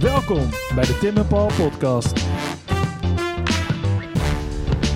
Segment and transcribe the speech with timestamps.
[0.00, 2.24] Welkom bij de Tim en Paul podcast.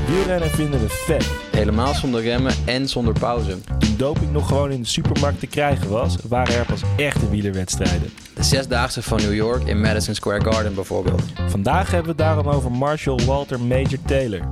[0.07, 1.30] Wielrennen vinden we vet.
[1.51, 3.59] Helemaal zonder remmen en zonder pauze.
[3.79, 8.11] Toen doping nog gewoon in de supermarkt te krijgen was, waren er pas echte wielerwedstrijden.
[8.35, 11.23] De zesdaagse van New York in Madison Square Garden bijvoorbeeld.
[11.48, 14.48] Vandaag hebben we het daarom over Marshall Walter Major Taylor.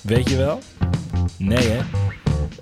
[0.00, 0.58] Weet je wel?
[1.36, 1.80] Nee hè?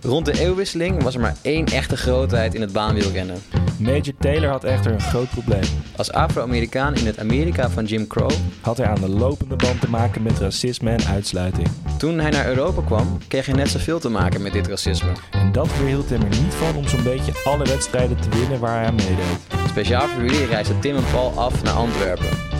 [0.01, 3.37] Rond de eeuwwisseling was er maar één echte grootheid in het baanwielrennen.
[3.83, 5.65] Major Taylor had echter een groot probleem.
[5.96, 8.30] Als Afro-Amerikaan in het Amerika van Jim Crow.
[8.61, 11.69] Had hij aan de lopende band te maken met racisme en uitsluiting.
[11.98, 15.12] Toen hij naar Europa kwam, kreeg hij net zoveel te maken met dit racisme.
[15.30, 18.77] En dat weerhield hem er niet van om zo'n beetje alle wedstrijden te winnen waar
[18.77, 19.69] hij aan meedeed.
[19.69, 22.52] Speciaal voor jullie reisden Tim en Paul af naar Antwerpen.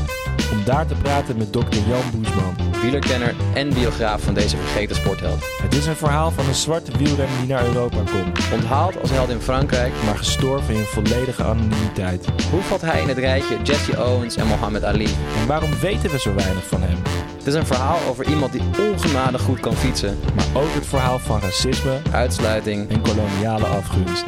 [0.63, 2.57] Om daar te praten met dokter Jan Boesman.
[2.83, 5.45] Wielerkenner en biograaf van deze vergeten sportheld.
[5.63, 8.53] Het is een verhaal van een zwarte wielrenner die naar Europa komt.
[8.53, 12.27] Onthaald als held in Frankrijk, maar gestorven in volledige anonimiteit.
[12.51, 15.15] Hoe valt hij in het rijtje Jesse Owens en Muhammad Ali?
[15.41, 16.99] En waarom weten we zo weinig van hem?
[17.37, 20.19] Het is een verhaal over iemand die ongenadig goed kan fietsen.
[20.35, 24.25] Maar ook het verhaal van racisme, uitsluiting en koloniale afgunst.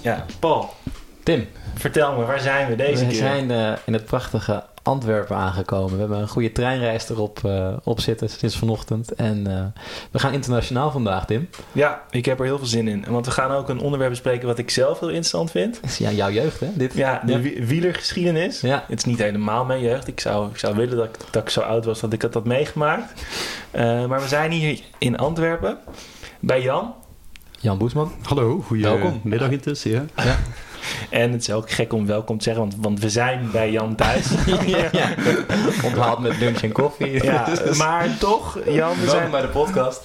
[0.00, 0.74] Ja, Paul.
[1.22, 1.46] Tim.
[1.82, 3.08] Vertel me, waar zijn we deze we keer?
[3.08, 5.92] We zijn uh, in het prachtige Antwerpen aangekomen.
[5.92, 9.14] We hebben een goede treinreis erop uh, op zitten sinds vanochtend.
[9.14, 9.64] En uh,
[10.10, 11.48] we gaan internationaal vandaag, Tim.
[11.72, 13.04] Ja, ik heb er heel veel zin in.
[13.08, 15.80] Want we gaan ook een onderwerp bespreken wat ik zelf heel interessant vind.
[15.98, 16.68] Ja, jouw jeugd, hè?
[16.74, 17.64] Dit, ja, de ja.
[17.66, 18.60] wielergeschiedenis.
[18.60, 18.84] Ja.
[18.88, 20.08] Het is niet helemaal mijn jeugd.
[20.08, 22.34] Ik zou, ik zou willen dat ik, dat ik zo oud was dat ik dat
[22.34, 23.22] had meegemaakt.
[23.72, 25.78] Uh, maar we zijn hier in Antwerpen
[26.40, 26.94] bij Jan.
[27.60, 28.12] Jan Boesman.
[28.22, 29.90] Hallo, goedemiddag intussen.
[29.90, 30.04] Ja.
[30.16, 30.38] ja.
[31.10, 33.94] En het is ook gek om welkom te zeggen, want, want we zijn bij Jan
[33.94, 34.26] thuis.
[34.66, 35.14] ja, ja.
[35.84, 37.24] Onthaald met lunch en koffie.
[37.24, 40.02] Ja, maar toch, Jan, we zijn bij de podcast.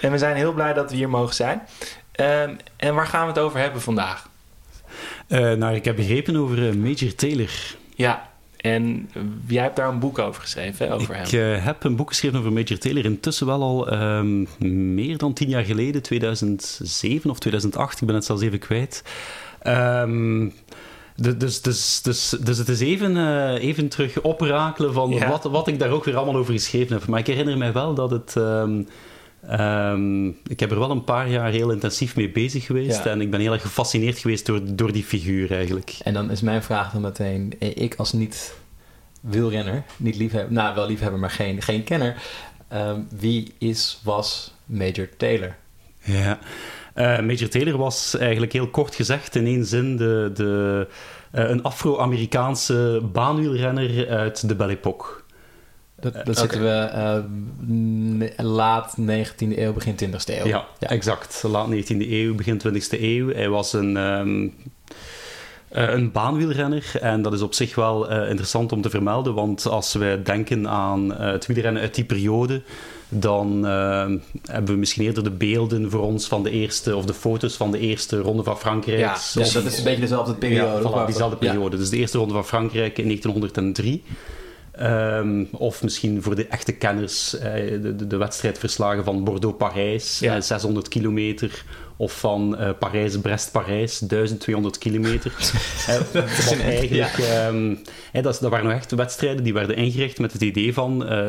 [0.00, 1.62] En we zijn heel blij dat we hier mogen zijn.
[2.20, 4.28] Um, en waar gaan we het over hebben vandaag?
[5.28, 7.50] Uh, nou, ik heb begrepen over uh, Major Taylor.
[7.94, 9.10] Ja, en
[9.46, 11.24] jij hebt daar een boek over geschreven, hè, over ik, hem.
[11.24, 13.04] Ik uh, heb een boek geschreven over Major Taylor.
[13.04, 14.48] Intussen wel al um,
[14.94, 18.00] meer dan tien jaar geleden, 2007 of 2008.
[18.00, 19.02] Ik ben het zelfs even kwijt.
[19.66, 20.52] Um,
[21.16, 25.28] dus, dus, dus, dus het is even, uh, even terug oprakelen van ja.
[25.28, 27.06] wat, wat ik daar ook weer allemaal over geschreven heb.
[27.06, 28.34] Maar ik herinner mij wel dat het...
[28.34, 28.88] Um,
[29.60, 33.04] um, ik heb er wel een paar jaar heel intensief mee bezig geweest.
[33.04, 33.10] Ja.
[33.10, 35.96] En ik ben heel erg gefascineerd geweest door, door die figuur eigenlijk.
[36.02, 37.52] En dan is mijn vraag dan meteen...
[37.58, 38.54] Ik als niet
[39.20, 40.52] wielrenner, niet liefhebber...
[40.52, 42.22] Nou, wel liefhebber, maar geen, geen kenner.
[43.18, 45.56] wie is, was Major Taylor?
[46.02, 46.38] Ja...
[46.96, 50.86] Uh, Major Taylor was eigenlijk heel kort gezegd in één zin de, de,
[51.34, 55.06] uh, een Afro-Amerikaanse baanwielrenner uit de Belle Époque.
[56.00, 60.46] Dat, dat uh, zitten we laat 19e eeuw, begin 20e eeuw.
[60.46, 61.42] Ja, ja, exact.
[61.42, 63.32] Laat 19e eeuw, begin 20e eeuw.
[63.32, 64.54] Hij was een, um,
[65.68, 70.22] een baanwielrenner en dat is op zich wel interessant om te vermelden, want als wij
[70.22, 72.62] denken aan het wielrennen uit die periode,
[73.08, 74.06] dan uh,
[74.42, 77.70] hebben we misschien eerder de beelden voor ons van de eerste, of de foto's van
[77.70, 78.98] de eerste ronde van Frankrijk.
[78.98, 80.88] Ja, dus dat is een beetje dezelfde periode.
[80.88, 81.70] Ja, voilà, diezelfde periode.
[81.70, 81.82] Ja.
[81.82, 84.02] Dus de eerste ronde van Frankrijk in 1903.
[84.80, 90.36] Um, of misschien voor de echte kenners uh, de, de, de wedstrijdverslagen van Bordeaux-Parijs, ja.
[90.36, 91.64] uh, 600 kilometer.
[91.96, 95.32] Of van uh, Parijs-Brest-Parijs, 1200 kilometer.
[96.12, 97.48] dat, is eigenlijk, ja.
[97.48, 97.78] um,
[98.12, 101.26] hey, dat, dat, waren nog echt wedstrijden die werden ingericht met het idee van uh,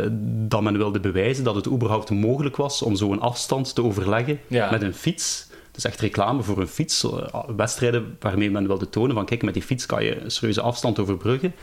[0.48, 4.72] dat men wilde bewijzen dat het überhaupt mogelijk was om zo'n afstand te overleggen ja.
[4.72, 5.48] met een fiets.
[5.72, 7.08] Dus echt reclame voor een fiets.
[7.56, 11.00] Wedstrijden waarmee men wilde tonen van kijk, met die fiets kan je een serieuze afstand
[11.00, 11.54] overbruggen.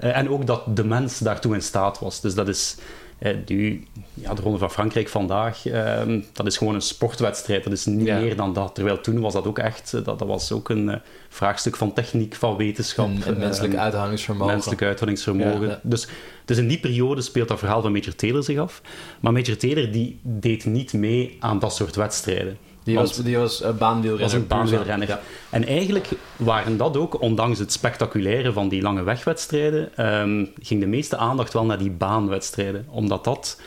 [0.00, 2.20] Uh, en ook dat de mens daartoe in staat was.
[2.20, 2.76] Dus dat is...
[3.22, 6.02] Uh, die, ja, de Ronde van Frankrijk vandaag, uh,
[6.32, 7.64] dat is gewoon een sportwedstrijd.
[7.64, 8.18] Dat is niet ja.
[8.18, 8.74] meer dan dat.
[8.74, 10.94] Terwijl toen was dat ook echt, dat, dat was ook een uh,
[11.28, 13.06] vraagstuk van techniek, van wetenschap.
[13.06, 14.52] En, en menselijk uithoudingsvermogen.
[14.52, 15.68] Menselijk uithoudingsvermogen.
[15.68, 16.08] Ja, dus,
[16.44, 18.82] dus in die periode speelt dat verhaal van Major Taylor zich af.
[19.20, 22.58] Maar Major Taylor die deed niet mee aan dat soort wedstrijden.
[22.88, 24.24] Die was, die was uh, baanwielrenner.
[24.24, 25.08] Was een baanwielrenner.
[25.08, 25.20] Ja.
[25.50, 30.86] En eigenlijk waren dat ook, ondanks het spectaculaire van die lange wegwedstrijden, um, ging de
[30.86, 32.86] meeste aandacht wel naar die baanwedstrijden.
[32.90, 33.60] Omdat dat,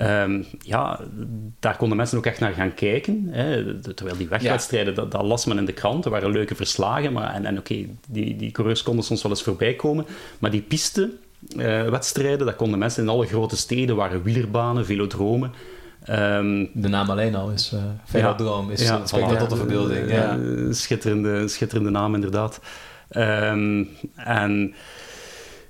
[0.00, 1.00] um, ja,
[1.60, 3.28] daar konden mensen ook echt naar gaan kijken.
[3.30, 3.80] Hè.
[3.80, 5.00] Terwijl die wegwedstrijden, ja.
[5.00, 7.12] dat, dat, las men in de krant, er waren leuke verslagen.
[7.12, 10.06] Maar, en en oké, okay, die, die coureurs konden soms wel eens voorbij komen.
[10.38, 11.10] Maar die piste...
[11.56, 15.52] Uh, wedstrijden, dat konden mensen in alle grote steden, waren wielerbanen, velodromen.
[16.08, 19.56] Um, de naam alleen al is uh, Velodroom, ja, is ja, spreekt voilà, tot de
[19.56, 20.10] verbeelding.
[20.10, 20.36] Ja.
[20.36, 22.60] Uh, schitterende, schitterende naam, inderdaad.
[23.16, 24.74] Um, en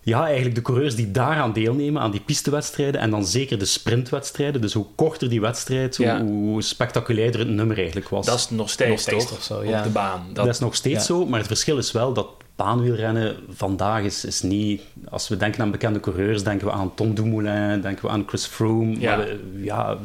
[0.03, 4.61] ja, eigenlijk de coureurs die daaraan deelnemen, aan die pistewedstrijden, en dan zeker de sprintwedstrijden.
[4.61, 6.23] Dus hoe korter die wedstrijd, hoe, Ja.
[6.23, 8.27] hoe spectaculairder het nummer eigenlijk was.
[8.27, 9.43] Dat is nog steeds, Nog steeds toch?
[9.43, 9.83] zo, Op ja.
[9.83, 10.27] de baan.
[10.33, 11.15] Dat, is nog steeds ja.
[11.15, 12.27] zo, maar het verschil is wel dat
[12.65, 14.83] baanwielrennen vandaag is, is niet...
[15.09, 18.47] Als we denken aan bekende coureurs, denken we aan Tom Dumoulin, denken we aan Chris
[18.47, 19.01] Froome.
[19.01, 19.17] Ja.
[19.17, 19.97] Maar, eh, ja,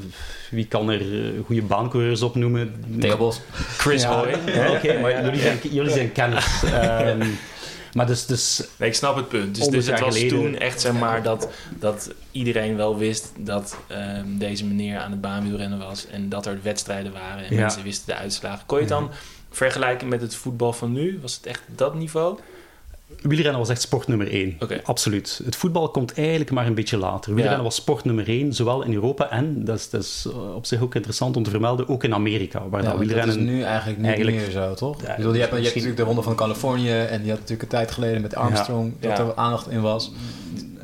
[0.51, 2.85] wie kan er eh, goede baancoureurs opnoemen?
[2.99, 3.41] Theo Bos.
[3.77, 4.29] Chris Ja, Hoy.
[4.55, 6.63] ja, Oké, maar jullie zijn, jullie zijn kenners.
[6.63, 7.27] Ehm,
[7.93, 9.55] maar dus, dus Nee, ik snap het punt.
[9.55, 11.49] Dus, 100 dus het was geleden- toen echt zeg maar dat,
[11.79, 16.07] dat iedereen wel wist dat ehm, deze meneer aan het baanwielrennen was.
[16.07, 17.61] En dat er wedstrijden waren en Ja.
[17.61, 18.65] mensen wisten de uitslagen.
[18.65, 19.09] Kon je het dan
[19.55, 21.19] vergelijken met het voetbal van nu?
[21.21, 22.37] Was het echt dat niveau?
[23.21, 24.55] wielrennen was echt sport nummer één.
[24.59, 24.79] Oké.
[24.83, 25.41] Absoluut.
[25.45, 27.29] Het voetbal komt eigenlijk maar een beetje later.
[27.33, 27.63] Wielrennen Ja.
[27.63, 30.81] was sport nummer één, zowel in Europa en, dat is, dat is eh, op zich
[30.81, 32.59] ook interessant om te vermelden, ook in Amerika.
[32.69, 33.55] Waar Ja, dat want dat is wielrennen...
[33.55, 35.01] nu eigenlijk niet eigenlijk- meer zo, toch?
[35.01, 37.61] Ja, bedoel, je, hebt, je hebt natuurlijk de Ronde van Californië en die had natuurlijk
[37.61, 39.23] een tijd geleden met Armstrong dat Ja.
[39.25, 40.11] er aandacht in was.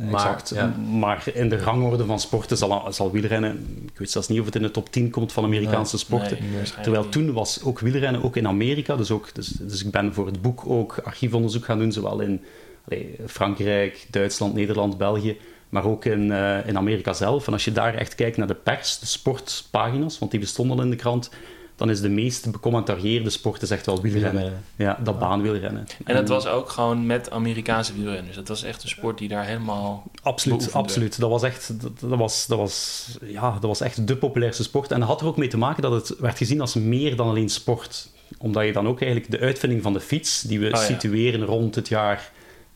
[0.10, 0.50] Maar, Exact.
[0.56, 0.76] ja.
[1.00, 3.82] Maar in de rangorde van sporten zal, zal wielrennen...
[3.92, 6.38] Ik weet zelfs niet of het in de top 10 komt van Amerikaanse sporten.
[6.42, 10.14] Nee, Terwijl toen was ook wielrennen, ook in Amerika, dus, ook, dus, dus ik ben
[10.14, 12.42] voor het boek ook archiefonderzoek gaan doen, zowel in
[12.88, 15.38] allee, Frankrijk, Duitsland, Nederland, België,
[15.70, 17.48] maar ook in, eh, in Amerika zelf.
[17.48, 20.84] En als je daar echt kijkt naar de pers, de sportpagina's, want die bestonden al
[20.84, 21.30] in de krant,
[21.76, 24.32] dan is de meest becommentarieerde sport is echt wel wielrennen.
[24.32, 24.64] Wielrennen.
[24.76, 25.88] Ja, dat baanwielrennen.
[26.06, 28.36] En dat was ook gewoon met Amerikaanse wielrenners.
[28.36, 30.04] Dat was echt een sport die daar helemaal...
[30.22, 30.88] Absoluut, beoefende.
[30.88, 31.20] absoluut.
[31.20, 34.92] Dat was, echt, dat, dat was, dat, was, ja, dat was echt de populairste sport.
[34.92, 37.28] En dat had er ook mee te maken dat het werd gezien als meer dan
[37.28, 38.10] alleen sport.
[38.38, 40.76] Omdat je dan ook eigenlijk de uitvinding van de fiets, die we ja.
[40.76, 42.32] situeren rond het jaar...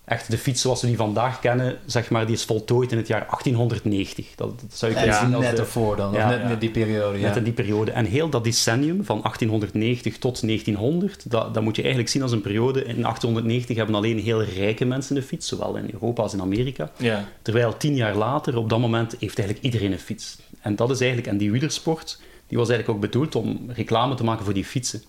[0.06, 3.08] Echt de fiets zoals we die vandaag kennen, zeg maar, die is voltooid in het
[3.08, 4.36] jaar 1890.
[4.36, 6.48] Dat, dat zou je Ja, zien net ervoor dan, of net ja.
[6.48, 7.20] net die periode.
[7.20, 7.28] Ja.
[7.28, 7.92] Net in die periode.
[7.92, 12.32] En heel dat decennium van 1890 tot 1900, dat, dat moet je eigenlijk zien als
[12.32, 12.80] een periode.
[12.80, 16.92] In 1890 hebben alleen heel rijke mensen een fiets, zowel in Europa als in Amerika.
[16.98, 20.38] Ja, Terwijl tien jaar later, op dat moment, heeft eigenlijk iedereen een fiets.
[20.62, 24.24] En dat is eigenlijk, en die wielersport, die was eigenlijk ook bedoeld om reclame te
[24.24, 25.02] maken voor die fietsen.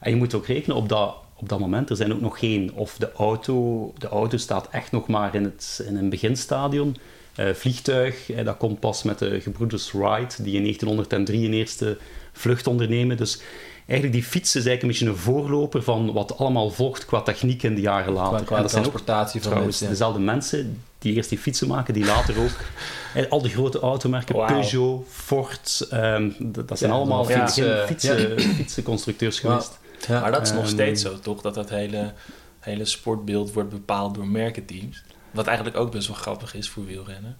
[0.00, 2.72] En je moet ook rekenen op dat, op dat moment, er zijn ook nog geen,
[2.74, 6.96] of de auto, de auto staat echt nog maar in, het, in een beginstadion.
[7.34, 11.98] Eh, vliegtuig, eh, dat komt pas met de gebroeders Wright, die in 1903 een eerste
[12.32, 13.16] vlucht ondernemen.
[13.16, 13.40] Dus
[13.86, 17.62] eigenlijk die fiets is eigenlijk een beetje een voorloper van wat allemaal volgt qua techniek
[17.62, 18.44] in de jaren later.
[18.44, 19.98] Qua, En dat zijn ook transportatie van trouwens mensen.
[19.98, 22.56] dezelfde mensen die eerst die fietsen maken, die later ook
[23.14, 24.46] eh, al die grote automerken.
[24.46, 27.38] Peugeot, Ford, ehm, dat zijn Ja, allemaal ja.
[27.38, 29.78] fietsen, Fietsen, fietsen, fietsenconstructeurs geweest.
[30.08, 30.20] Ja.
[30.20, 31.40] maar dat is nog Ehm, steeds zo, toch?
[31.40, 32.12] Dat dat hele,
[32.60, 35.02] hele sportbeeld wordt bepaald door merkenteams.
[35.30, 37.36] Wat eigenlijk ook best wel grappig is voor wielrennen.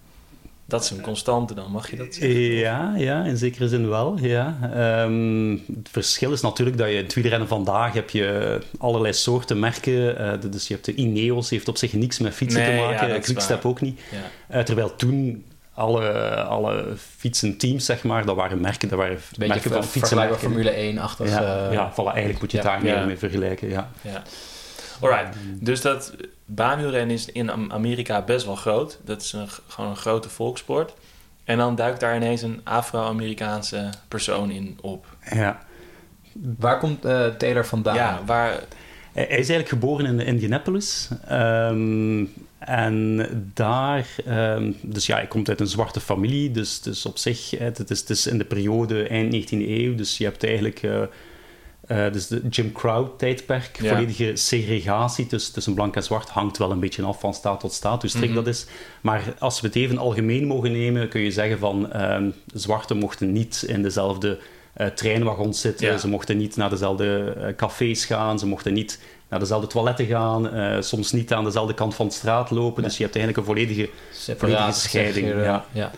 [0.68, 2.40] Dat is een constante dan, mag je dat zeggen?
[2.40, 4.18] Ja, ja, in zekere zin wel.
[4.20, 4.58] Ja.
[4.74, 9.58] Ehm, het verschil is natuurlijk dat je in het wielrennen vandaag heb je allerlei soorten
[9.58, 10.18] merken.
[10.18, 12.90] eh, dus je hebt de Ineos, heeft op zich niks met fietsen Nee, te ja,
[12.90, 13.16] maken.
[13.16, 14.00] is Quickstep ook niet.
[14.10, 14.56] Ja.
[14.58, 15.44] Eh, terwijl toen
[15.76, 20.38] alle, alle fietsenteams, zeg maar, dat waren merken, dat waren beetje merken van fietsenmerken.
[20.38, 21.28] Formule 1-achtig.
[21.28, 22.72] Ja, eh, ja, voilà, eigenlijk moet je het ja.
[22.72, 23.04] daar meer Ja.
[23.04, 23.68] mee vergelijken.
[23.68, 23.90] Ja.
[24.00, 24.22] Ja.
[25.00, 26.12] Alright, dus dat
[26.44, 28.98] baanwielrennen is in Am- Amerika best wel groot.
[29.04, 30.94] Dat is een, gewoon een grote volkssport.
[31.44, 35.06] En dan duikt daar ineens een Afro-Amerikaanse persoon in op.
[35.30, 35.58] Ja.
[36.58, 37.94] Waar komt eh, Taylor vandaan?
[37.94, 38.50] Ja, waar...
[39.12, 41.08] Hij hij is eigenlijk geboren in Indianapolis.
[41.28, 42.24] Ehm,
[42.58, 44.06] en daar...
[44.26, 46.50] ehm, dus ja, hij komt uit een zwarte familie.
[46.50, 49.94] Dus, dus op zich, het is, het is in de periode eind 19e eeuw.
[49.94, 50.82] Dus je hebt eigenlijk...
[50.82, 53.88] eh, dus de Jim Crow-tijdperk, Ja.
[53.88, 57.72] volledige segregatie tussen, tussen blank en zwart, hangt wel een beetje af van staat tot
[57.72, 58.44] staat, hoe strikt Mhm.
[58.44, 58.66] dat is.
[59.00, 63.32] Maar als we het even algemeen mogen nemen, kun je zeggen van ehm zwarten mochten
[63.32, 64.38] niet in dezelfde
[64.76, 65.98] eh, treinwagons zitten, Ja.
[65.98, 70.50] ze mochten niet naar dezelfde eh, cafés gaan, ze mochten niet naar dezelfde toiletten gaan,
[70.50, 72.82] eh, soms niet aan dezelfde kant van de straat lopen.
[72.82, 73.88] Dus je hebt eigenlijk een volledige
[74.36, 75.64] volledige scheiding, je, ja.
[75.72, 75.90] ja.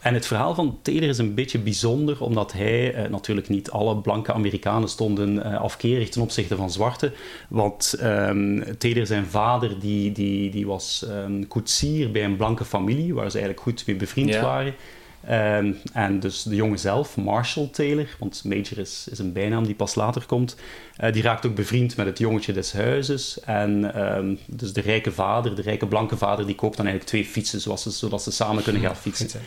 [0.00, 3.96] en het verhaal van Taylor is een beetje bijzonder, omdat hij, eh, natuurlijk niet alle
[3.96, 7.12] blanke Amerikanen stonden eh, afkerig ten opzichte van zwarte.
[7.48, 13.14] Want ehm Taylor, zijn vader, die, die, die was ehm, koetsier bij een blanke familie,
[13.14, 14.42] waar ze eigenlijk goed mee bevriend Ja.
[14.42, 14.74] waren.
[15.24, 19.74] Ehm, en dus de jongen zelf, Marshall Taylor, want Major is, is een bijnaam die
[19.74, 20.56] pas later komt,
[20.96, 23.40] eh, die raakt ook bevriend met het jongetje des huizes.
[23.40, 27.32] En ehm, dus de rijke vader, de rijke blanke vader, die koopt dan eigenlijk twee
[27.32, 29.40] fietsen, zodat ze, zodat ze samen kunnen gaan fietsen.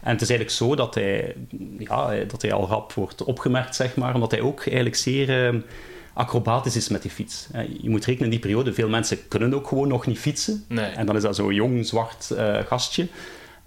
[0.00, 1.34] En het is eigenlijk zo dat hij,
[1.78, 5.60] ja, dat hij al rap wordt opgemerkt, zeg maar, omdat hij ook eigenlijk zeer eh,
[6.12, 7.46] acrobatisch is met die fiets.
[7.52, 10.64] Eh, Je moet rekenen in die periode, veel mensen kunnen ook gewoon nog niet fietsen.
[10.68, 10.90] Nee.
[10.90, 13.06] En dan is dat zo'n jong, zwart eh, gastje.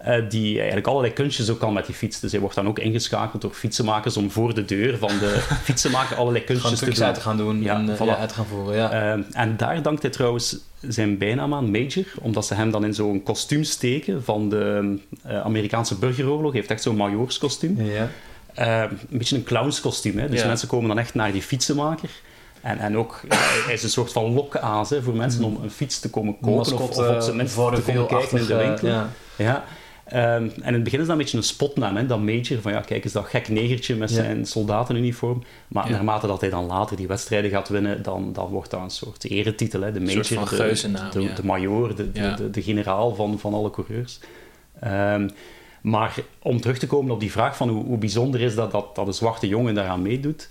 [0.02, 2.20] Eh, die eigenlijk allerlei kunstjes ook kan met die fiets.
[2.20, 6.16] Dus hij wordt dan ook ingeschakeld door fietsenmakers om voor de deur van de fietsenmaker
[6.16, 7.04] allerlei kunstjes te doen.
[7.04, 8.04] uit te gaan doen Ja, en eh, voilà.
[8.06, 8.76] ja, uit gaan voeren.
[8.76, 8.90] Ja.
[9.12, 12.94] Ehm, en daar dankt hij trouwens zijn bijnaam aan, Major, omdat ze hem dan in
[12.94, 16.50] zo'n kostuum steken van de eh, Amerikaanse burgeroorlog.
[16.50, 17.82] Hij heeft echt zo'n majoorskostuum.
[17.82, 18.08] ja.
[18.54, 20.18] Eh, een beetje een clownskostuum.
[20.18, 20.28] Hè?
[20.28, 20.46] Dus Ja.
[20.46, 22.08] mensen komen dan echt naar die fietsenmaker.
[22.60, 23.20] En, en ook,
[23.64, 26.72] hij is een soort van lokaas hè, voor mensen om een fiets te komen kopen.
[26.72, 28.88] Of, of op zijn minst te komen kijken in de winkel.
[29.36, 29.64] Ja.
[30.12, 32.60] Ehm, en in het begin is dat een beetje een spotnaam, hè, dat Major.
[32.60, 34.14] Van ja, kijk eens dat gek negertje met Ja.
[34.14, 35.42] zijn soldatenuniform.
[35.68, 35.92] Maar Ja.
[35.92, 39.24] naarmate dat hij dan later die wedstrijden gaat winnen, dan, dan wordt dat een soort
[39.24, 39.80] eretitel.
[39.80, 41.34] Hè, de Een Major, soort van de, de, ja.
[41.34, 42.34] de major, de, de, Ja.
[42.36, 44.18] de, de generaal van, van alle coureurs.
[44.80, 45.28] Ehm,
[45.82, 48.94] maar om terug te komen op die vraag van hoe, hoe bijzonder is dat, dat
[48.94, 50.48] dat een zwarte jongen daaraan meedoet.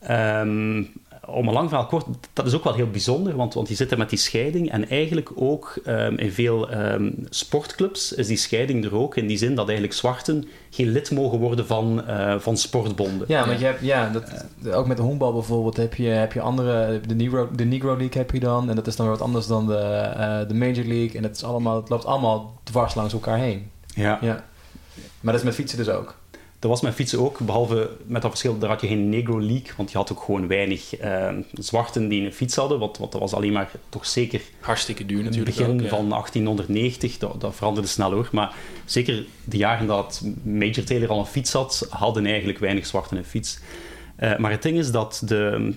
[0.00, 0.82] Ehm,
[1.26, 3.90] om een lang verhaal kort, dat is ook wel heel bijzonder, want, want je zit
[3.90, 4.70] er met die scheiding.
[4.70, 9.16] En eigenlijk ook ehm, in veel ehm, sportclubs is die scheiding er ook.
[9.16, 13.26] In die zin dat eigenlijk zwarten geen lid mogen worden van, eh, van sportbonden.
[13.28, 16.40] Ja, want je hebt, ja, dat, ook met de honkbal bijvoorbeeld heb je, heb je
[16.40, 19.26] andere, de Negro, de Negro League heb je dan, en dat is dan weer wat
[19.26, 22.94] anders dan de, eh, de Major League, en het, is allemaal, het loopt allemaal dwars
[22.94, 23.70] langs elkaar heen.
[23.86, 24.18] Ja.
[24.20, 24.44] Ja.
[25.20, 26.20] Maar dat is met fietsen dus ook.
[26.62, 29.72] Dat was met fietsen ook, behalve met dat verschil, daar had je geen Negro League,
[29.76, 33.20] want je had ook gewoon weinig ehm, zwarten die een fiets hadden, want, want dat
[33.20, 35.96] was alleen maar toch zeker Hartstikke duur in het natuurlijk begin ook, ja.
[35.96, 38.54] van 1890, dat, dat veranderde snel hoor, maar
[38.84, 43.24] zeker de jaren dat Major Taylor al een fiets had, hadden eigenlijk weinig zwarten een
[43.24, 43.58] fiets.
[44.16, 45.74] Eh, maar het ding is dat de,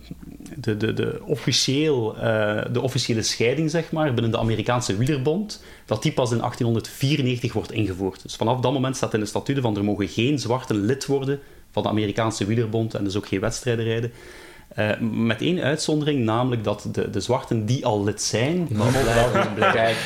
[0.55, 6.03] de, de, de, officieel, eh, de officiële scheiding zeg maar, binnen de Amerikaanse wielerbond, dat
[6.03, 8.21] die pas in 1894 wordt ingevoerd.
[8.21, 11.39] Dus vanaf dat moment staat in de statuten van er mogen geen zwarten lid worden
[11.71, 14.11] van de Amerikaanse wielerbond en dus ook geen wedstrijden rijden.
[14.75, 19.71] Eh, met één uitzondering, namelijk dat de, de zwarten die al lid zijn, mogen wel.
[19.71, 19.97] Kijk,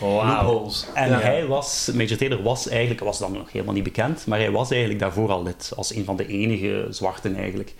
[0.00, 0.24] Wauw.
[0.26, 0.86] loopholes.
[0.94, 1.18] En Ja.
[1.18, 4.70] hij was, Major Taylor was eigenlijk, was dan nog helemaal niet bekend, maar hij was
[4.70, 7.74] eigenlijk daarvoor al lid, als een van de enige zwarten eigenlijk.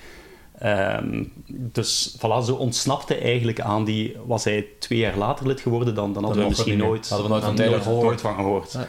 [0.58, 5.94] Ehm, dus voilà, zo ontsnapte eigenlijk aan die, was hij twee jaar later lid geworden,
[5.94, 8.20] dan, dan hadden we misschien nooit, Hadden we nooit van Taylor gehoord.
[8.20, 8.72] van gehoord.
[8.72, 8.88] Ja.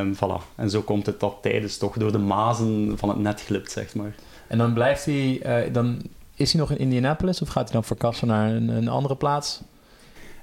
[0.00, 0.54] Ehm, voilà.
[0.56, 3.94] En zo komt het dat tijdens toch door de mazen van het net glipt, zeg
[3.94, 4.14] maar.
[4.46, 6.02] En dan blijft hij, eh, dan
[6.40, 9.60] is hij nog in Indianapolis of gaat hij dan verkassen naar een, een andere plaats?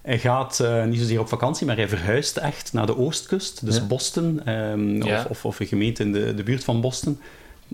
[0.02, 3.76] Hij gaat eh, niet zozeer op vakantie, maar hij verhuist echt naar de oostkust, dus
[3.76, 3.84] Ja.
[3.86, 5.20] Boston, ehm, Ja.
[5.20, 7.20] of, of, of een gemeente in de, de buurt van Boston.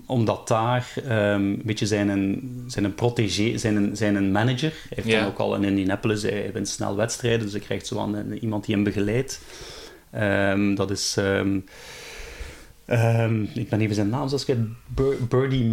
[0.06, 4.70] Omdat daar ehm, een beetje zijn, een, zijn een protégé, zijn een, zijn een manager.
[4.72, 5.18] Hij heeft Ja.
[5.20, 8.38] dan ook al in Indianapolis, hij, wint snel wedstrijden, dus hij krijgt zo aan een-
[8.38, 9.40] iemand die hem begeleidt.
[10.10, 11.16] Ehm, dat is...
[12.86, 14.56] ehm, ik ben even zijn naam, zoals ik
[15.28, 15.64] Birdie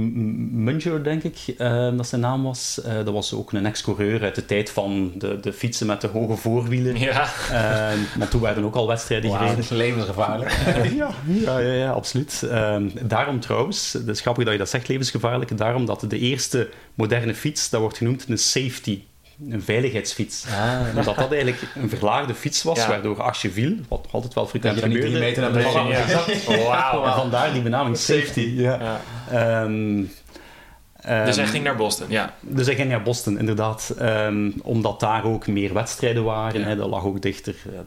[0.52, 2.82] Munger, denk ik, ehm, dat zijn naam was.
[2.82, 6.08] Eh, dat was ook een ex-coureur uit de tijd van de, de fietsen met de
[6.08, 6.98] hoge voorwielen.
[7.00, 9.60] Ja, Ehm, want toen werden ook al wedstrijden dat gereden.
[9.60, 10.52] is levensgevaarlijk.
[10.96, 12.48] ja, ja, ja, ja, absoluut.
[13.02, 17.36] Daarom trouwens, het is grappig dat je dat zegt, levensgevaarlijk, daarom dat de eerste moderne
[17.36, 19.02] fiets, dat wordt genoemd een safety,
[19.50, 20.46] een veiligheidsfiets.
[20.48, 22.88] Ah, Omdat dat eigenlijk een verlaagde fiets was, Ja.
[22.88, 25.42] waardoor als je viel, wat altijd wel dat frequent je dan niet drie gebeurde, meter
[25.42, 26.64] naar beneden ging.
[26.68, 27.06] wauw.
[27.06, 28.40] En vandaar die benaming safety.
[28.56, 28.80] Ja.
[28.82, 29.02] Ja.
[29.64, 30.04] Ehm,
[31.26, 32.34] Dus hij ehm, ging naar Boston, ja.
[32.42, 33.94] dus hij ging naar Boston, inderdaad.
[33.98, 36.60] Ehm, omdat daar ook meer wedstrijden waren.
[36.60, 36.68] Ja.
[36.68, 37.56] Hè, dat lag ook dichter.
[37.66, 37.80] eh,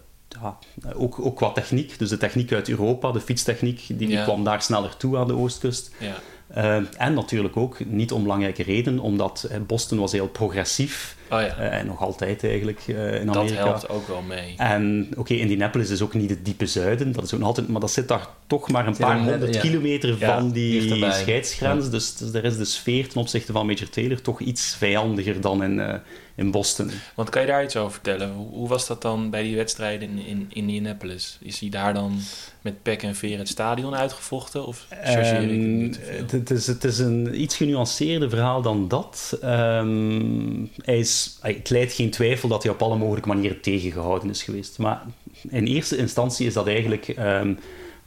[0.43, 0.57] ja,
[0.95, 1.99] ook, ook qua techniek.
[1.99, 4.23] Dus de techniek uit Europa, de fietstechniek, die, die Ja.
[4.23, 5.91] kwam daar sneller toe aan de oostkust.
[5.99, 6.15] ja.
[6.55, 11.17] Ehm, en natuurlijk ook, niet onbelangrijke reden, omdat Boston was heel progressief.
[11.31, 13.65] Oh ja, eh, en nog altijd eigenlijk eh, in dat Amerika.
[13.65, 14.55] helpt ook wel mee.
[14.57, 17.81] En oké, Indianapolis is ook niet het diepe zuiden, dat is ook nog altijd, maar
[17.81, 19.61] dat zit daar toch maar een paar er honderd ja.
[19.61, 21.91] kilometer Ja, van die scheidsgrens.
[21.91, 25.63] Dus, dus daar is de sfeer ten opzichte van Major Taylor toch iets vijandiger dan
[25.63, 25.95] in, eh,
[26.35, 26.91] in Boston.
[27.15, 28.33] Want kan je daar iets over vertellen?
[28.33, 31.39] Hoe, hoe was dat dan bij die wedstrijden in, in Indianapolis?
[31.41, 32.19] Is hij daar dan
[32.61, 34.67] met pek en veer het stadion uitgevochten?
[34.67, 35.15] Of het?
[35.15, 35.93] Ehm,
[36.31, 39.39] het, is, het is een iets genuanceerder verhaal dan dat.
[39.41, 44.43] Ehm, hij is, het leidt geen twijfel dat hij op alle mogelijke manieren tegengehouden is
[44.43, 44.79] geweest.
[44.79, 45.03] Maar
[45.49, 47.55] in eerste instantie is dat eigenlijk ehm,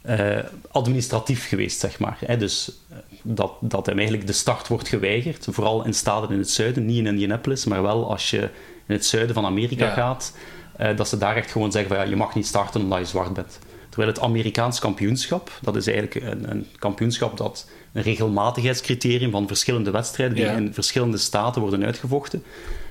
[0.02, 0.38] eh,
[0.70, 2.18] administratief geweest, zeg maar.
[2.26, 2.36] Hè?
[2.36, 5.46] Dus eh, dat, dat hem eigenlijk de start wordt geweigerd.
[5.50, 8.40] Vooral in staten in het zuiden, niet in Indianapolis, maar wel als je
[8.86, 9.92] in het zuiden van Amerika Ja.
[9.94, 10.32] gaat.
[10.76, 13.04] eh, dat ze daar echt gewoon zeggen van ja, je mag niet starten omdat je
[13.04, 13.58] zwart bent.
[13.88, 19.90] Terwijl het Amerikaans kampioenschap, dat is eigenlijk een, een kampioenschap dat een regelmatigheidscriterium van verschillende
[19.90, 20.52] wedstrijden die Ja.
[20.52, 22.42] in verschillende staten worden uitgevochten.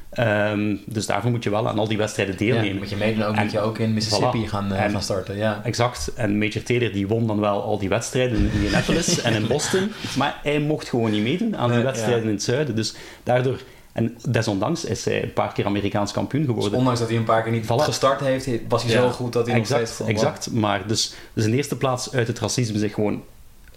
[0.09, 2.77] Ehm, dus daarvoor moet je wel aan al die wedstrijden Ja, deelnemen.
[2.77, 4.49] moet je meedoen ook, En- moet je ook in Mississippi voilà.
[4.49, 5.37] gaan, eh, En- gaan starten.
[5.37, 5.61] Ja.
[5.63, 6.11] Exact.
[6.15, 9.91] En Major Taylor die won dan wel al die wedstrijden in Indianapolis en in Boston.
[10.17, 12.25] Maar hij mocht gewoon niet meedoen aan die wedstrijden ja.
[12.27, 12.75] in het zuiden.
[12.75, 13.59] Dus daardoor...
[13.91, 16.77] En desondanks is hij een paar keer Amerikaans kampioen Dus geworden.
[16.79, 17.67] ondanks dat hij een paar keer niet Voilà.
[17.83, 19.01] gestart heeft, was hij Ja.
[19.01, 19.97] zo goed dat hij nog exact, steeds...
[19.97, 20.51] gewoon- exact.
[20.51, 23.21] Maar dus, dus in de eerste plaats uit het racisme zich gewoon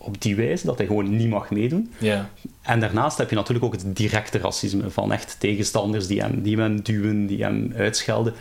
[0.02, 1.92] op die wijze dat hij gewoon niet mag meedoen.
[1.98, 2.30] Ja.
[2.62, 6.56] En daarnaast heb je natuurlijk ook het directe racisme van echt tegenstanders die hem, die
[6.56, 8.34] hem duwen, die hem uitschelden.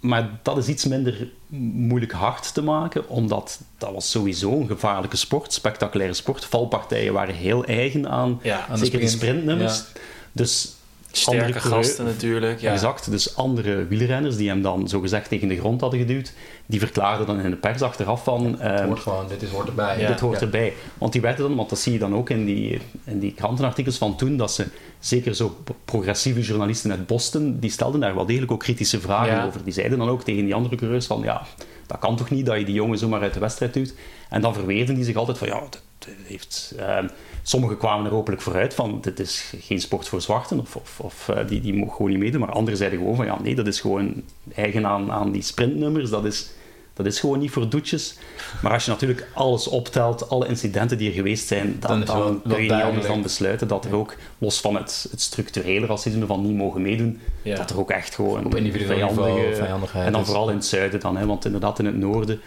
[0.00, 5.16] Maar dat is iets minder moeilijk hard te maken, omdat dat was sowieso een gevaarlijke
[5.16, 6.44] sport, spectaculaire sport.
[6.44, 8.66] Valpartijen waren heel eigen aan, Ja.
[8.66, 9.84] Aan de zeker die sprint, sprintnummers.
[10.32, 10.76] Dus
[11.20, 12.60] Sterke andere gasten natuurlijk.
[12.60, 12.72] Ja.
[12.72, 13.10] Exact.
[13.10, 16.32] Dus andere wielrenners die hem dan zogezegd tegen de grond hadden geduwd,
[16.66, 18.44] die verklaarden dan in de pers achteraf van...
[18.46, 20.00] Het ehm, hoort gewoon, dit is, hoort erbij.
[20.00, 20.08] Ja.
[20.08, 20.44] dit hoort Ja.
[20.44, 20.72] erbij.
[20.98, 23.98] Want die werden dan, want dat zie je dan ook in die, in die krantenartikels
[23.98, 24.66] van toen, dat ze
[24.98, 29.44] zeker zo progressieve journalisten uit Boston, die stelden daar wel degelijk ook kritische vragen Ja.
[29.44, 29.64] over.
[29.64, 31.42] Die zeiden dan ook tegen die andere coureurs van, ja,
[31.86, 33.94] dat kan toch niet dat je die jongen zomaar uit de wedstrijd duwt.
[34.28, 35.82] En dan verweerden die zich altijd van, ja, dat
[36.24, 36.74] heeft...
[36.78, 37.08] ehm,
[37.48, 41.28] sommigen kwamen er openlijk vooruit van, dit is geen sport voor zwarten, of, of, of
[41.28, 42.40] eh, die, die mogen gewoon niet meedoen.
[42.40, 44.22] Maar anderen zeiden gewoon van, ja, nee, dat is gewoon
[44.54, 46.50] eigen aan, aan die sprintnummers, dat is...
[46.94, 48.14] Dat is gewoon niet voor doetjes.
[48.62, 52.34] Maar als je natuurlijk alles optelt, alle incidenten die er geweest zijn, dan, Dan wel-
[52.54, 56.26] kun je niet anders dan besluiten dat er ook, los van het, het structurele racisme
[56.26, 57.56] van niet mogen meedoen, Ja.
[57.56, 60.26] dat er ook echt gewoon Op individueel vijandige- En dan is.
[60.26, 62.40] vooral in het zuiden dan, hè, want inderdaad in het noorden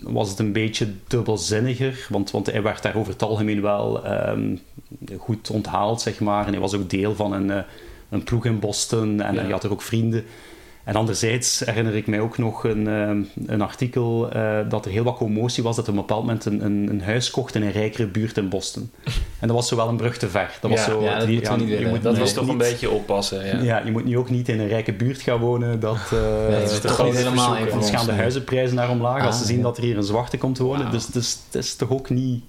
[0.00, 4.56] was het een beetje dubbelzinniger, want, want hij werd daar over het algemeen wel ehm,
[5.18, 6.46] goed onthaald, zeg maar.
[6.46, 7.62] En hij was ook deel van een, eh,
[8.10, 9.40] een ploeg in Boston en Ja.
[9.40, 10.24] hij had er ook vrienden.
[10.84, 15.04] En anderzijds herinner ik mij ook nog een, ehm, een artikel eh, dat er heel
[15.04, 17.62] wat commotie was dat er op een bepaald moment een, een, een huis kocht in
[17.62, 18.90] een rijkere buurt in Boston.
[19.38, 20.58] En dat was zo wel een brug te ver.
[20.60, 21.88] Dat was zo, ja, dat die- niet je willen.
[21.88, 23.46] moet Dat was toch een beetje oppassen.
[23.46, 23.62] Ja.
[23.62, 25.80] ja, je moet nu ook niet in een rijke buurt gaan wonen.
[25.80, 29.36] Dat, eh dat is toch niet helemaal Anders ons, gaan de huizenprijzen naar omlaag als
[29.36, 29.62] ze Ah, zien ja.
[29.62, 30.90] dat er hier een zwarte komt wonen.
[30.90, 32.44] Dus, dus het is toch ook niet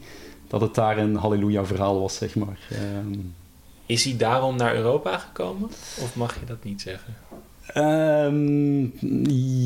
[0.48, 2.58] dat het daar een halleluja-verhaal was, zeg maar.
[2.72, 3.20] Ehm,
[3.86, 5.70] Is hij daarom naar Europa gekomen?
[6.02, 7.16] Of mag je dat niet zeggen?
[7.66, 8.86] Ehm,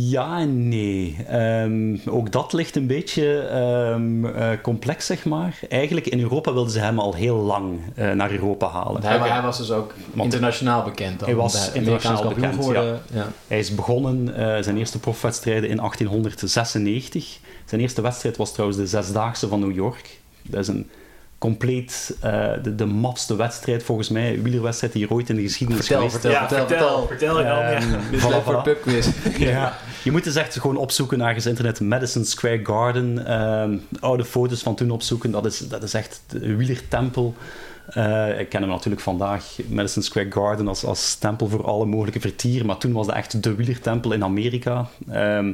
[0.10, 1.18] ja en nee.
[1.28, 5.60] Ehm, ook dat ligt een beetje ehm, eh, complex, zeg maar.
[5.70, 9.04] Eigenlijk in Europa wilden ze hem al heel lang eh, naar Europa halen.
[9.04, 11.20] Hij, was dus ook internationaal bekend.
[11.20, 11.30] Dan.
[11.30, 13.02] Hij was internationaal bekend, geworden.
[13.14, 13.28] Ja.
[13.48, 17.40] Hij is begonnen eh, zijn eerste profwedstrijden in 1896.
[17.66, 20.20] Zijn eerste wedstrijd was trouwens de Zesdaagse van New York.
[20.42, 20.90] Dat is een
[21.38, 25.86] compleet eh, de, de mapste wedstrijd volgens mij, wielerwedstrijd die er ooit in de geschiedenis
[25.86, 27.08] Vertel, geweest vertel, vertel, vertel.
[27.08, 27.70] Vertel ja.
[28.12, 29.08] Is voilà, leuk voor pubquiz.
[29.38, 29.78] Ja.
[30.04, 31.80] Je moet dus echt gewoon opzoeken naar internet.
[31.80, 33.26] Madison Square Garden.
[33.26, 35.32] ehm, oude foto's van toen opzoeken.
[35.32, 37.36] Dat is, dat is echt de wielertempel.
[37.88, 42.20] Eh, ik ken hem natuurlijk vandaag, Madison Square Garden, als, als tempel voor alle mogelijke
[42.20, 42.66] vertier.
[42.66, 44.88] Maar toen was dat echt de wielertempel in Amerika.
[45.10, 45.54] Ehm,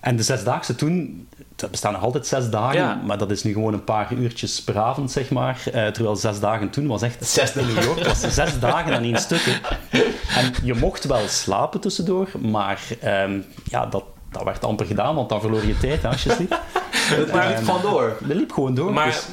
[0.00, 3.00] en de zesdaagse toen, dat bestaan nog altijd zes dagen, Ja.
[3.06, 5.60] maar dat is nu gewoon een paar uurtjes per avond, zeg maar.
[5.72, 7.26] Eh, terwijl zes dagen toen was echt...
[7.28, 9.40] Zes in New York was zes dagen aan één stuk.
[9.44, 9.98] hè.
[10.40, 15.28] En je mocht wel slapen tussendoor, maar ehm, ja, dat, dat werd amper gedaan, want
[15.28, 16.60] dan verloor je tijd hè, als je sliep.
[16.92, 18.16] Het maar niet vandoor.
[18.20, 18.92] Dat liep gewoon door.
[18.92, 19.26] Maar dus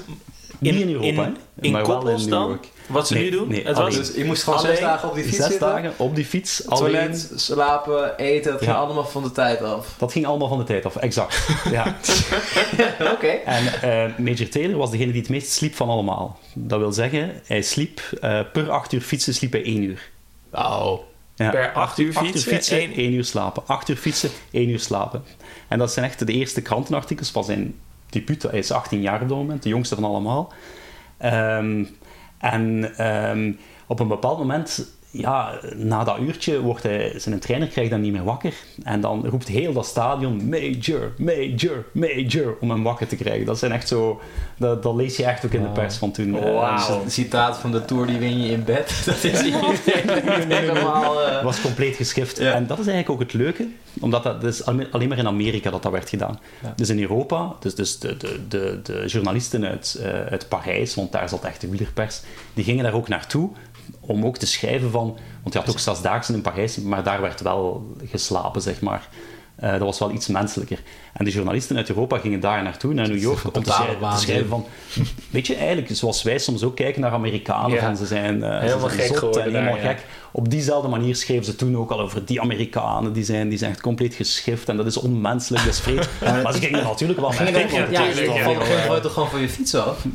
[0.60, 2.48] niet in Europa, in, in maar wel in koppels New dan?
[2.48, 2.68] York.
[2.88, 3.48] Wat ze Nee, nu doen?
[3.48, 3.96] nee, het was.
[3.96, 5.68] Dus je moest gewoon Alleen zes dagen op die fiets Zes zitten.
[5.68, 6.92] dagen op die fiets, alleen.
[6.92, 8.66] Toilet, slapen, eten, het Ja.
[8.68, 9.96] ging allemaal van de tijd af.
[9.98, 11.48] Dat ging allemaal van de tijd af, exact.
[11.72, 11.96] Ja.
[13.14, 13.28] Oké.
[13.28, 16.40] En eh, Major Taylor was degene die het meest sliep van allemaal.
[16.54, 20.10] Dat wil zeggen, hij sliep eh, per acht uur fietsen, sliep hij één uur.
[20.52, 21.00] Oh.
[21.36, 21.50] Ja.
[21.50, 23.64] Per acht uur Acht fietsen, fietsen, één- één uur slapen.
[23.66, 25.24] Acht uur fietsen, één uur slapen.
[25.68, 27.76] En dat zijn echt de eerste krantenartikels van zijn
[28.10, 30.54] Hij is 18 jaar op dat moment, de jongste van allemaal.
[31.18, 31.86] Ehm,
[32.38, 33.54] en ehm,
[33.88, 38.12] op een bepaald moment, ja, na dat uurtje, wordt hij, zijn trainer krijgt hem niet
[38.12, 38.54] meer wakker.
[38.84, 43.46] En dan roept heel dat stadion, major, major, major, om hem wakker te krijgen.
[43.46, 44.22] Dat zijn echt zo,
[44.58, 45.80] dat, dat lees je echt ook in de Wauw.
[45.80, 46.38] pers van toen.
[46.44, 49.02] Eh, Een citaat van de Tour, die win je in bed.
[49.06, 49.42] Dat is
[50.48, 51.22] helemaal...
[51.22, 52.38] eh, Het was compleet geschift.
[52.38, 52.54] Ja.
[52.54, 53.68] En dat is eigenlijk ook het leuke,
[54.00, 56.40] omdat dat, dat is alleen alleen maar in Amerika dat dat werd gedaan.
[56.64, 56.74] Ja.
[56.76, 61.12] Dus in Europa, dus, dus de, de, de, de journalisten uit, eh, uit Parijs, want
[61.12, 62.22] daar zat echt de wielerpers,
[62.54, 63.50] die gingen daar ook naartoe
[64.00, 65.18] om ook te schrijven van...
[65.42, 69.10] Want je had ook zesdaagse in Parijs, maar daar werd wel geslapen, zeg maar.
[69.58, 70.80] Eh, dat was wel iets menselijker.
[71.14, 74.20] En de journalisten uit Europa gingen daar naartoe, naar New York, om te schrijven, te
[74.20, 74.66] schrijven van...
[75.30, 77.82] Weet je, eigenlijk, zoals wij soms ook kijken naar Amerikanen, Ja.
[77.82, 79.90] van ze zijn, eh, Helemaal ze zijn gek zot geworden en helemaal daar, ja.
[79.90, 80.06] gek.
[80.32, 83.72] Op diezelfde manier schreven ze toen ook al over die Amerikanen, die zijn, die zijn
[83.72, 86.10] echt compleet geschift en dat is onmenselijk, dat is vreed.
[86.44, 87.92] maar ze gingen er natuurlijk wel naar je kijken.
[87.92, 90.06] ja, je toch gewoon van je fiets af?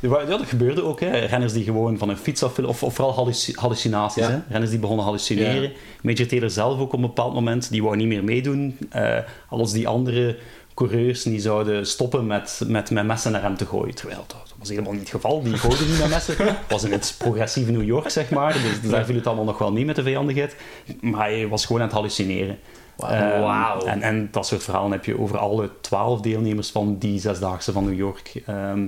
[0.00, 1.00] Ja, dat gebeurde ook.
[1.00, 1.10] Hè.
[1.18, 4.22] Renners die gewoon van een fiets af willen, of, of vooral halluci- hallucinaties.
[4.26, 4.30] Ja.
[4.30, 4.38] Hè.
[4.48, 5.72] Renners die begonnen hallucineren.
[6.02, 8.76] Major Taylor zelf ook op een bepaald moment, die wou niet meer meedoen.
[8.90, 10.38] Eh als die andere
[10.74, 13.94] coureurs die zouden stoppen met, met, met messen naar hem te gooien.
[13.94, 15.42] Terwijl dat, was helemaal niet het geval.
[15.42, 16.34] Die gooiden niet met messen.
[16.38, 18.52] Het was in het progressieve New York, zeg maar.
[18.52, 20.56] Dus, dus daar viel het allemaal nog wel mee met de vijandigheid.
[21.00, 22.58] Maar hij was gewoon aan het hallucineren.
[22.98, 23.80] Ehm, Wauw.
[23.80, 27.84] en, en dat soort verhalen heb je over alle twaalf deelnemers van die zesdaagse van
[27.84, 28.42] New York.
[28.46, 28.86] Ehm,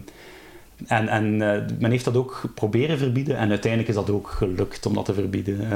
[0.87, 4.87] en en eh, men heeft dat ook proberen verbieden en uiteindelijk is dat ook gelukt
[4.87, 5.61] om dat te verbieden.
[5.65, 5.71] Eh,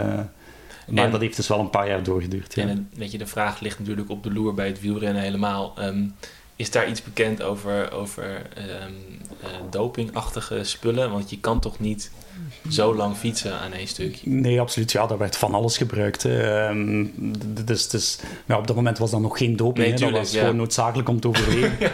[0.89, 2.55] maar En- dat heeft dus wel een paar jaar doorgeduurd.
[2.55, 2.67] Ja.
[2.69, 5.73] En weet je, de vraag ligt natuurlijk op de loer bij het wielrennen helemaal.
[5.79, 6.05] Ehm,
[6.57, 8.93] is daar iets bekend over, over ehm,
[9.41, 11.11] eh, dopingachtige spullen?
[11.11, 12.11] Want je kan toch niet
[12.71, 14.19] zo lang fietsen aan één stuk?
[14.25, 14.93] Nee, absoluut.
[14.93, 16.23] Ja, daar werd van alles gebruikt.
[16.23, 16.67] hè.
[16.69, 17.05] Ehm,
[17.55, 19.89] d- dus, dus, ja, op dat moment was dat nog geen doping.
[19.89, 20.41] Nee, dat was ja.
[20.41, 21.77] gewoon noodzakelijk om te overleven.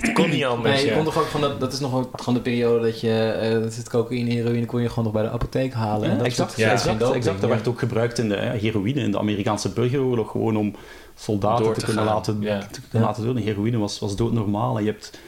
[0.00, 0.74] Het kon niet anders.
[0.74, 0.96] Nee, je ja.
[0.96, 3.52] kon toch ook van dat, dat is nog ook gewoon de periode dat je, eh
[3.62, 6.10] dat zit cocaïne, heroïne, kon je gewoon nog bij de apotheek halen.
[6.10, 7.40] En dat exact, soort- ja, exact, doping, exact.
[7.40, 7.54] Dat ja.
[7.56, 10.30] werd ook gebruikt in de ja, heroïne in de Amerikaanse burgeroorlog.
[10.30, 10.74] Gewoon om
[11.14, 12.58] soldaten Door te, te kunnen laten, ja.
[12.58, 13.00] te kunnen Ja.
[13.00, 13.36] laten doen.
[13.36, 14.76] Heroïne was, was doodnormaal.
[14.78, 15.18] En je hebt,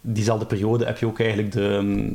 [0.00, 2.12] diezelfde periode heb je ook eigenlijk de...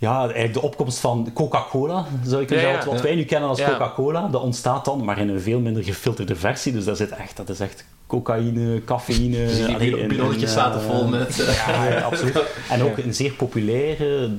[0.00, 2.70] ja, eigenlijk de opkomst van Coca-Cola, zou ik Ja, zeggen.
[2.72, 2.76] ja.
[2.78, 3.02] Wat- Wat Ja.
[3.02, 3.62] wij nu kennen als.
[3.64, 6.72] Coca-Cola, dat ontstaat dan, maar in een veel minder gefilterde versie.
[6.72, 9.46] Dus dat, zit echt, dat is echt cocaïne, cafeïne...
[9.46, 11.36] Dus die in, zaten eh, vol met...
[11.66, 12.42] ja, ja, absoluut.
[12.70, 14.30] En ook een zeer populaire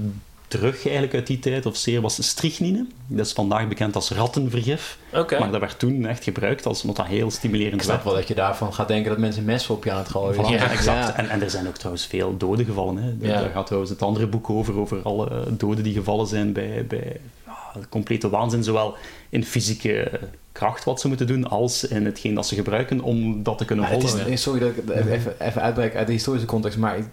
[0.52, 2.86] drug eigenlijk uit die tijd, of zeer, was strychnine.
[3.08, 4.98] Dat is vandaag bekend als rattenvergif.
[5.40, 8.28] Maar dat werd toen echt gebruikt als, omdat dat heel stimulerend Ik snap wel dat
[8.28, 10.50] je daarvan gaat denken dat mensen messen op je aan het gooien.
[10.50, 11.08] Ja, exact.
[11.08, 11.16] Ja.
[11.18, 12.98] En, en er zijn ook trouwens veel doden gevallen.
[12.98, 13.14] Hè.
[13.28, 13.42] Ja.
[13.42, 17.20] Daar gaat trouwens het andere boek over, over alle doden die gevallen zijn bij, bij
[17.46, 18.64] ja, complete waanzin.
[18.64, 18.96] Zowel
[19.30, 20.20] in fysieke
[20.52, 23.88] kracht wat ze moeten doen, als in hetgeen dat ze gebruiken om dat te kunnen
[23.88, 24.28] volgen.
[24.28, 27.08] is, sorry dat ik even, even uitbreek uit de historische context, maar ik-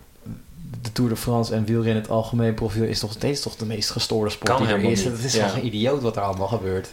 [0.82, 3.66] de Tour de France en wielrennen in het algemeen profiel is toch steeds toch de
[3.66, 5.04] meest gestoorde sport Kan die er helemaal is.
[5.04, 5.12] niet.
[5.16, 5.46] Het is Ja.
[5.46, 6.88] toch een idioot wat er allemaal gebeurt.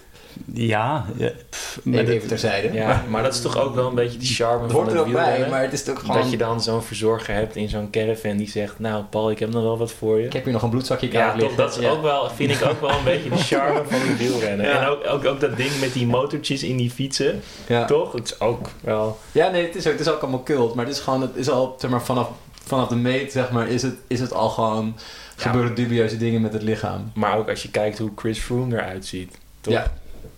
[0.53, 2.73] Ja, ja, pff, met Even, terzijde.
[2.73, 4.95] Ja, maar dat is toch ook wel een beetje de charme het van hoort het
[4.99, 5.49] er ook bij, wielrennen?
[5.49, 6.21] maar het is toch gewoon...
[6.21, 8.79] Dat je dan zo'n verzorger hebt in zo'n caravan die zegt...
[8.79, 10.25] Nou, Paul, ik heb nog wel wat voor je.
[10.25, 11.57] Ik heb hier nog een bloedzakje Ja, toch, liggen.
[11.57, 11.89] dat is Ja.
[11.89, 14.65] ook wel, vind ik ook wel een beetje de charme van het wielrennen.
[14.69, 14.81] Ja.
[14.81, 17.85] En ook, ook, ook dat ding met die motortjes in die fietsen, Ja.
[17.85, 18.11] toch?
[18.13, 19.17] Het is ook wel...
[19.31, 21.35] Ja, nee, het is, ook, het is ook allemaal cult, maar het is gewoon, het
[21.35, 22.27] is al, zeg maar, vanaf,
[22.65, 24.93] vanaf de meet, zeg maar, is het, is het al gewoon,
[25.37, 25.43] Ja.
[25.43, 27.11] gebeuren dubieuze dingen met het lichaam.
[27.13, 29.73] Maar ook als je kijkt hoe Chris Froome eruit ziet, toch?
[29.73, 29.91] Ja,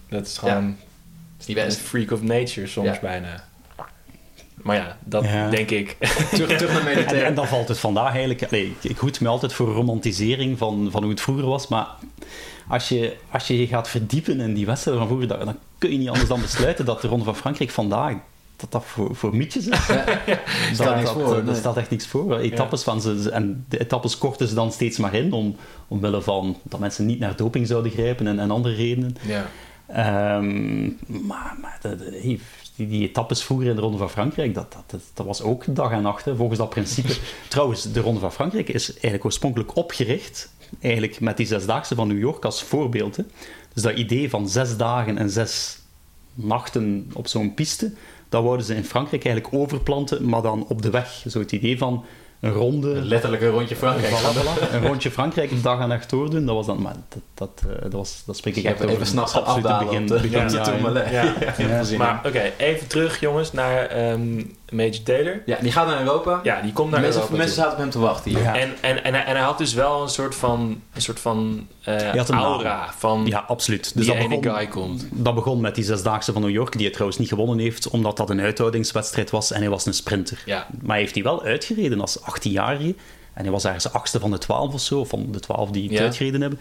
[0.10, 0.76] Dat is gewoon
[1.40, 1.80] is niet een best.
[1.80, 2.98] freak of nature soms Ja.
[3.02, 3.44] bijna.
[4.56, 5.50] Maar ja, dat Ja.
[5.50, 5.96] denk ik.
[6.32, 7.26] terug, terug naar En, mediteren.
[7.26, 8.44] en dan valt het vandaag eigenlijk...
[8.44, 11.88] allee, ik- ik hoed me altijd voor romantisering van, van hoe het vroeger was, maar
[12.68, 15.92] als je, als je je gaat verdiepen in die wedstrijden van vroeger, dan, dan kun
[15.92, 18.14] je niet anders dan besluiten dat de Ronde van Frankrijk vandaag
[18.58, 19.88] dat dat voor, voor mietjes is.
[19.88, 20.40] Ja.
[20.74, 21.56] staat niks dat, voor, dat- nee.
[21.56, 22.38] Staat echt niks voor.
[22.38, 25.56] Etappes van ze, en de etappes korten ze dan steeds maar in, om,
[25.88, 29.16] omwille van dat mensen niet naar doping zouden grijpen en, en andere redenen.
[29.28, 29.46] Ja.
[29.88, 30.84] Ehm,
[31.28, 32.42] maar maar de, de- die,
[32.76, 35.64] die, die etappes vroeger in de Ronde van Frankrijk, dat, dat, dat, dat was ook
[35.76, 37.16] dag en nacht, hè, volgens dat principe.
[37.48, 42.20] Trouwens, de Ronde van Frankrijk is eigenlijk oorspronkelijk opgericht, eigenlijk met die zesdaagse van New
[42.20, 43.16] York als voorbeeld.
[43.16, 43.24] Hè.
[43.74, 45.80] Dus dat idee van zes dagen en zes
[46.34, 47.94] nachten op zo'n piste,
[48.30, 51.24] dat wouden ze in Frankrijk eigenlijk overplanten, maar dan op de weg.
[51.28, 52.06] Zo het idee van
[52.40, 52.88] een ronde...
[52.88, 54.14] Letterlijk een rondje Frankrijk.
[54.14, 54.74] Voilà, voilà.
[54.74, 56.82] Een rondje Frankrijk dag en nacht doordoen, dat was dan...
[56.82, 60.06] Maar dat, dat, eh, dat, was, dat spreek ik Je echt over even s'nachts afdalen
[60.08, 60.48] de, begin.
[60.64, 61.10] Tourmalet.
[61.10, 61.34] Ja.
[61.58, 65.42] Ja, Maar oké, even terug jongens naar ehm Major Taylor.
[65.46, 66.40] Ja, die gaat naar Europa.
[66.44, 67.64] Ja, die komt naar mensen Europa mensen toe.
[67.64, 68.42] zaten op hem te wachten hier.
[68.42, 68.56] Ja.
[68.56, 71.68] En, en, en, hij- en hij had dus wel een soort van, een soort van
[71.84, 72.44] eh, had een naam.
[72.46, 73.84] aura van Ja, absoluut.
[73.84, 75.06] Dus die dat ene begon, guy komt.
[75.12, 78.18] dat begon met die zesdaagse van New York, die hij trouwens niet gewonnen heeft, omdat
[78.18, 80.42] dat een uithoudingswedstrijd was en hij was een sprinter.
[80.46, 82.96] Ja, Maar hij heeft die wel uitgereden als 18-jarige.
[83.34, 85.84] En hij was ergens de achtste van de twaalf of zo, van de twaalf die
[85.84, 86.02] het Ja.
[86.04, 86.60] uitgereden hebben.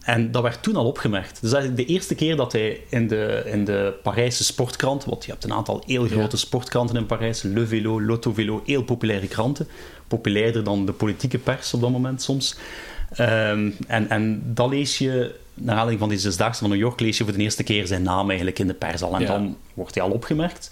[0.00, 1.40] En dat werd toen al opgemerkt.
[1.40, 5.30] Dus eigenlijk de eerste keer dat hij in de, in de Parijse sportkrant, want je
[5.30, 9.68] hebt een aantal heel grote sportkranten in Parijs, Le Vélo, Lotto Vélo, heel populaire kranten.
[10.08, 12.56] Populairder dan de politieke pers op dat moment soms.
[13.10, 17.18] Ehm, en, en dan lees je, naar aanleiding van die zesdaagse van New York, lees
[17.18, 19.14] je voor de eerste keer zijn naam eigenlijk in de pers al.
[19.14, 19.26] En Ja.
[19.26, 20.70] dan wordt hij al opgemerkt.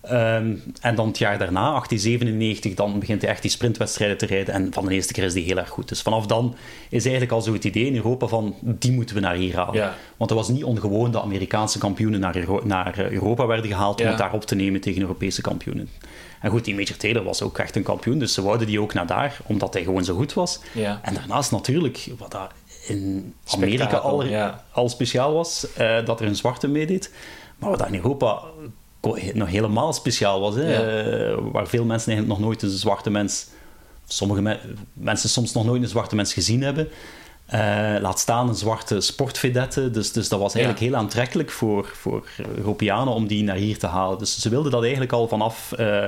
[0.00, 4.54] Ehm, en dan het jaar daarna, 1897, dan begint hij echt die sprintwedstrijden te rijden.
[4.54, 5.88] En van de eerste keer is die heel erg goed.
[5.88, 6.54] Dus vanaf dan
[6.88, 9.74] is eigenlijk al zo het idee in Europa van, die moeten we naar hier halen.
[9.74, 9.94] Ja.
[10.16, 14.00] Want het was niet ongewoon dat Amerikaanse kampioenen naar, Euro- naar eh, Europa werden gehaald
[14.00, 15.88] om het daar op te nemen tegen Europese kampioenen.
[16.40, 18.94] En goed, die Major Taylor was ook echt een kampioen, dus ze wouden die ook
[18.94, 20.60] naar daar, omdat hij gewoon zo goed was.
[20.72, 21.00] ja.
[21.02, 22.50] En daarnaast natuurlijk, wat daar
[22.86, 23.96] in Amerika
[24.72, 27.12] al, speciaal was, eh, dat er een zwarte meedeed.
[27.58, 28.42] Maar wat daar in Europa
[29.34, 30.80] nog helemaal speciaal was, hè, Ja.
[31.30, 33.46] eh, waar veel mensen eigenlijk nog nooit een zwarte mens,
[34.06, 34.58] sommige me-
[34.92, 36.88] mensen soms nog nooit een zwarte mens gezien hebben.
[37.46, 37.60] Eh,
[38.00, 39.90] laat staan een zwarte sportvedette.
[39.90, 43.86] Dus, dus dat was eigenlijk heel aantrekkelijk voor, voor Europeanen om die naar hier te
[43.86, 44.18] halen.
[44.18, 46.04] Dus ze wilden dat eigenlijk al vanaf eh,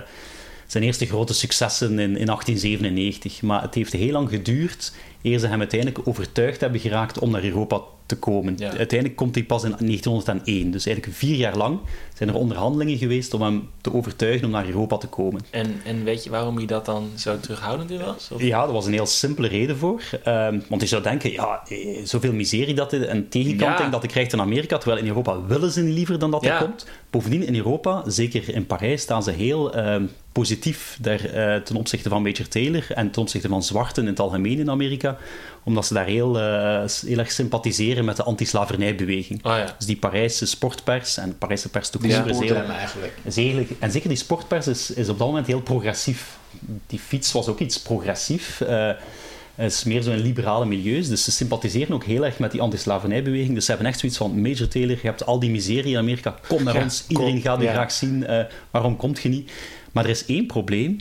[0.73, 3.43] zijn eerste grote successen in, in 1897.
[3.43, 7.45] Maar het heeft heel lang geduurd eer ze hem uiteindelijk overtuigd hebben geraakt om naar
[7.45, 8.55] Europa te komen.
[8.57, 8.69] Ja.
[8.69, 10.71] Uiteindelijk komt hij pas in 1901.
[10.71, 11.79] Dus eigenlijk vier jaar lang
[12.15, 15.41] zijn er onderhandelingen geweest om hem te overtuigen om naar Europa te komen.
[15.51, 18.31] En, en weet je waarom hij dat dan zo terughoudend was?
[18.33, 18.43] Of?
[18.43, 20.03] Ja, daar was een heel simpele reden voor.
[20.25, 23.91] Ehm, want je zou denken, ja, eh, zoveel miserie dat dit een tegenkanting Ja.
[23.91, 26.55] dat je krijgt in Amerika, terwijl in Europa willen ze niet liever dan dat Ja.
[26.61, 26.87] er komt.
[27.11, 32.09] Bovendien, in Europa, zeker in Parijs, staan ze heel ehm, positief daar, eh, ten opzichte
[32.09, 35.17] van Major Taylor en ten opzichte van zwarten in het algemeen in Amerika,
[35.63, 39.45] omdat ze daar heel, eh, heel erg sympathiseren met de anti-slavernijbeweging.
[39.45, 39.75] Oh ja.
[39.79, 42.57] Dus die Parijse sportpers en de Parijse pers Die toekomst is heel...
[43.25, 46.37] Is eigenlijk, en zeker die sportpers is, is op dat moment heel progressief.
[46.87, 48.61] Die fiets was ook iets progressief.
[48.61, 48.91] eh
[49.55, 51.09] het is meer zo'n liberale milieus.
[51.09, 53.55] Dus ze sympathiseren ook heel erg met die anti-slavernijbeweging.
[53.55, 56.35] Dus ze hebben echt zoiets van: Major Taylor, je hebt al die miserie in Amerika.
[56.49, 57.05] Kom naar Ja, ons.
[57.09, 57.73] Iedereen kom, gaat ja.
[57.73, 58.27] graag zien.
[58.27, 59.51] eh, waarom komt je niet?
[59.93, 60.97] Maar er is één probleem.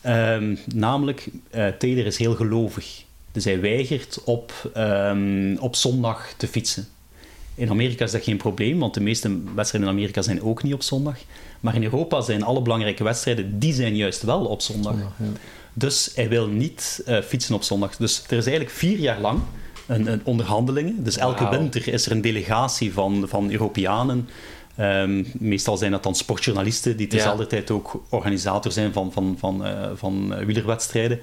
[0.00, 3.04] ehm, namelijk, eh, Taylor is heel gelovig.
[3.32, 6.86] Dus hij weigert op, ehm, op zondag te fietsen.
[7.54, 10.74] In Amerika is dat geen probleem, want de meeste wedstrijden in Amerika zijn ook niet
[10.74, 11.16] op zondag.
[11.60, 14.94] Maar in Europa zijn alle belangrijke wedstrijden, die zijn juist wel op zondag.
[15.72, 17.96] Dus hij wil niet eh, fietsen op zondag.
[17.96, 19.40] Dus er is eigenlijk vier jaar lang
[19.86, 21.04] een, een onderhandelingen.
[21.04, 24.28] Dus elke winter is er een delegatie van, van Europeanen.
[24.76, 29.64] Ehm, meestal zijn dat dan sportjournalisten die tezelfde tijd ook organisator zijn van, van, van,
[29.64, 31.20] eh, van eh, wielerwedstrijden.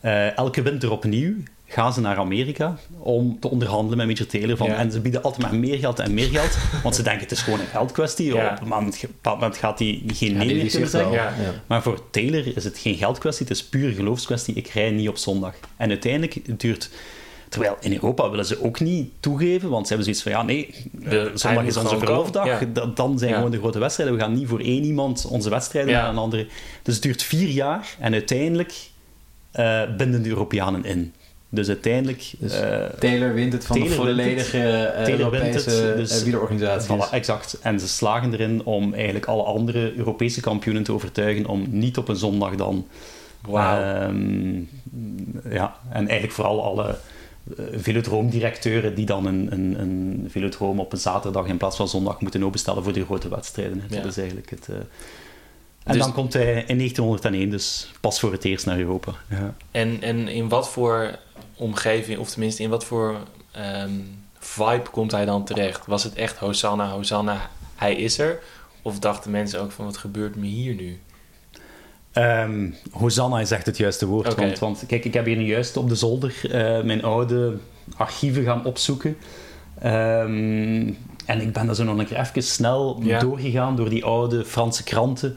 [0.00, 1.34] Eh, elke winter opnieuw
[1.66, 4.56] gaan ze naar Amerika om te onderhandelen met Major Taylor.
[4.56, 4.76] Van, Ja.
[4.76, 7.42] En ze bieden altijd maar meer geld en meer geld, want ze denken het is
[7.42, 8.34] gewoon een geldkwestie.
[8.34, 8.58] Ja.
[8.60, 11.12] Op een bepaald moment gaat hij geen nee die, meer kunnen zeggen.
[11.12, 11.24] Ja.
[11.24, 11.52] Ja.
[11.66, 14.54] Maar voor Taylor is het geen geldkwestie, het is puur geloofskwestie.
[14.54, 15.54] Ik rij niet op zondag.
[15.76, 16.90] En uiteindelijk duurt...
[17.52, 20.74] Terwijl in Europa willen ze ook niet toegeven, want ze hebben zoiets van, ja nee,
[20.92, 22.60] De- zondag is onze verloofdag, ja.
[22.72, 23.36] Da- dan zijn Ja.
[23.36, 24.16] gewoon de grote wedstrijden.
[24.16, 26.00] We gaan niet voor één iemand onze wedstrijden Ja.
[26.00, 26.46] naar een andere.
[26.82, 28.74] Dus het duurt vier jaar en uiteindelijk
[29.52, 31.12] eh, binden de Europeanen in.
[31.48, 32.32] Dus uiteindelijk...
[32.38, 34.46] Dus eh, Taylor wint het van Taylor de wint het.
[34.48, 36.88] volledige eh, Taylor wint Europese het, dus- eh, wielerorganisaties.
[36.88, 37.58] Voilà, exact.
[37.62, 42.08] En ze slagen erin om eigenlijk alle andere Europese kampioenen te overtuigen om niet op
[42.08, 42.86] een zondag dan...
[43.48, 43.80] Wauw.
[43.82, 44.56] Ehm,
[45.54, 46.98] ja, en eigenlijk vooral alle
[47.76, 52.44] velodroomdirecteuren die dan een, een, een velodroom op een zaterdag in plaats van zondag moeten
[52.44, 53.82] openstellen voor die grote wedstrijden.
[53.88, 53.96] Ja.
[53.96, 54.68] Dat is eigenlijk het...
[54.68, 54.74] eh.
[55.84, 59.12] En Dus- dan komt hij in 1901 dus pas voor het eerst naar Europa.
[59.30, 59.54] Ja.
[59.70, 61.18] En, en in wat voor
[61.56, 63.16] omgeving, of tenminste in wat voor
[63.50, 63.90] ehm,
[64.38, 65.86] vibe komt hij dan terecht?
[65.86, 68.42] Was het echt Hosanna, Hosanna, hij is er?
[68.82, 71.00] Of dachten mensen ook van wat gebeurt me hier nu?
[72.12, 74.34] Ehm, Hosanna is echt het juiste woord.
[74.34, 77.56] Want, want kijk, ik heb hier nu juist op de zolder eh, mijn oude
[77.96, 79.16] archieven gaan opzoeken.
[79.80, 80.92] Ehm,
[81.26, 83.18] en ik ben daar zo nog een keer even snel Ja.
[83.18, 85.36] doorgegaan door die oude Franse kranten.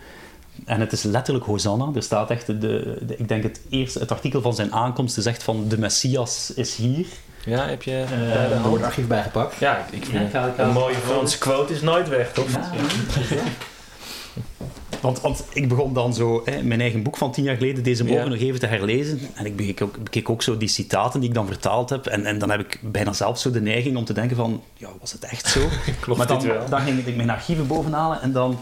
[0.66, 1.90] En het is letterlijk Hosanna.
[1.96, 5.26] Er staat echt, de, de- ik denk het eerste, het artikel van zijn aankomst is
[5.26, 7.06] echt van de Messias is hier.
[7.46, 8.84] Ja, heb je Eh, Er wordt hand?
[8.84, 9.56] archief bijgepakt.
[9.60, 12.10] Ja, ik- ik vind Ja, ik ga- ik ga- een mooie Franse quote is nooit
[12.10, 12.46] weg, toch?
[15.06, 18.04] Want, want ik begon dan zo hè, mijn eigen boek van tien jaar geleden deze
[18.04, 18.30] morgen Ja.
[18.30, 19.20] nog even te herlezen.
[19.34, 22.06] En ik bekeek ook, bekeek ook zo die citaten die ik dan vertaald heb.
[22.06, 24.64] En, en dan heb ik bijna zelf zo de neiging om te denken van...
[24.74, 25.60] Ja, was het echt zo?
[26.00, 26.70] Klopt maar dan, dit wel?
[26.70, 28.60] dan ging ik mijn archieven bovenhalen en dan...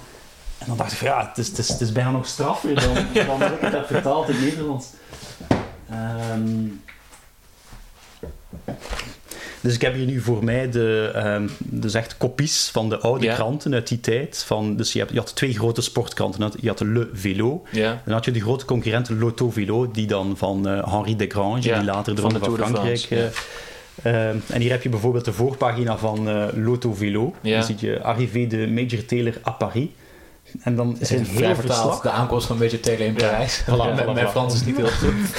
[0.58, 2.76] En dan dacht ik van ja, het is, het is, het is bijna nog straffer
[2.76, 2.94] dan,
[3.28, 4.88] dan dat ik het heb vertaald in Nederlands.
[5.90, 6.68] Ehm,
[9.64, 13.26] dus ik heb hier nu voor mij de, ehm, dus echt kopies van de oude
[13.26, 13.34] Ja.
[13.36, 14.44] kranten uit die tijd.
[14.48, 16.52] Van, dus je, hebt, je had twee grote sportkranten.
[16.62, 17.64] Je had- Le Vélo.
[17.72, 21.62] Ja, Dan had je die grote concurrent Lotto Vélo, die dan van eh, Henri Desgrange,
[21.62, 23.08] Ja, die later de van de van, de Frankrijk...
[23.10, 23.26] Eh,
[24.04, 27.34] eh, en hier heb je bijvoorbeeld de voorpagina van eh, Lotto Vélo.
[27.42, 29.88] Dan zie je Arrivée de Major Taylor à Paris.
[30.62, 32.02] En dan is er een vrij heel vertaald verslag.
[32.02, 33.20] de aankomst van Major Taylor in Ja.
[33.30, 33.62] Parijs.
[33.64, 33.66] Voilà,
[34.06, 34.30] Mijn voilà.
[34.30, 35.14] Frans is niet heel goed.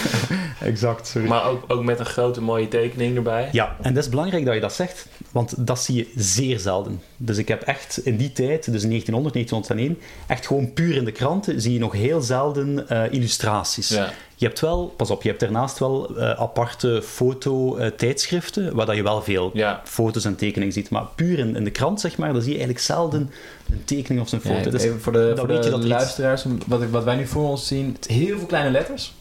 [0.61, 1.29] Exact, sorry.
[1.29, 3.49] maar ook, ook met een grote mooie tekening erbij.
[3.53, 7.03] Ja, en dat is belangrijk dat je dat zegt, want dat zie je zeer zelden.
[7.17, 11.05] Dus ik heb echt in die tijd, dus in 1900, 1901, echt gewoon puur in
[11.05, 13.89] de kranten zie je nog heel zelden eh, illustraties.
[13.89, 14.13] Ja.
[14.37, 19.03] Je hebt wel, pas op, je hebt daarnaast wel eh, aparte foto-tijdschriften, waar dat je
[19.03, 19.81] wel veel Ja.
[19.85, 20.91] foto's en tekeningen ziet.
[20.91, 23.31] Maar puur in, in de krant, zeg maar, dan zie je eigenlijk zelden
[23.75, 24.55] een tekening of zo'n foto.
[24.57, 27.49] Ja, Dus even voor de, voor de er luisteraars, wat, ik- wat wij nu voor
[27.49, 29.13] ons zien, heel veel kleine letters.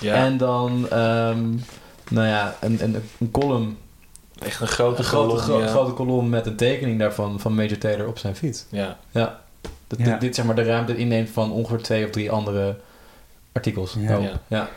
[0.00, 1.48] Ja, En dan, ehm,
[2.10, 3.76] nou ja, een, een, een column,
[4.42, 5.66] echt een grote een grote, kolom, gro- ja.
[5.66, 8.64] grote kolom met een tekening daarvan van Major Taylor op zijn fiets.
[8.68, 8.98] Ja.
[9.10, 9.42] Ja.
[9.86, 10.04] Dat Ja.
[10.04, 12.76] Dit, dit zeg maar de ruimte inneemt van ongeveer twee of drie andere
[13.52, 13.96] artikels.
[13.98, 14.40] Ja.
[14.48, 14.68] ja.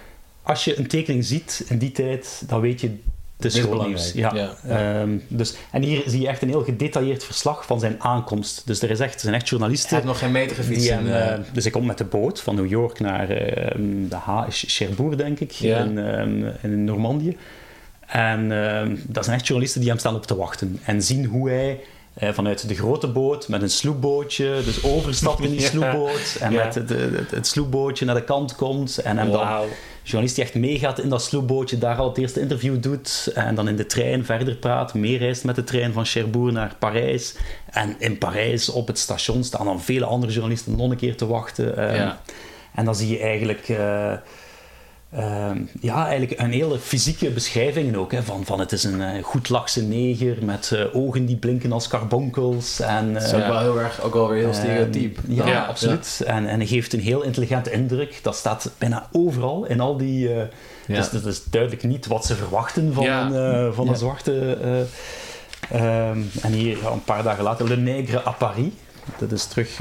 [0.44, 3.00] als je een tekening ziet in die tijd, dan weet je
[3.38, 4.12] Het is nieuws.
[4.14, 4.32] Ja.
[4.36, 4.56] Ja.
[4.68, 8.62] Ehm, dus, en hier zie je echt een heel gedetailleerd verslag van zijn aankomst.
[8.66, 9.96] Dus er, is echt, er zijn echt Hij journalisten.
[9.96, 10.90] heeft nog geen meter gefietst.
[10.90, 14.18] En, eh, eh, dus hij komt met de boot van New York naar ehm, de
[14.50, 15.78] Cherbourg, denk ik, Ja.
[15.78, 17.38] in, ehm, in Normandië.
[18.08, 18.50] En
[19.08, 21.80] dat zijn echt journalisten die hem staan op te wachten en zien hoe hij
[22.18, 26.76] eh, vanuit de grote boot met een sloepbootje, dus overstapt in die sloepboot en met
[27.32, 29.48] het, sloepbootje naar de kant komt en hem dan.
[30.08, 33.68] Journalist die echt meegaat in dat sloepbootje, daar al het eerste interview doet en dan
[33.68, 37.36] in de trein verder praat, meereist met de trein van Cherbourg naar Parijs.
[37.72, 41.28] En in Parijs op het station staan dan vele andere journalisten nog een keer te
[41.28, 41.78] wachten.
[41.78, 42.22] Ehm, Ja.
[42.76, 43.70] En dan zie je eigenlijk...
[43.70, 44.14] eh,
[45.12, 48.12] ehm, ja, eigenlijk een hele fysieke beschrijving ook.
[48.12, 51.72] Hè, van, van het is een eh, goed lachse neger met eh, ogen die blinken
[51.72, 52.80] als karbonkels.
[52.80, 55.18] En, dat is eh, ook wel heel erg, ook wel weer heel stereotyp.
[55.18, 56.22] Ehm, ja, Ja, absoluut.
[56.26, 58.20] En, en hij geeft een heel intelligente indruk.
[58.24, 60.34] Dat staat bijna overal in al die.
[60.34, 60.42] eh,
[60.88, 60.96] Ja.
[60.96, 63.26] Dus dat is duidelijk niet wat ze verwachten van Ja.
[63.26, 63.34] een,
[63.68, 63.92] eh, van Ja.
[63.92, 64.58] een zwarte.
[64.62, 68.72] eh, ehm, en hier een paar dagen later, Le Nègre à Paris.
[69.18, 69.80] Dat is terug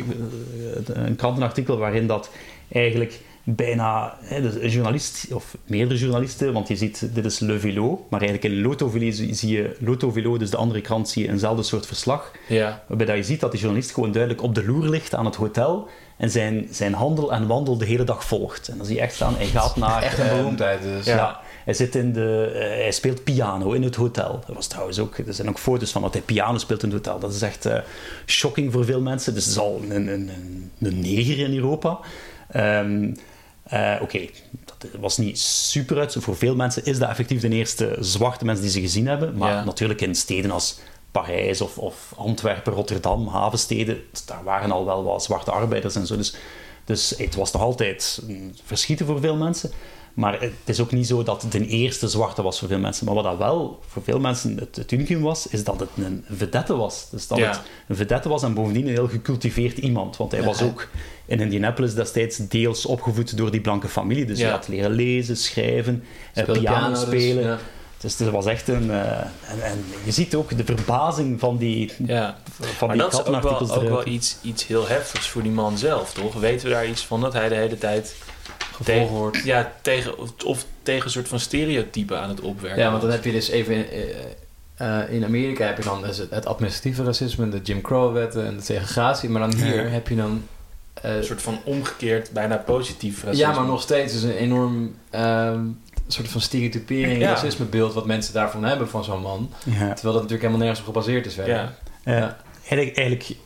[0.86, 2.30] een krantenartikel waarin dat
[2.72, 7.58] eigenlijk bijna hè, dus een journalist, of meerdere journalisten, want je ziet, dit is Le
[7.58, 11.22] Vélo, maar eigenlijk in Loto Vélo zie je, Loto Vélo, dus de andere krant, zie
[11.22, 12.32] je eenzelfde soort verslag.
[12.48, 12.82] Ja.
[12.86, 15.34] Waarbij dat je ziet dat die journalist gewoon duidelijk op de loer ligt aan het
[15.34, 18.68] hotel en zijn, zijn handel en wandel de hele dag volgt.
[18.68, 20.02] En dan zie je echt staan, hij gaat naar...
[20.02, 21.06] Echt een ehm, beroemdheid dus.
[21.06, 21.40] ja.
[21.64, 24.40] hij, zit in de, eh, hij speelt piano in het hotel.
[24.46, 27.06] Dat was trouwens ook, er zijn ook foto's van dat hij piano speelt in het
[27.06, 27.20] hotel.
[27.20, 27.78] Dat is echt eh,
[28.26, 29.34] shocking voor veel mensen.
[29.34, 31.98] Dus het is al een, een, een, een neger in Europa.
[32.48, 33.12] Ehm,
[33.66, 34.28] eh, Oké,
[34.64, 36.16] dat was niet super uit.
[36.18, 39.36] Voor veel mensen is dat effectief de eerste zwarte mens die ze gezien hebben.
[39.36, 39.64] Maar Ja.
[39.64, 40.78] natuurlijk in steden als
[41.10, 46.16] Parijs of, of Antwerpen, Rotterdam, havensteden, daar waren al wel wat zwarte arbeiders en zo.
[46.16, 46.34] Dus,
[46.84, 49.70] dus het was nog altijd een verschieten voor veel mensen.
[50.16, 53.06] Maar het is ook niet zo dat het een eerste zwarte was voor veel mensen.
[53.06, 56.24] Maar wat dat wel voor veel mensen het, het unicum was, is dat het een
[56.30, 57.06] vedette was.
[57.10, 57.50] Dus dat Ja.
[57.50, 60.16] het een vedette was en bovendien een heel gecultiveerd iemand.
[60.16, 60.88] Want hij Ja, was ook
[61.26, 64.24] in Indianapolis destijds deels opgevoed door die blanke familie.
[64.24, 67.44] Dus hij had leren lezen, schrijven, eh, piano, dus, spelen.
[67.44, 67.58] ja.
[68.00, 68.90] Dus het was echt een...
[68.90, 72.36] eh, en, en je ziet ook de verbazing van die, ja.
[72.60, 76.12] van Maar die dat is ook wel iets, iets heel heftigs voor die man zelf,
[76.12, 76.34] toch?
[76.34, 78.14] Weten we daar iets van dat hij de hele tijd
[78.76, 79.44] Gevolgd wordt.
[79.44, 83.10] ja, tegen, of, of tegen een soort van stereotypen aan het opwerken Ja, want dan
[83.10, 83.74] heb je dus even...
[83.74, 83.86] in-
[84.76, 88.46] eh, eh, in Amerika heb je dan dus het, het administratieve racisme, de Jim Crow-wetten
[88.46, 89.28] en de segregatie.
[89.28, 89.88] Maar dan hier Ja.
[89.90, 90.42] heb je dan...
[91.02, 93.46] eh, Een soort van omgekeerd, bijna positief racisme.
[93.46, 95.60] ja, maar nog steeds is een enorm ehm,
[96.06, 97.28] soort van stereotypering, Ja.
[97.30, 99.50] racismebeeld wat mensen daarvan hebben van zo'n man.
[99.64, 99.72] Ja.
[99.72, 101.54] Terwijl dat natuurlijk helemaal nergens op gebaseerd is verder.
[101.54, 101.74] Ja.
[102.04, 102.36] Ja.
[102.68, 103.36] eigenlijk, eigenlijk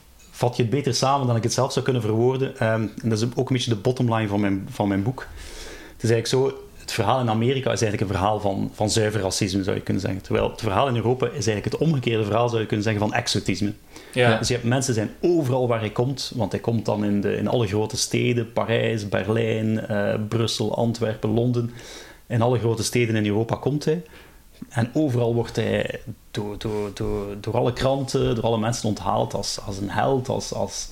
[0.40, 2.58] vat je het beter samen dan ik het zelf zou kunnen verwoorden.
[2.58, 5.26] Ehm, en dat is ook een beetje de bottomline van mijn, van mijn boek.
[5.92, 9.20] Het is eigenlijk zo, het verhaal in Amerika is eigenlijk een verhaal van, van zuiver
[9.20, 10.22] racisme, zou je kunnen zeggen.
[10.22, 13.14] Terwijl het verhaal in Europa is eigenlijk het omgekeerde verhaal, zou je kunnen zeggen, van
[13.14, 13.72] exotisme.
[14.12, 14.38] Ja.
[14.38, 17.36] Dus je hebt mensen zijn overal waar hij komt, want hij komt dan in, de,
[17.36, 21.70] in alle grote steden, Parijs, Berlijn, eh, Brussel, Antwerpen, Londen.
[22.26, 24.02] In alle grote steden in Europa komt hij.
[24.68, 29.58] En overal wordt hij door, door, door, door alle kranten, door alle mensen onthaald als,
[29.66, 30.28] als een held.
[30.28, 30.88] Als, als,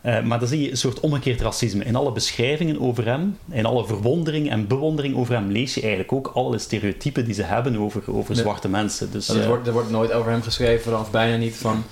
[0.00, 1.84] eh, maar dan zie je een soort omgekeerd racisme.
[1.84, 6.12] In alle beschrijvingen over hem, in alle verwondering en bewondering over hem, lees je eigenlijk
[6.12, 9.12] ook alle stereotypen die ze hebben over, over zwarte mensen.
[9.12, 11.84] Dus, er, eh, wordt, er wordt nooit over hem geschreven, of bijna niet, van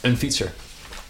[0.00, 0.52] een fietser.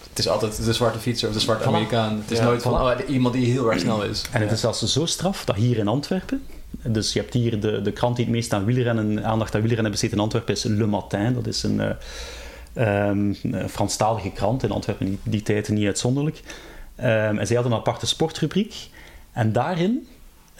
[0.08, 1.66] Het is altijd de zwarte fietser of de zwarte Voilà.
[1.66, 2.16] Amerikaan.
[2.16, 4.24] Het is Ja, nooit van oh, iemand die heel erg snel is.
[4.30, 6.42] En het is zelfs zo straf dat hier in Antwerpen,
[6.82, 9.90] dus je hebt hier de, de krant die het meest aan wielrennen, aandacht aan wielrennen
[9.90, 11.34] besteedt in Antwerpen, is Le Matin.
[11.34, 11.80] Dat is een,
[12.72, 16.40] ehm, een Franstalige krant in Antwerpen, die, die tijd niet uitzonderlijk.
[16.96, 18.74] Ehm, en zij hadden een aparte sportrubriek.
[19.32, 20.06] En daarin,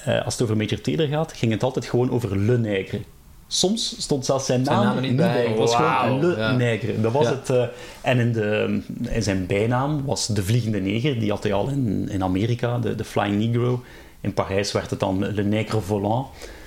[0.05, 3.01] eh, als het over Major Taylor gaat, ging het altijd gewoon over Le Nègre.
[3.47, 5.47] Soms stond zelfs zijn naam, Zijn naam er niet bij.
[5.47, 6.53] Het was gewoon Le ja.
[6.57, 7.01] Nègre.
[7.01, 7.31] Dat was Ja.
[7.35, 7.51] het.
[7.51, 7.65] eh,
[8.03, 11.19] en in, de, in zijn bijnaam was de Vliegende Neger.
[11.21, 13.83] Die had hij al in, in Amerika, de, de Flying Negro.
[14.25, 16.27] In Parijs werd het dan Le Nègre Volant.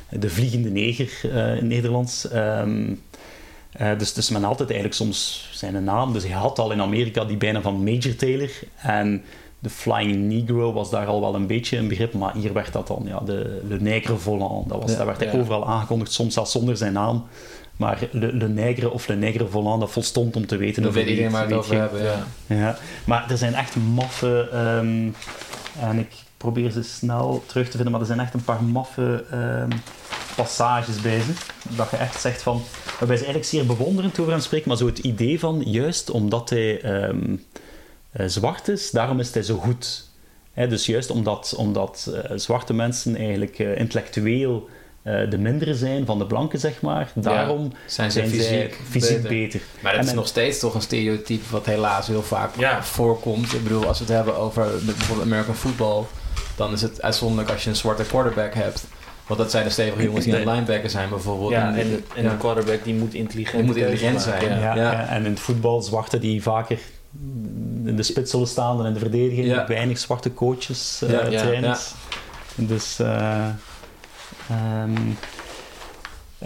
[0.10, 2.30] De Vliegende Neger eh, in Nederlands.
[2.30, 2.94] Ehm,
[3.72, 6.14] eh, dus, dus men had het eigenlijk soms zijn naam.
[6.14, 8.50] Dus hij had al in Amerika die bijna van Major Taylor.
[8.76, 9.24] En
[9.60, 12.14] de Flying Negro was daar al wel een beetje een begrip.
[12.14, 14.70] Maar hier werd dat dan ja, de Le Nègre Volant.
[14.70, 15.40] Dat was, Ja, daar werd hij ja.
[15.40, 17.26] overal aangekondigd, soms zelfs zonder zijn naam.
[17.78, 21.10] Maar Le, Le Nègre of Le Nègre Volant, dat volstond om te weten over weet
[21.10, 22.04] iedereen wie over hebben.
[22.04, 22.28] Ja.
[22.48, 22.56] Ja.
[22.56, 24.50] Ja, maar er zijn echt maffe...
[24.52, 25.10] ehm,
[25.90, 29.26] en ik probeer ze snel terug te vinden, maar er zijn echt een paar maffe
[29.32, 29.70] ehm,
[30.36, 31.32] passages bij ze.
[31.76, 32.62] Dat je echt zegt van...
[32.86, 36.50] Waarbij ze eigenlijk zeer bewonderend over hem spreken, maar zo het idee van, juist omdat
[36.50, 37.36] hij ehm,
[38.12, 40.06] eh, zwart is, daarom is hij zo goed.
[40.54, 44.70] Hè, dus juist omdat, omdat eh, zwarte mensen eigenlijk eh, intellectueel
[45.02, 47.12] eh, de mindere zijn van de blanken, zeg maar.
[47.16, 49.30] Daarom Zijn ze zijn zij fysiek, fysiek beter.
[49.30, 49.62] beter.
[49.82, 52.84] Maar dat En is nog steeds toch een stereotype wat helaas heel vaak Ja.
[52.84, 53.54] voorkomt.
[53.54, 56.04] Ik bedoel, als we het hebben over bijvoorbeeld American football,
[56.58, 58.86] dan is het uitzonderlijk als je een zwarte quarterback hebt.
[59.28, 61.52] Want dat zijn de stevige jongens die aan het linebacker zijn bijvoorbeeld.
[61.52, 62.30] Ja, en, en ja.
[62.30, 64.58] de quarterback die moet intelligent Die moet intelligent zijn, Ja.
[64.60, 64.92] Ja, Ja.
[64.92, 66.80] ja, En in het voetbal, zwarte die vaker
[67.86, 69.48] in de spits zullen staan dan in de verdediging.
[69.48, 69.68] Ja.
[69.68, 71.92] Weinig zwarte coaches, eh, Ja, ja, trainers.
[72.56, 73.00] Dus...
[73.00, 73.46] eh,
[74.50, 74.92] ehm,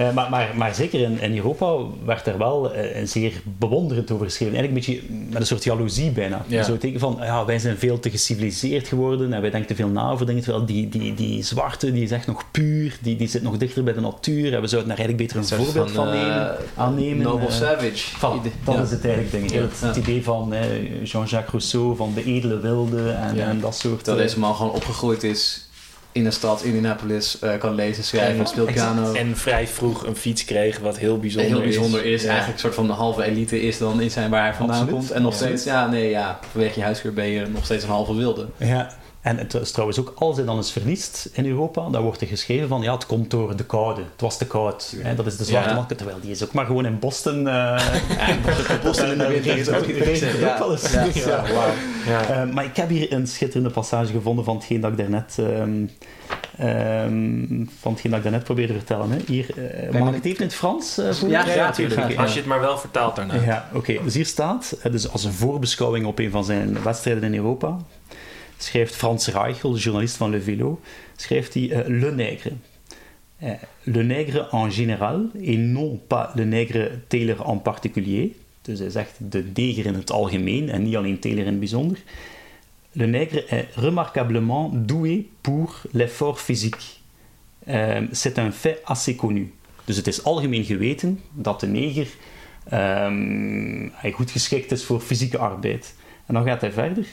[0.08, 1.76] eh, maar, maar, maar zeker in, in Europa
[2.06, 4.56] werd er wel eh, zeer bewonderend over geschreven.
[4.56, 6.46] Eigenlijk een beetje met een soort jaloezie bijna.
[6.48, 6.64] Ja.
[6.64, 9.88] Zo teken van, ja, wij zijn veel te geciviliseerd geworden en wij denken te veel
[9.88, 10.44] na over dingen.
[10.44, 13.84] Terwijl die, die, die zwarte, die is echt nog puur, die, die zit nog dichter
[13.84, 14.54] bij de natuur.
[14.54, 17.24] En we zouden daar eigenlijk beter een voorbeeld van, van, eh, nemen, aannemen.
[17.24, 17.52] Noble.
[17.52, 18.20] Savage.
[18.66, 18.82] Dat Ja.
[18.82, 19.60] is het eigenlijk, denk ik.
[19.60, 19.88] Het, Ja.
[19.88, 20.54] het idee van
[21.04, 24.06] Jean-Jacques Rousseau, van de edele wilde en, en dat soort...
[24.06, 25.70] Dat deze man gewoon opgegroeid is
[26.12, 29.14] in een stad, Indianapolis, eh, kan lezen, schrijven, En- speelt piano.
[29.14, 32.28] En vrij vroeg een fiets kreeg, wat heel bijzonder, heel bijzonder is, Ja.
[32.28, 35.00] eigenlijk een soort van de halve elite is dan in zijn waar hij vandaan Absoluut.
[35.00, 35.12] komt.
[35.12, 38.16] En nog steeds, ja, nee, ja, vanwege je huisgeur ben je nog steeds een halve
[38.16, 38.48] wilde.
[38.58, 38.92] Ja,
[39.22, 42.28] en het is trouwens ook, als hij dan eens verliest in Europa, dan wordt er
[42.28, 44.02] geschreven van, ja, het komt door de koude.
[44.12, 44.96] Het was te koud.
[44.98, 45.76] Hè, dat is de zwarte Ja.
[45.76, 45.86] man.
[45.88, 47.48] Terwijl die is ook maar gewoon in Boston.
[47.48, 47.54] eh
[48.18, 50.92] Ja, Boston in de winter is ook regent ook wel eens.
[52.06, 52.26] Ja.
[52.30, 55.38] Eh, maar ik heb hier een schitterende passage gevonden van hetgeen dat ik daarnet,
[57.80, 59.12] van hetgeen dat ik daarnet probeerde te vertellen.
[59.12, 59.18] Hè.
[59.28, 62.18] Hier, eh, mag ik het even in het Frans uh, Ja, ja, natuurlijk.
[62.18, 63.34] Als je het maar wel vertaalt daarna.
[63.34, 63.98] Ja, oké.
[64.04, 67.78] Dus hier staat, dus als een voorbeschouwing op een van zijn wedstrijden in Europa,
[68.64, 70.80] schrijft Frans Reichel, journalist van Le Vélo,
[71.16, 72.52] schrijft hij eh, Le Nègre.
[73.42, 73.52] Eh,
[73.84, 78.30] le nègre en général, et non pas le nègre Taylor en particulier.
[78.62, 81.98] Dus hij zegt de neger in het algemeen en niet alleen Taylor in het bijzonder.
[82.92, 87.00] Le nègre est remarquablement doué pour l'effort physique.
[87.68, 89.54] Euh, C'est un fait assez connu.
[89.86, 92.08] Dus het is algemeen geweten dat de neger
[92.64, 95.96] ehm, hij goed geschikt is voor fysieke arbeid.
[96.26, 97.06] En dan gaat hij verder.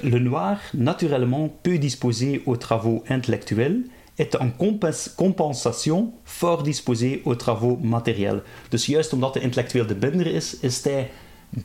[0.00, 3.82] Le noir, naturellement peu disposé aux travaux intellectuels,
[4.18, 8.42] est en compens- compensation fort disposé aux travaux matériels.
[8.70, 11.10] Dus juist omdat hij intellectueel de binder is, is hij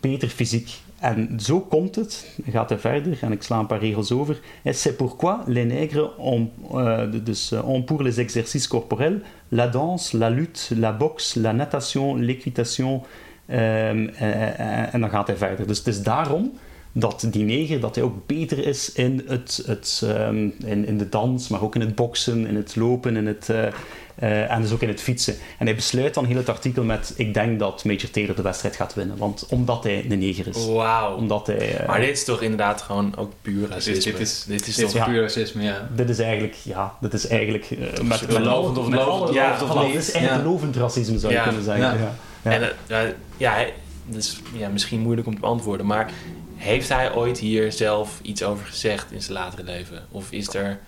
[0.02, 0.82] beter fysiek.
[1.00, 4.40] En zo komt het, gaat hij verder, en ik sla een paar regels over.
[4.64, 10.18] C'est pourquoi les nègres ont, euh, dus, euh, ont pour les exercices corporels la danse,
[10.18, 13.02] la lutte, la boxe, la natation, l'équitation.
[13.48, 15.68] ehm, eh, eh, en dan gaat hij verder.
[15.68, 16.52] Dus het is daarom
[16.92, 21.10] dat die neger dat hij ook beter is in, het, het, ehm, in, in de
[21.10, 23.68] dans, maar ook in het boksen, in het lopen, in het, eh,
[24.16, 25.36] eh, en dus ook in het fietsen.
[25.60, 28.76] En hij besluit dan heel het artikel met: Ik denk dat Major Taylor de wedstrijd
[28.76, 30.66] gaat winnen, want omdat hij een neger is.
[30.66, 31.16] Wauw.
[31.16, 34.12] Omdat hij, eh, Maar dit is toch inderdaad gewoon ook puur racisme.
[34.12, 35.06] dit is- dit is Dit is toch...
[35.06, 35.90] puur racisme, ja.
[35.96, 39.58] dit is eigenlijk, ja, dit is eigenlijk met, met, Lovend alle- of met lovend, ja,
[39.64, 40.52] of dit is eigenlijk Ja.
[40.52, 41.44] lovend racisme zou je Ja.
[41.46, 41.84] kunnen zeggen.
[41.86, 41.94] Ja.
[41.94, 42.16] Ja.
[42.42, 42.52] Ja.
[42.52, 43.74] En ja, hij-
[44.06, 46.12] dat is ja, misschien moeilijk om te beantwoorden, maar
[46.58, 50.05] heeft hij ooit hier zelf iets over gezegd in zijn latere leven?
[50.12, 50.80] Of is er,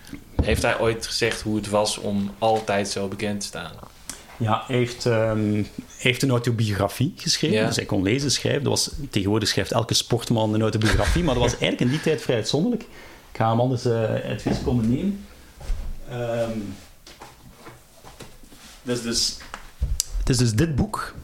[0.42, 3.72] heeft hij ooit gezegd hoe het was om altijd zo bekend te staan?
[4.36, 5.64] Ja, hij heeft, hij
[5.96, 7.56] heeft een autobiografie geschreven.
[7.56, 7.66] Ja.
[7.66, 8.62] Dus hij kon lezen, schrijven.
[8.62, 12.22] Dat was, tegenwoordig schrijft elke sportman een autobiografie, maar dat was eigenlijk in die tijd
[12.22, 12.82] vrij uitzonderlijk.
[12.82, 15.26] Ik ga hem anders uit twee seconden nemen.
[18.82, 19.36] Dus, dus,
[20.18, 21.14] het is dus dit boek.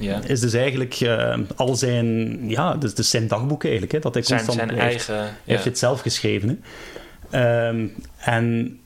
[0.00, 0.20] Ja.
[0.26, 3.92] Is dus eigenlijk eh, al zijn, ja, dus, dus zijn dagboek eigenlijk.
[3.92, 5.14] Hè, dat hij Zijn, constant zijn heeft- eigen...
[5.16, 5.52] hij ja.
[5.52, 6.48] heeft het zelf geschreven.
[6.48, 7.38] Hè.
[7.68, 7.86] Ehm,
[8.18, 8.78] en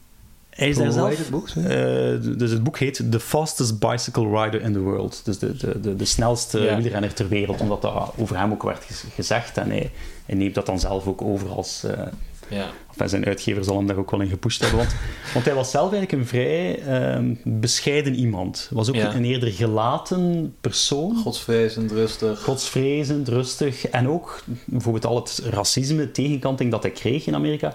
[0.50, 1.18] hij is daar zelf...
[1.18, 1.64] het boek, Eh,
[2.38, 5.20] dus het boek heet The Fastest Bicycle Rider in the World.
[5.24, 6.76] Dus de, de, de, de snelste Ja.
[6.76, 9.56] wielrenner ter wereld, omdat dat over hem ook werd gez- gezegd.
[9.58, 9.90] En hij,
[10.26, 11.84] hij neemt dat dan zelf ook over als...
[12.48, 12.66] Ja.
[12.90, 14.78] Enfin, zijn uitgever zal hem daar ook wel in gepusht hebben.
[14.78, 14.94] Want,
[15.34, 18.66] want hij was zelf eigenlijk een vrij ehm, bescheiden iemand.
[18.68, 19.14] Hij was ook Ja.
[19.14, 21.16] een eerder gelaten persoon.
[21.16, 22.42] Godsvrezend, rustig.
[22.42, 23.86] Godsvrezend, rustig.
[23.88, 27.74] En ook bijvoorbeeld al het racisme, tegenkanting dat hij kreeg in Amerika.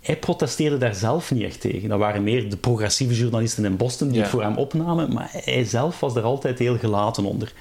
[0.00, 1.88] Hij protesteerde daar zelf niet echt tegen.
[1.88, 4.22] Dat waren meer de progressieve journalisten in Boston die Ja.
[4.22, 5.12] het voor hem opnamen.
[5.12, 7.52] Maar hij zelf was er altijd heel gelaten onder.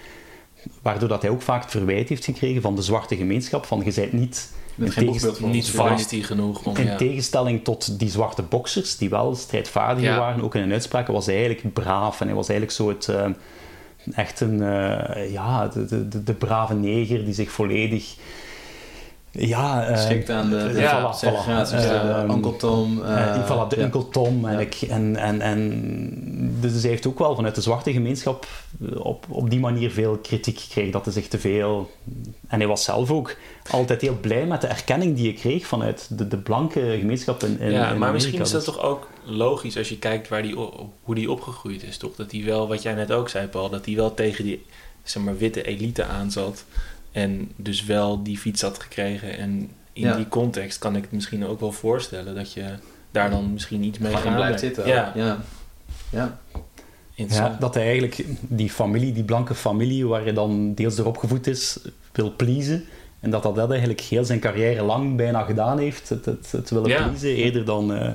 [0.82, 3.66] Waardoor dat hij ook vaak het verwijt heeft gekregen van de zwarte gemeenschap.
[3.66, 4.52] Van, je bent niet...
[4.80, 5.16] Geen
[5.52, 6.76] Niet feisty genoeg om...
[6.76, 6.96] in Ja.
[6.96, 10.18] tegenstelling tot die zwarte boxers, die wel strijdvaardiger Ja.
[10.20, 12.22] waren, ook in hun uitspraken, was hij eigenlijk braaf.
[12.22, 13.30] En hij was eigenlijk zo het, eh,
[14.18, 18.16] echt een, eh, ja, de, de, de, de brave neger die zich volledig
[19.40, 23.00] Ja, uh, Schikt aan de, de ja, voilà, segregaties, uh, Uncle Tom.
[23.00, 23.84] Uh, voilà, de ja.
[23.84, 24.46] Uncle Tom.
[24.46, 28.48] En, ik, en, en, en, dus hij heeft ook wel vanuit de zwarte gemeenschap
[28.98, 30.92] op, op die manier veel kritiek gekregen.
[30.92, 31.90] Dat is echt te veel.
[32.48, 33.36] En hij was zelf ook
[33.72, 37.60] altijd heel blij met de erkenning die hij kreeg vanuit de, de blanke gemeenschap in,
[37.60, 38.12] in Ja, in maar Amerika.
[38.12, 40.56] misschien is dat Dus- toch ook logisch als je kijkt waar die,
[41.04, 42.16] hoe die opgegroeid is, toch?
[42.16, 44.66] Dat hij wel, wat jij net ook zei, Paul, dat hij wel tegen die
[45.04, 46.66] zeg maar, witte elite aanzat.
[47.14, 49.38] En dus wel die fiets had gekregen.
[49.38, 49.50] En
[49.94, 50.16] in Ja.
[50.16, 52.64] die context kan ik het misschien ook wel voorstellen dat je
[53.12, 54.36] daar dan misschien iets mee gaat.
[54.36, 54.88] blijft zitten.
[54.88, 55.38] Ja, ja.
[56.10, 56.40] ja.
[57.60, 61.80] dat hij eigenlijk die familie, die blanke familie, waar hij dan deels door opgevoed is,
[62.12, 62.86] wil pleasen.
[63.20, 66.10] En dat dat, dat eigenlijk heel zijn carrière lang bijna gedaan heeft.
[66.10, 67.08] Het, het, het willen Ja.
[67.08, 67.94] pleasen, eerder dan...
[67.94, 68.12] eh,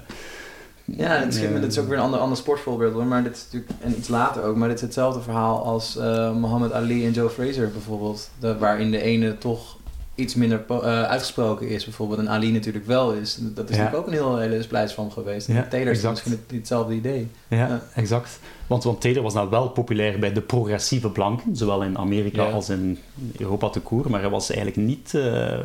[0.96, 1.48] Ja, het is, Ja.
[1.58, 4.08] dit is ook weer een ander, ander sportvoorbeeld hoor, maar dit is natuurlijk, en iets
[4.08, 8.30] later ook, maar dit is hetzelfde verhaal als eh Muhammad Ali en Joe Frazier bijvoorbeeld.
[8.40, 9.76] De, waarin de ene toch
[10.14, 13.38] iets minder eh, uitgesproken is bijvoorbeeld, en Ali natuurlijk wel is.
[13.40, 13.82] Dat is Ja.
[13.82, 15.48] natuurlijk ook een heel hele splijtsvorm geweest.
[15.48, 17.28] En Ja, Taylor is misschien het- hetzelfde idee.
[17.48, 18.38] Ja, exact.
[18.66, 22.68] Want, want Taylor was nou wel populair bij de progressieve blanken, zowel in Amerika als
[22.68, 22.98] in
[23.38, 25.58] Europa te koer, maar hij was eigenlijk niet, eh,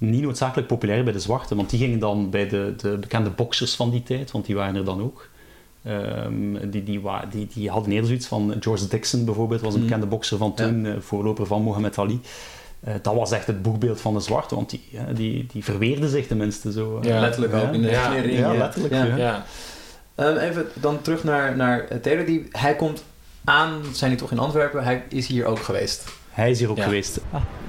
[0.00, 3.74] niet noodzakelijk populair bij de zwarte, want die gingen dan bij de, de bekende boxers
[3.74, 5.28] van die tijd, want die waren er dan ook.
[5.84, 9.88] Ehm, die, die, die, die hadden eerder zoiets van George Dixon bijvoorbeeld, was een Mhm.
[9.88, 12.20] bekende bokser van toen, eh, voorloper van Muhammad Ali.
[12.80, 14.82] Eh, dat was echt het boekbeeld van de zwarte, want die,
[15.14, 16.98] die, die verweerde zich tenminste zo.
[16.98, 17.08] eh.
[17.08, 17.20] Ja.
[17.20, 18.12] Letterlijk ook in de Ja.
[18.14, 19.04] Ja, letterlijk, ja.
[19.16, 19.44] Ja.
[20.14, 22.26] Ehm, even dan terug naar, naar Taylor.
[22.26, 23.04] Die, hij komt
[23.44, 26.04] aan, zijn nu toch in Antwerpen, hij is hier ook geweest.
[26.40, 26.82] Hij is hier ook Ja.
[26.82, 27.20] geweest.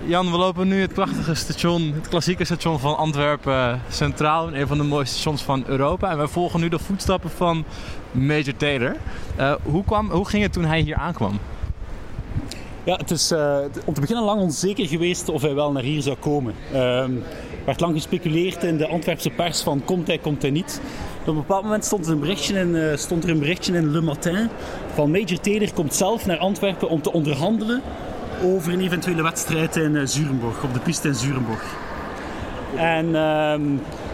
[0.06, 4.54] Jan, we lopen nu het prachtige station, het klassieke station van Antwerpen Centraal.
[4.54, 6.10] Een van de mooiste stations van Europa.
[6.12, 7.64] En wij volgen nu de voetstappen van
[8.12, 8.96] Major Taylor.
[9.36, 11.40] Eh, hoe, kwam, hoe ging het toen hij hier aankwam?
[12.84, 16.02] Ja, het is eh, om te beginnen lang onzeker geweest of hij wel naar hier
[16.02, 16.54] zou komen.
[16.74, 17.12] Ehm,
[17.62, 20.82] Er werd lang gespeculeerd in de Antwerpse pers van komt hij, komt hij niet.
[21.22, 23.92] Op een bepaald moment stond er een berichtje in, eh, stond er een berichtje in
[23.92, 24.50] Le Matin
[24.94, 27.82] van Major Taylor komt zelf naar Antwerpen om te onderhandelen
[28.44, 31.91] over een eventuele wedstrijd in eh, Zurenborg, op de piste in Zurenborg.
[32.76, 33.62] En ehm,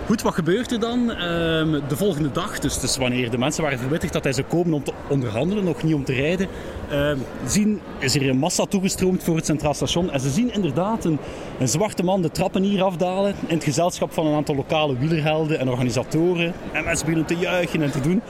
[0.05, 1.11] goed, wat gebeurt er dan?
[1.11, 4.73] Ehm, de volgende dag, dus, dus wanneer de mensen waren verwittigd dat hij zou komen
[4.73, 6.47] om te onderhandelen, nog niet om te rijden,
[6.89, 10.11] ehm, zien, is er een massa toegestroomd voor het Centraal Station.
[10.11, 11.19] En ze zien inderdaad een,
[11.59, 15.59] een zwarte man de trappen hier afdalen in het gezelschap van een aantal lokale wielerhelden
[15.59, 16.53] en organisatoren.
[16.71, 18.21] En mensen beginnen te juichen en te doen.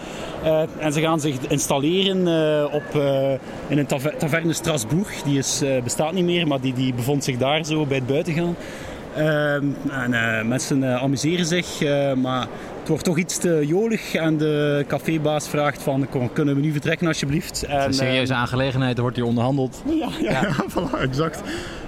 [0.43, 3.32] Eh, en ze gaan zich installeren eh, op, eh,
[3.67, 5.21] in een taver- taverne Strasbourg.
[5.21, 8.55] Die is, bestaat niet meer, maar die, die bevond zich daar zo bij het buitengaan.
[9.18, 12.47] Ehm, en eh, mensen eh, amuseren zich, eh, maar
[12.80, 14.13] het wordt toch iets te jolig.
[14.13, 17.63] En de cafébaas vraagt van, "Kom, kunnen we nu vertrekken alsjeblieft?
[17.63, 19.84] En, Een serieuze aangelegenheid, er wordt hier onderhandeld.
[19.86, 20.55] ja, ja, ja.
[20.76, 21.41] voilà, exact.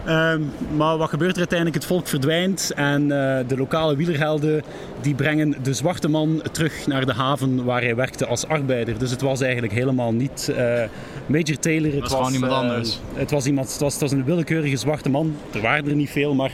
[0.06, 0.42] Ehm,
[0.76, 1.78] maar wat gebeurt er uiteindelijk?
[1.78, 3.08] Het volk verdwijnt en
[3.48, 4.64] de lokale wielerhelden
[5.02, 8.98] die brengen de zwarte man terug naar de haven waar hij werkte als arbeider.
[8.98, 10.82] Dus het was eigenlijk helemaal niet eh,
[11.26, 11.92] Major Taylor.
[11.92, 13.00] Het was gewoon iemand anders.
[13.14, 15.36] Het was, iemand, het, was, het was een willekeurige zwarte man.
[15.54, 16.52] Er waren er niet veel, maar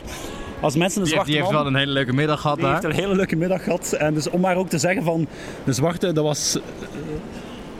[0.60, 2.66] als mensen een Die heeft, zwarte die heeft wel een hele leuke middag gehad Die
[2.66, 2.90] heeft daar.
[2.90, 3.92] een hele leuke middag gehad.
[3.92, 5.26] En dus om maar ook te zeggen van
[5.64, 6.56] de zwarte, dat was.
[6.56, 6.62] eh,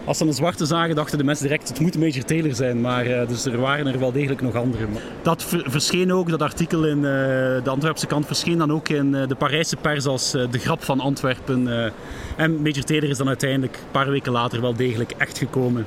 [0.04, 2.80] Als ze een zwarte zagen, dachten de mensen direct: het moet Major Taylor zijn.
[2.80, 4.86] Maar eh, dus er waren er wel degelijk nog andere.
[4.86, 8.88] Maar Dat ver- verscheen ook, dat artikel in eh, de Antwerpse kant, verscheen dan ook
[8.88, 11.68] in eh, de Parijse pers als eh, de grap van Antwerpen.
[11.84, 11.90] eh.
[12.36, 15.86] en Major Taylor is dan uiteindelijk een paar weken later wel degelijk echt gekomen.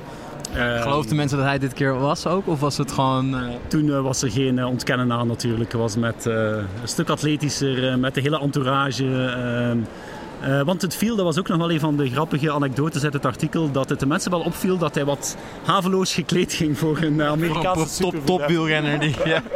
[0.54, 2.46] Eh, Geloofden mensen dat hij dit keer was ook?
[2.46, 3.34] Of was het gewoon...
[3.34, 5.72] eh, toen eh, was er geen eh, ontkennen aan natuurlijk.
[5.72, 9.04] Het was met, eh, een stuk atletischer, eh, met de hele entourage.
[9.26, 9.78] ehm,
[10.52, 13.12] eh, want het viel, dat was ook nog wel een van de grappige anekdotes uit
[13.12, 16.98] het artikel, dat het de mensen wel opviel dat hij wat haveloos gekleed ging voor
[17.02, 19.00] een Amerikaanse top, top wielrenner.
[19.00, 19.42] Die, ja.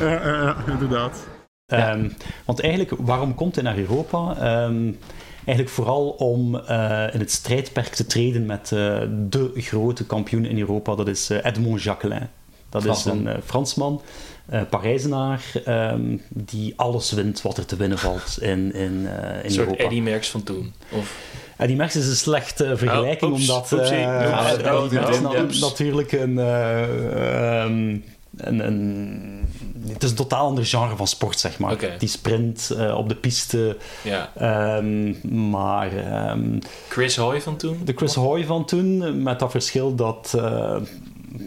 [0.00, 1.26] Ja, ja, ja, inderdaad.
[1.66, 2.08] Ehm,
[2.44, 4.36] want eigenlijk, waarom komt hij naar Europa?
[4.40, 4.92] Ehm,
[5.46, 10.58] eigenlijk vooral om eh, in het strijdperk te treden met eh, de grote kampioen in
[10.58, 10.94] Europa.
[10.94, 12.28] Dat is eh, Edmond Jacquelin.
[12.68, 13.28] Dat Fransman.
[13.28, 14.02] is een Fransman,
[14.46, 19.44] eh Parijzenaar, ehm, die alles wint wat er te winnen valt in, in, eh, in
[19.44, 19.84] Een soort Europa.
[19.84, 20.72] Eddie Merckx van toen.
[20.90, 21.16] Of,
[21.56, 23.72] En die Merckx is een slechte vergelijking, Oh, oeps, omdat...
[23.72, 23.96] oepsie.
[23.96, 25.60] eh, oh, is oeps.
[25.60, 27.96] natuurlijk een, eh, ehm,
[28.36, 29.42] een, een...
[29.88, 31.96] Het is een totaal ander genre van sport, zeg maar.
[31.98, 33.76] Die sprint eh, op de piste.
[34.02, 34.32] ja.
[34.36, 35.14] ehm,
[35.50, 36.58] maar ehm,
[36.88, 37.80] Chris Hoy van toen.
[37.84, 40.34] de Chris Hoy van toen, met dat verschil dat...
[40.36, 40.76] eh,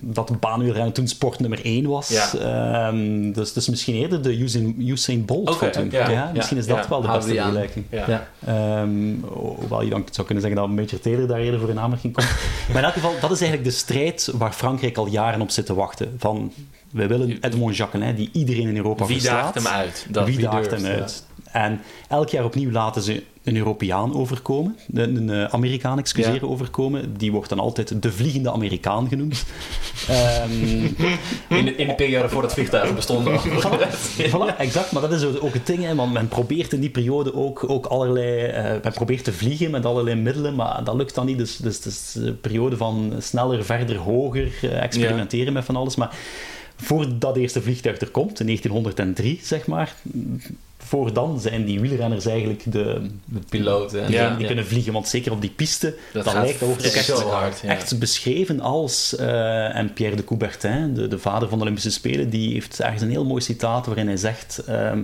[0.01, 2.09] dat de baanwielrennen toen sport nummer 1 was.
[2.09, 2.33] Ja.
[2.33, 5.87] Ehm, dus, dus misschien eerder de Usain, Usain Bolt Oké, van toen.
[5.91, 6.89] ja, Ja, ja, misschien is dat ja.
[6.89, 7.85] wel de beste vergelijking.
[8.45, 8.89] Ehm,
[9.59, 12.27] hoewel je dan zou kunnen zeggen dat Major Taylor daar eerder voor in aanmerking komt.
[12.67, 15.65] maar in elk geval, dat is eigenlijk de strijd waar Frankrijk al jaren op zit
[15.65, 16.15] te wachten.
[16.17, 16.51] Van,
[16.91, 19.53] wij willen Edmond Jacquelin, die iedereen in Europa Wie verslaat.
[19.53, 20.05] daagt hem uit?
[20.09, 20.91] Dat, wie wie daagt hem ja.
[20.91, 21.25] uit?
[21.51, 27.17] En elk jaar opnieuw laten ze een Europeaan overkomen, een, een eh, Amerikaan, excuseren, overkomen.
[27.17, 29.45] Die wordt dan altijd de vliegende Amerikaan genoemd.
[30.07, 30.51] Ehm,
[31.47, 33.39] In de, in de periode voordat vliegtuigen bestonden.
[34.29, 37.35] voilà, exact, maar dat is ook het ding, hè, want men probeert in die periode
[37.35, 38.45] ook, ook allerlei...
[38.45, 41.37] eh, men probeert te vliegen met allerlei middelen, maar dat lukt dan niet.
[41.37, 45.95] Dus, dus het is een periode van sneller, verder, hoger, eh, experimenteren met van alles.
[45.95, 46.15] Maar
[46.77, 49.95] voordat dat eerste vliegtuig er komt, in 1903, zeg maar,
[50.77, 54.03] voor dan zijn die wielrenners eigenlijk de, De piloten.
[54.03, 54.35] en- Ja.
[54.35, 54.93] die kunnen vliegen.
[54.93, 57.59] Want zeker op die piste, dat lijkt dat ook echt, hard.
[57.59, 57.69] Ja.
[57.69, 59.15] echt beschreven als...
[59.15, 63.01] eh, en Pierre de Coubertin, de, de vader van de Olympische Spelen, die heeft ergens
[63.01, 64.57] een heel mooi citaat waarin hij zegt...
[64.67, 65.01] ehm,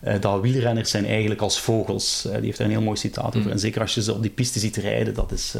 [0.00, 2.24] eh, dat wielrenners zijn eigenlijk als vogels.
[2.26, 3.40] Eh, die heeft daar een heel mooi citaat over.
[3.40, 3.50] Mm.
[3.50, 5.54] En zeker als je ze op die piste ziet rijden, dat is...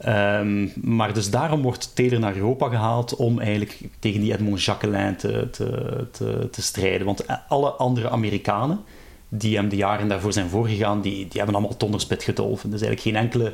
[0.00, 4.64] eh, ehm, maar dus daarom wordt Taylor naar Europa gehaald om eigenlijk tegen die Edmond
[4.64, 7.06] Jacquelin te, te, te, te strijden.
[7.06, 8.80] Want alle andere Amerikanen
[9.28, 12.70] die hem de jaren daarvoor zijn voorgegaan, die, die hebben allemaal tonderspit gedolven.
[12.70, 13.52] Dus eigenlijk geen enkele...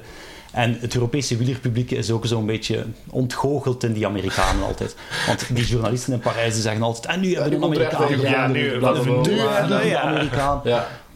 [0.53, 4.97] En het Europese wielerpubliek is ook zo'n beetje ontgoocheld in die Amerikanen altijd.
[5.27, 8.21] Want die journalisten in Parijs die zeggen altijd en nu hebben we een er Amerikaan
[8.21, 10.61] ja, nu- hebben we een Amerikaan.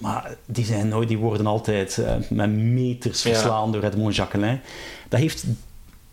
[0.01, 3.31] Maar die, zijn nooit, die worden altijd eh, met meters Ja.
[3.33, 4.61] verslaan door Edmond Jacquelin.
[5.09, 5.45] Dat heeft,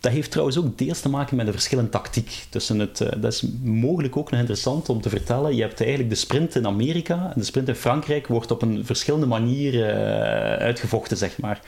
[0.00, 2.46] dat heeft trouwens ook deels te maken met de verschillende tactiek.
[2.48, 5.54] Tussen het, eh, dat is mogelijk ook nog interessant om te vertellen.
[5.54, 8.84] Je hebt eigenlijk de sprint in Amerika en de sprint in Frankrijk wordt op een
[8.86, 11.60] verschillende manier eh, uitgevochten, zeg maar.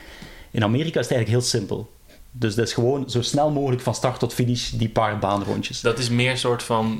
[0.51, 1.91] In Amerika is het eigenlijk heel simpel.
[2.31, 5.81] Dus dat is gewoon zo snel mogelijk van start tot finish die paar baanrondjes.
[5.81, 6.99] Dat is meer soort van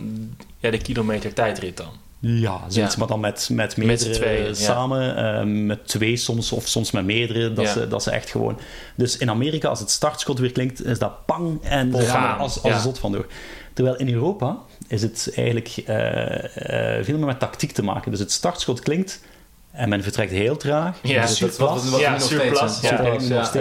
[0.60, 1.92] ja, de kilometer tijdrit dan.
[2.24, 3.00] Ja, zoiets, Ja.
[3.00, 4.54] maar dan met, met Met meerdere tweeën, ja.
[4.54, 7.54] samen, eh, met twee soms, of soms met meerdere.
[7.54, 7.72] Dat, Ja.
[7.74, 8.60] ze, dat ze echt gewoon...
[8.96, 12.40] Dus in Amerika, als het startschot weer klinkt, is dat pang en Vol gaan er
[12.40, 13.26] als, als zot vandoor.
[13.74, 14.58] Terwijl in Europa
[14.88, 18.12] is het eigenlijk eh, eh, veel meer met tactiek te maken.
[18.12, 19.22] Dus het startschot klinkt
[19.72, 20.98] en men vertrekt heel traag.
[21.02, 23.04] Ja, Dus dat is wat, surplus, wat we Ja, surplus, steeds zijn.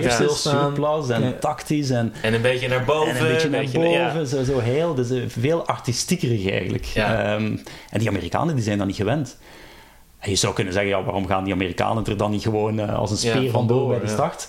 [0.03, 0.09] ja.
[0.09, 1.33] Ja, surplus en Ja.
[1.41, 2.13] tactisch en...
[2.23, 3.15] En een beetje naar boven.
[3.17, 4.07] En een beetje naar ja.
[4.07, 6.85] boven, zo, zo heel, dus eh, veel artistiekerig eigenlijk.
[6.85, 7.35] Ja.
[7.35, 7.57] Ehm,
[7.91, 9.37] en die Amerikanen die zijn dat niet gewend.
[10.19, 12.99] En je zou kunnen zeggen, ja, waarom gaan die Amerikanen er dan niet gewoon eh,
[12.99, 14.13] als een Ja, speer vandoor vandoor, bij de ja.
[14.13, 14.49] start?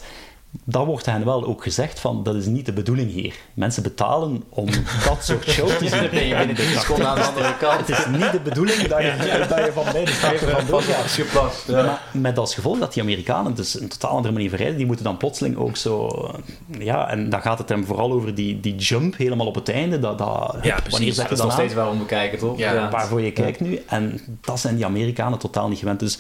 [0.63, 3.33] Dat wordt hen wel ook gezegd van, dat is niet de bedoeling hier.
[3.53, 4.65] Mensen betalen om
[5.07, 5.99] dat soort show te zien.
[6.01, 7.87] Dan ben je binnen 30 seconden aan de andere kant.
[7.87, 10.81] Het is niet de bedoeling dat je, dat je van bij de start er vandoor
[10.81, 11.09] gaat.
[11.09, 11.65] Surplus.
[11.67, 15.05] Maar met als gevolg dat die Amerikanen dus een totaal andere manier verrijden, die moeten
[15.05, 16.07] dan plotseling ook zo...
[16.07, 19.69] eh, Ja, en dan gaat het hem vooral over die, die jump helemaal op het
[19.69, 19.99] einde.
[19.99, 20.91] Dat, dat, Ja, precies.
[20.91, 22.57] Wanneer Dat is dan nog steeds waarom we kijken, toch?
[22.57, 23.81] Ja, Waarvoor je kijkt nu.
[23.87, 25.99] En dat zijn die Amerikanen totaal niet gewend.
[25.99, 26.17] Dus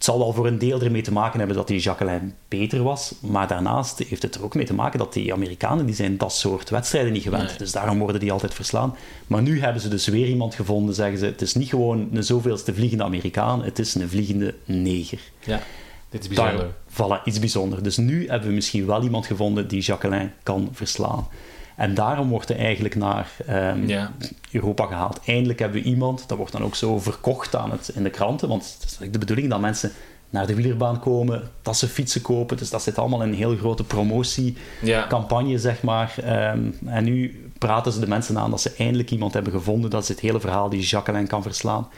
[0.00, 3.14] het zal wel voor een deel ermee te maken hebben dat die Jacqueline beter was.
[3.20, 6.32] Maar daarnaast heeft het er ook mee te maken dat die Amerikanen die zijn dat
[6.32, 7.48] soort wedstrijden niet gewend.
[7.48, 7.58] Nee.
[7.58, 8.96] Dus daarom worden die altijd verslaan.
[9.26, 11.24] Maar nu hebben ze dus weer iemand gevonden, zeggen ze.
[11.24, 15.20] Het is niet gewoon een zoveelste vliegende Amerikaan, het is een vliegende neger.
[15.44, 15.60] Ja.
[16.08, 16.74] Dit is bijzonder.
[16.96, 17.82] Daar, voilà, iets bijzonders.
[17.82, 21.28] Dus nu hebben we misschien wel iemand gevonden die Jacqueline kan verslaan.
[21.80, 24.12] En daarom wordt hij eigenlijk naar ehm, Ja.
[24.50, 25.20] Europa gehaald.
[25.26, 28.48] Eindelijk hebben we iemand, dat wordt dan ook zo verkocht aan het, in de kranten,
[28.48, 29.92] want het is eigenlijk de bedoeling dat mensen
[30.30, 32.56] naar de wielerbaan komen, dat ze fietsen kopen.
[32.56, 35.58] Dus dat zit allemaal in een heel grote promotiecampagne, Ja.
[35.58, 36.14] zeg maar.
[36.24, 40.02] Ehm, en nu praten ze de mensen aan dat ze eindelijk iemand hebben gevonden, dat
[40.02, 41.88] is het hele verhaal die Jacqueline kan verslaan.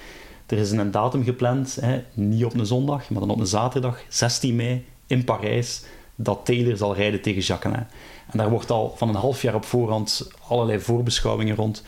[0.47, 4.01] Er is een datum gepland, hè, niet op een zondag, maar dan op een zaterdag,
[4.09, 5.83] 16 mei, in Parijs,
[6.15, 7.87] dat Taylor zal rijden tegen Jacqueline.
[8.33, 11.83] En daar wordt al van een half jaar op voorhand allerlei voorbeschouwingen rond.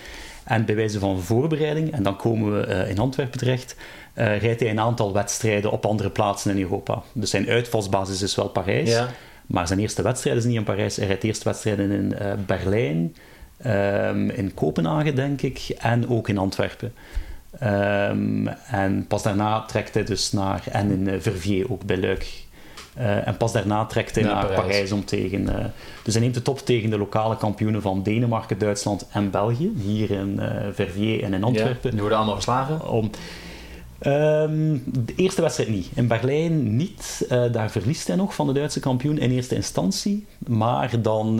[0.45, 3.77] En bij wijze van voorbereiding, en dan komen we eh, in Antwerpen terecht,
[4.15, 7.03] eh, rijdt hij een aantal wedstrijden op andere plaatsen in Europa.
[7.13, 9.09] Dus zijn uitvalsbasis is wel Parijs, Ja.
[9.47, 10.97] maar zijn eerste wedstrijd is niet in Parijs.
[10.97, 13.17] Hij rijdt eerst wedstrijden in eh, Berlijn,
[13.57, 16.95] ehm, in Kopenhagen, denk ik, en ook in Antwerpen.
[17.59, 22.44] Ehm, en pas daarna trekt hij dus naar, en in Verviers ook bij Luik.
[22.95, 24.61] Eh, en pas daarna trekt hij Naar naar Parijs.
[24.61, 24.93] Parijs.
[24.93, 25.59] om tegen.
[25.59, 25.65] eh,
[26.03, 29.73] dus hij neemt de top tegen de lokale kampioenen van Denemarken, Duitsland en België.
[29.77, 31.91] Hier in eh Verviers en in Antwerpen.
[31.91, 32.89] Die worden allemaal verslagen.
[32.89, 33.11] Om,
[33.99, 35.89] Ehm, de eerste wedstrijd niet.
[35.95, 37.27] In Berlijn niet.
[37.53, 40.27] Daar verliest hij nog van de Duitse kampioen in eerste instantie.
[40.47, 41.35] Maar, dan,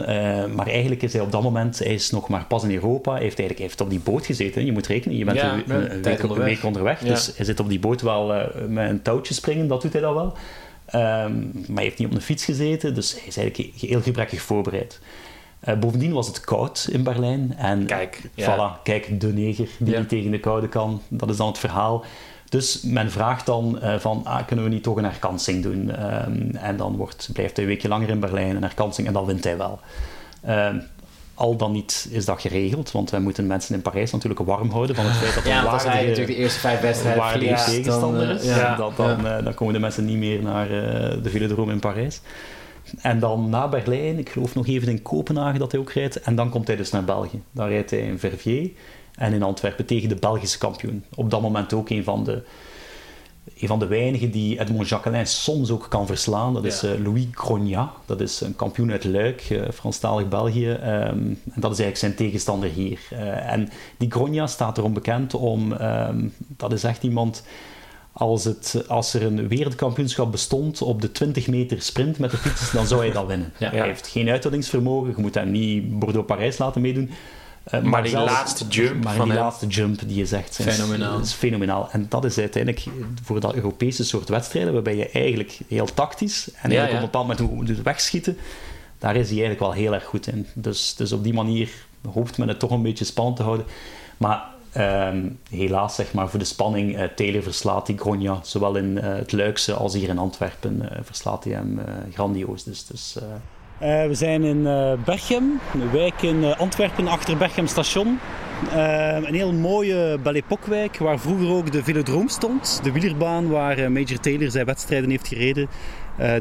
[0.55, 3.13] maar eigenlijk is hij op dat moment, hij is nog maar pas in Europa.
[3.13, 4.65] Hij heeft eigenlijk hij heeft op die boot gezeten.
[4.65, 5.65] Je moet rekenen, je bent Ja, een,
[6.03, 6.47] week, een onderweg.
[6.55, 7.01] week onderweg.
[7.01, 7.07] Ja.
[7.09, 8.33] Dus hij zit op die boot wel
[8.69, 10.33] met een touwtje springen, dat doet hij dan wel.
[10.95, 14.41] Ehm, maar hij heeft niet op een fiets gezeten, dus hij is eigenlijk heel gebrekkig
[14.43, 15.01] voorbereid.
[15.61, 17.55] Eh, bovendien was het koud in Berlijn.
[17.57, 18.55] En Kijk, ja.
[18.79, 19.99] Voilà, kijk, de neger die Ja.
[19.99, 21.03] niet tegen de koude kan.
[21.09, 22.05] Dat is dan het verhaal.
[22.49, 25.91] Dus men vraagt dan eh, van, ah, kunnen we niet toch een herkansing doen?
[25.91, 29.25] Ehm, en dan wordt, blijft hij een weekje langer in Berlijn, een herkansing, en dan
[29.27, 29.79] wint hij wel.
[30.43, 30.79] Ehm,
[31.35, 34.97] al dan niet is dat geregeld, want wij moeten mensen in Parijs natuurlijk warm houden
[34.97, 38.37] van het feit dat Ja, hij waardige- natuurlijk de eerste vijf wedstrijden verliest, tegenstander dan,
[38.37, 38.77] eh, is, ja.
[38.77, 42.21] dat, dan, eh, dan komen de mensen niet meer naar eh, de Velodrome in Parijs.
[43.01, 46.21] En dan na Berlijn, ik geloof nog even in Kopenhagen dat hij ook rijdt.
[46.21, 47.43] En dan komt hij dus naar België.
[47.51, 48.69] Dan rijdt hij in Verviers
[49.15, 51.05] en in Antwerpen tegen de Belgische kampioen.
[51.15, 52.43] Op dat moment ook een van de,
[53.61, 56.55] een van de weinigen die Edmond Jacquelin soms ook kan verslaan.
[56.55, 56.89] Dat is Ja.
[56.93, 57.89] eh, Louis Grognat.
[58.07, 60.71] Dat is een kampioen uit Luik, eh, Franstalig België.
[60.71, 62.99] Ehm, en dat is eigenlijk zijn tegenstander hier.
[63.11, 65.73] Eh, en die Grognat staat erom bekend om...
[65.73, 66.27] ehm,
[66.57, 67.45] dat is echt iemand...
[68.17, 72.71] Als, het, als er een wereldkampioenschap bestond op de 20 meter sprint met de fiets,
[72.73, 73.53] dan zou hij dat winnen.
[73.59, 73.71] Ja.
[73.71, 75.13] Hij heeft geen uithoudingsvermogen.
[75.17, 77.11] Je moet hem niet Bordeaux-Parijs laten meedoen.
[77.65, 80.59] Eh, Maar die zelfs- laatste jump maar van die hem- laatste jump die je zegt,
[80.59, 81.19] is, Fenomenaal.
[81.21, 81.89] is fenomenaal.
[81.91, 82.85] En dat is uiteindelijk
[83.23, 86.97] voor dat Europese soort wedstrijden, waarbij je eigenlijk heel tactisch en eigenlijk ja.
[86.97, 88.37] op een bepaald moment moet wegschieten,
[88.99, 90.47] daar is hij eigenlijk wel heel erg goed in.
[90.55, 91.69] Dus, dus op die manier
[92.13, 93.67] hoopt men het toch een beetje spannend te houden.
[94.17, 98.99] Maar ehm, helaas, zeg maar, voor de spanning, eh, Taylor verslaat die Gronja, zowel in
[99.01, 102.65] eh, het Luikse als hier in Antwerpen, eh, verslaat hij hem eh, grandioos.
[102.65, 103.17] Dus, dus
[103.85, 108.19] eh, we zijn in eh Berchem, een wijk in Antwerpen achter Berchem station.
[108.73, 112.81] Eh, een heel mooie Belle Époque wijk waar vroeger ook de Velodroom stond.
[112.83, 115.69] De wielerbaan waar Major Taylor zijn wedstrijden heeft gereden.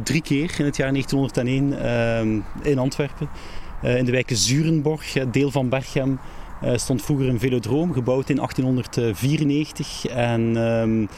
[0.03, 3.29] drie keer in het jaar 1901 eh, in Antwerpen.
[3.81, 6.19] In de wijk Zurenborg, deel van Berchem,
[6.75, 10.05] stond vroeger een velodroom, gebouwd in 1894.
[10.05, 11.09] En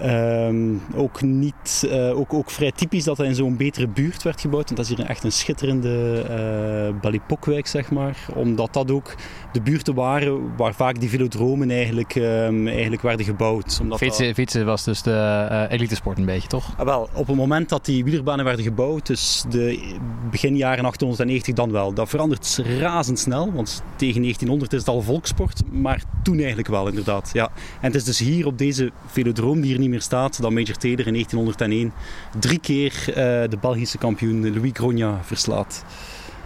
[0.00, 4.40] ehm, ook, niet, eh, ook, ook vrij typisch dat hij in zo'n betere buurt werd
[4.40, 4.64] gebouwd.
[4.64, 8.26] Want dat is hier echt een schitterende uh, Balipockwijk, zeg maar.
[8.34, 9.14] Omdat dat ook
[9.54, 13.78] de buurten waren waar vaak die velodromen eigenlijk, um, eigenlijk werden gebouwd.
[13.82, 14.34] Omdat Fietsen, dat...
[14.34, 16.74] fietsen was dus de uh, elitesport een beetje, toch?
[16.76, 19.94] Ah, wel, op het moment dat die wielerbanen werden gebouwd, dus de
[20.30, 21.92] begin jaren 1890 dan wel.
[21.92, 25.62] Dat verandert razendsnel, want tegen 1900 is het al volkssport.
[25.72, 27.30] Maar toen eigenlijk wel, inderdaad.
[27.32, 27.50] Ja.
[27.80, 30.76] En het is dus hier op deze velodroom die hier niet meer staat, dat Major
[30.76, 31.92] Taylor in 1901
[32.38, 33.14] drie keer uh,
[33.50, 35.84] de Belgische kampioen Louis Grognat verslaat.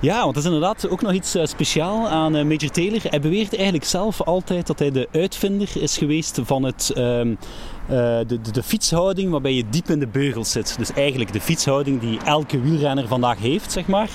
[0.01, 3.01] Ja, want dat is inderdaad ook nog iets uh, speciaal aan uh, Major Taylor.
[3.03, 8.25] Hij beweert eigenlijk zelf altijd dat hij de uitvinder is geweest van het, uh, de,
[8.27, 10.79] de, de, fietshouding waarbij je diep in de beugels zit.
[10.79, 14.09] Dus eigenlijk de fietshouding die elke wielrenner vandaag heeft, zeg maar.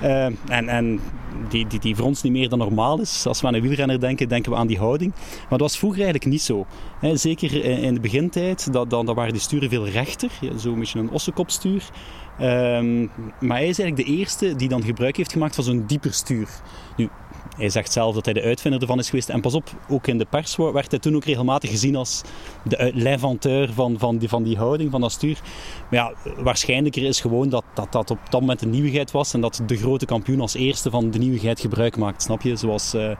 [0.00, 1.00] En, en
[1.48, 3.26] die, die, die voor ons niet meer dan normaal is.
[3.26, 5.12] Als we aan een wielrenner denken, denken we aan die houding.
[5.14, 6.66] Maar dat was vroeger eigenlijk niet zo.
[7.00, 10.30] Zeker in de begintijd, dan, dan, waren die sturen veel rechter.
[10.40, 11.82] Ja, Zo'n beetje een ossenkopstuur.
[12.40, 13.10] Um,
[13.40, 16.48] maar hij is eigenlijk de eerste die dan gebruik heeft gemaakt van zo'n dieper stuur.
[16.96, 17.08] Nu,
[17.56, 19.28] hij zegt zelf dat hij de uitvinder ervan is geweest.
[19.28, 22.22] En pas op, ook in de pers werd hij toen ook regelmatig gezien als
[22.64, 25.40] de l'inventeur van, van, die, van die houding, van dat stuur.
[25.90, 29.40] Maar ja, waarschijnlijker is gewoon dat, dat dat op dat moment een nieuwigheid was en
[29.40, 32.22] dat de grote kampioen als eerste van de nieuwigheid gebruik maakt.
[32.22, 32.56] Snap je?
[32.56, 32.94] Zoals...
[32.94, 33.10] Uh,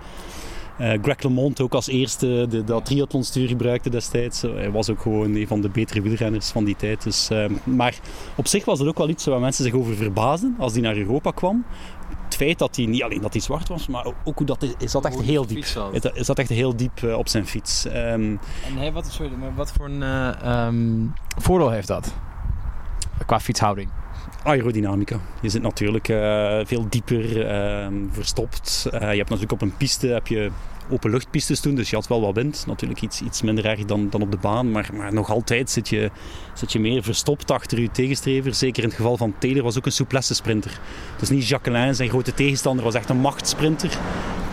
[0.79, 4.43] Greg LeMond ook als eerste de, dat triathlonstuur gebruikte destijds.
[4.43, 7.03] Hij was ook gewoon een van de betere wielrenners van die tijd.
[7.03, 7.95] Dus, uh, maar
[8.37, 10.97] op zich was het ook wel iets waar mensen zich over verbaasden als hij naar
[10.97, 11.65] Europa kwam.
[12.25, 14.93] Het feit dat hij niet alleen dat hij zwart was, maar ook hoe dat is
[14.93, 15.65] dat echt heel diep.
[16.15, 17.85] Is dat echt heel diep op zijn fiets.
[17.85, 18.41] Um,
[18.79, 20.03] en wat, sorry, maar wat voor een
[20.53, 22.15] um, voordeel heeft dat
[23.27, 23.89] qua fietshouding?
[24.43, 25.21] Aerodynamica.
[25.41, 28.87] Je zit natuurlijk uh, veel dieper uh, verstopt.
[28.87, 30.51] Uh, je hebt natuurlijk op een piste heb je
[30.91, 32.65] openluchtpistes toen, dus je had wel wat wind.
[32.67, 35.89] Natuurlijk iets, iets minder erg dan, dan op de baan, maar, maar nog altijd zit
[35.89, 36.11] je,
[36.55, 38.55] zit je meer verstopt achter je tegenstrever.
[38.55, 40.81] Zeker in het geval van Taylor was ook een souplesse sprinter.
[41.19, 43.99] Dus niet Jacquelin, zijn grote tegenstander, was echt een machtsprinter.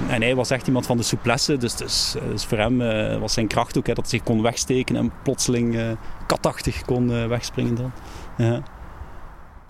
[0.10, 2.16] En hij was echt iemand van de souplesse, dus, dus,
[2.48, 2.78] voor hem
[3.20, 5.98] was zijn kracht ook hè, dat hij zich kon wegsteken en plotseling
[6.28, 7.92] katachtig kon wegspringen dan.
[8.38, 8.64] Ja.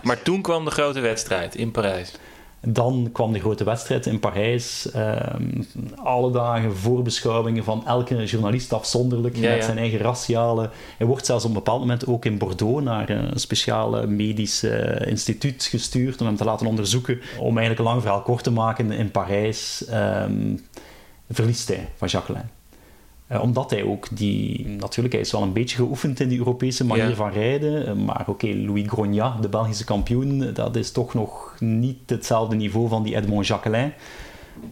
[0.06, 2.12] Maar toen kwam de grote wedstrijd in Parijs.
[2.62, 4.90] Dan kwam de grote wedstrijd in Parijs.
[4.96, 9.36] Um, alle dagen voorbeschouwingen van elke journalist afzonderlijk.
[9.36, 9.66] Ja, met ja.
[9.66, 10.70] zijn eigen raciale.
[10.98, 15.08] Hij wordt zelfs op een bepaald moment ook in Bordeaux naar een speciaal medisch uh,
[15.08, 17.22] instituut gestuurd om hem te laten onderzoeken.
[17.40, 19.86] Om eigenlijk een lang verhaal kort te maken in Parijs.
[19.94, 20.66] Um,
[21.30, 22.46] verliest hij van Jacqueline.
[23.32, 24.68] Uh, omdat hij ook die...
[24.68, 27.16] Natuurlijk, hij is wel een beetje geoefend in die Europese manier Ja.
[27.16, 27.88] van rijden.
[27.88, 32.88] Uh, maar oké, Louis Grognat, de Belgische kampioen, dat is toch nog niet hetzelfde niveau
[32.88, 33.94] van die Edmond Jacquelin.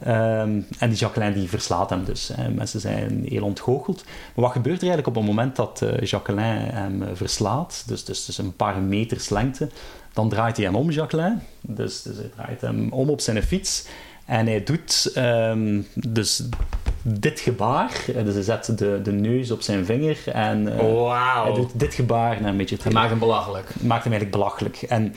[0.08, 2.32] Um, en die Jacquelin die verslaat hem dus.
[2.34, 2.49] Hè.
[2.49, 4.04] Mensen zijn heel ontgoocheld.
[4.06, 7.84] Maar wat gebeurt er eigenlijk op het moment dat uh, Jacquelin hem verslaat?
[7.88, 9.70] Dus, dus, dus een paar meters lengte.
[10.14, 11.39] Dan draait hij hem om, Jacquelin.
[11.62, 13.88] Dus, dus hij draait hem om op zijn fiets.
[14.26, 16.43] En hij doet um, dus
[17.04, 18.06] dit gebaar.
[18.24, 21.43] Dus hij zet de, de neus op zijn vinger en uh, wow.
[21.43, 23.66] hij doet dit gebaar naar een beetje Hij maakt hem belachelijk.
[23.82, 24.82] Maakt hem eigenlijk belachelijk.
[24.82, 25.16] En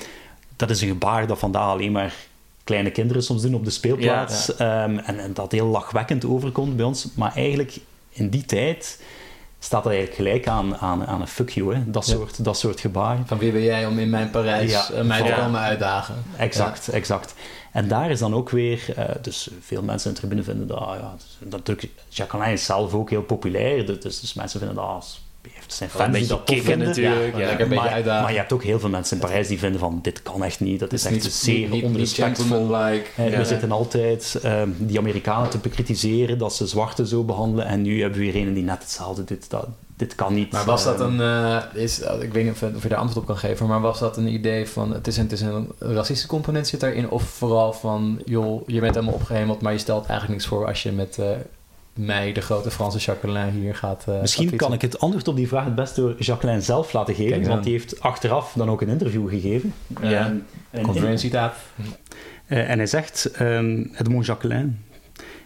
[0.57, 2.15] dat is een gebaar dat vandaag alleen maar
[2.65, 4.57] kleine kinderen soms doen op de speelplaats.
[4.57, 7.09] Ehm, en, en dat heel lachwekkend overkomt bij ons.
[7.15, 7.79] Maar eigenlijk
[8.11, 9.01] in die tijd
[9.59, 11.91] staat dat eigenlijk gelijk aan, aan, aan een fuck you, hè?
[11.91, 12.13] Dat, Ja.
[12.13, 13.19] soort, dat soort gebaar.
[13.27, 16.15] Van wie ben jij om in mijn Parijs eh, mij te komen uitdagen?
[16.37, 17.35] Exact, exact.
[17.77, 20.79] En daar is dan ook weer, eh, dus veel mensen in de tribune vinden dat,
[20.79, 24.87] ah ja, dat, natuurlijk, Jacqueline is zelf ook heel populair, dus, dus mensen vinden dat,
[24.87, 25.25] als-
[25.65, 26.87] het zijn Wel een fans die dat tof vinden.
[26.89, 27.37] natuurlijk.
[27.37, 29.81] Ja, Ja, een maar, maar je hebt ook heel veel mensen in Parijs die vinden
[29.81, 32.47] van, dit kan echt niet, dat is, echt niet, zeer niet, onrespectvol.
[32.47, 33.05] gentlemanlike.
[33.17, 33.39] Eh, Ja.
[33.39, 38.01] We zitten altijd ehm, die Amerikanen te bekritiseren dat ze zwarten zo behandelen en nu
[38.01, 39.51] hebben we weer een die net hetzelfde doet.
[39.51, 39.67] Dat,
[39.97, 40.53] dit kan niet.
[40.53, 43.19] Maar was dat Ehm, een, eh, is, ik weet niet of, of je daar antwoord
[43.21, 45.69] op kan geven, maar was dat een idee van, het is een, het is een
[45.79, 50.07] racistische component zit daarin, of vooral van, joh, je bent helemaal opgehemeld, maar je stelt
[50.07, 51.27] eigenlijk niks voor als je met eh,
[51.93, 55.49] mij, de grote Franse Jacqueline, hier gaat uh, Misschien kan ik het antwoord op die
[55.49, 58.89] vraag het best door Jacqueline zelf laten geven, want die heeft achteraf dan ook een
[58.89, 59.75] interview gegeven.
[60.03, 60.27] Ja.
[60.71, 61.55] En- Conferentietaat.
[62.47, 64.71] Eh, en hij zegt, ehm Edmond Jacqueline,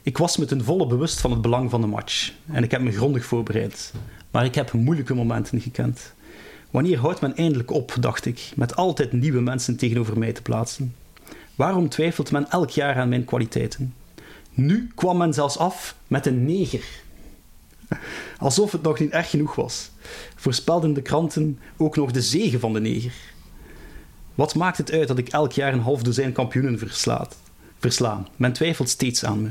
[0.03, 2.81] ik was me ten volle bewust van het belang van de match en ik heb
[2.81, 3.93] me grondig voorbereid.
[4.31, 6.13] Maar ik heb moeilijke momenten gekend.
[6.71, 10.95] Wanneer houdt men eindelijk op, dacht ik, met altijd nieuwe mensen tegenover mij te plaatsen?
[11.55, 13.95] Waarom twijfelt men elk jaar aan mijn kwaliteiten?
[14.51, 16.85] Nu kwam men zelfs af met een neger.
[18.39, 19.91] Alsof het nog niet erg genoeg was.
[20.37, 23.13] Voorspelden de kranten ook nog de zegen van de neger.
[24.35, 27.37] Wat maakt het uit dat ik elk jaar een half dozijn kampioenen verslaat,
[27.79, 28.23] versla?
[28.37, 29.51] Men twijfelt steeds aan me.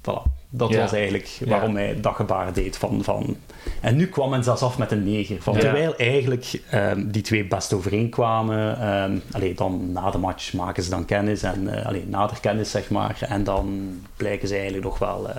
[0.00, 0.30] Voilà.
[0.48, 0.80] Dat Ja.
[0.80, 2.76] was eigenlijk waarom hij dat gebaar deed.
[2.76, 3.36] Van, van...
[3.80, 5.42] En nu kwam men zelfs af met een neger.
[5.42, 5.60] Van, Ja.
[5.60, 8.80] Terwijl eigenlijk ehm, die twee best overeenkwamen.
[8.80, 11.42] Ehm allee, dan na de match maken ze dan kennis.
[11.42, 13.16] En eh allee, nader kennis, zeg maar.
[13.20, 15.36] En dan blijken ze eigenlijk nog wel eh,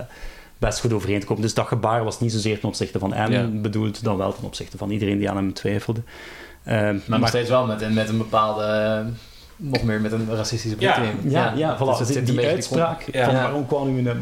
[0.58, 1.42] best goed overeen te komen.
[1.42, 3.44] Dus dat gebaar was niet zozeer ten opzichte van hem Ja.
[3.62, 6.02] bedoeld, dan wel ten opzichte van iedereen die aan hem twijfelde.
[6.64, 9.06] Ehm, Maar nog steeds wel met, een- met een bepaalde, eh,
[9.58, 10.96] nog meer met een racistische Ja.
[10.96, 11.32] betrekking.
[11.32, 11.98] Ja, ja, voilà.
[11.98, 13.26] Dus een die beetje uitspraak Ja.
[13.26, 13.42] van Ja.
[13.42, 14.10] waarom kwam u...
[14.10, 14.22] een-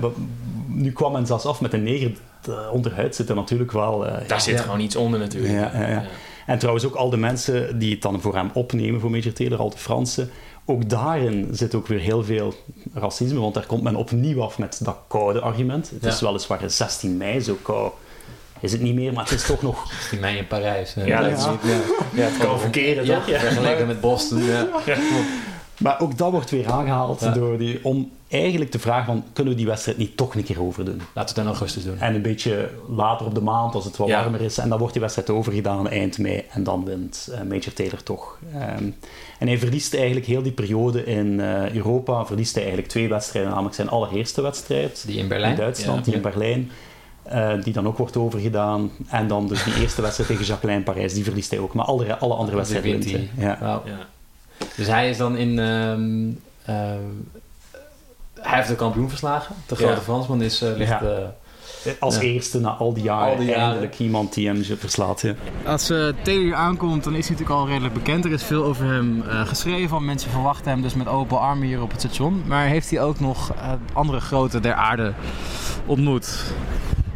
[0.67, 2.11] Nu kwam men zelfs af met een neger.
[2.41, 4.05] de Onderhuid zit er natuurlijk wel...
[4.07, 4.61] eh, Daar zit Ja.
[4.61, 5.53] gewoon iets onder natuurlijk.
[5.53, 6.03] Ja, ja, ja.
[6.45, 9.59] En trouwens ook al de mensen die het dan voor hem opnemen, voor Major Taylor,
[9.59, 10.29] al de Fransen,
[10.65, 12.53] ook daarin zit ook weer heel veel
[12.93, 15.89] racisme, want daar komt men opnieuw af met dat koude argument.
[15.89, 16.09] Het Ja.
[16.09, 17.93] is weliswaar een 16 mei, zo koud
[18.59, 19.91] is het niet meer, maar het is toch nog...
[20.09, 20.95] Die mij in Parijs.
[20.95, 21.57] eh, Ja, niet, ja.
[22.13, 23.27] Ja, het kan verkeren, toch?
[23.27, 23.39] Ja.
[23.39, 24.43] vergeleken met Boston.
[24.43, 24.67] Ja.
[25.77, 27.31] Maar ook dat wordt weer aangehaald Ja.
[27.31, 30.61] door die, om eigenlijk te vragen van, kunnen we die wedstrijd niet toch een keer
[30.61, 31.01] overdoen?
[31.13, 31.99] Laten we het in augustus doen.
[31.99, 34.21] En een beetje later op de maand, als het wat Ja.
[34.21, 34.57] warmer is.
[34.57, 36.43] En dan wordt die wedstrijd overgedaan eind mei.
[36.49, 38.37] En dan wint eh, Major Taylor toch.
[38.53, 38.83] Ehm,
[39.39, 42.25] en hij verliest eigenlijk heel die periode in eh, Europa.
[42.25, 43.49] Verliest hij eigenlijk twee wedstrijden.
[43.51, 45.51] Namelijk zijn allereerste wedstrijd Die in Berlijn.
[45.51, 46.03] in Duitsland, Ja.
[46.05, 46.71] die in Berlijn.
[47.26, 48.91] Eh, die dan ook wordt overgedaan.
[49.09, 51.13] En dan dus die eerste wedstrijd tegen Jacqueline Parijs.
[51.13, 51.73] Die verliest hij ook.
[51.73, 53.30] Maar alle, alle andere wedstrijden wint hij.
[53.38, 53.82] Ja.
[54.76, 55.59] Dus hij is dan in...
[55.59, 56.30] ehm,
[56.65, 57.01] ehm,
[58.41, 59.55] hij heeft de kampioen verslagen.
[59.67, 59.99] De grote Ja.
[59.99, 60.89] Fransman is, eh, ligt...
[60.89, 61.01] Ja.
[61.01, 62.21] eh, Als Ja.
[62.21, 63.63] eerste na al die jaren, Al die jaren.
[63.63, 65.21] eindelijk iemand die hem verslaat.
[65.21, 65.34] Ja.
[65.65, 68.26] Als uh, Taylor hier aankomt, dan is hij natuurlijk al redelijk bekend.
[68.26, 70.05] Er is veel over hem eh, geschreven.
[70.05, 72.43] Mensen verwachten hem dus met open armen hier op het station.
[72.47, 73.53] Maar heeft hij ook nog
[73.93, 75.13] andere grote der aarde
[75.86, 76.43] ontmoet?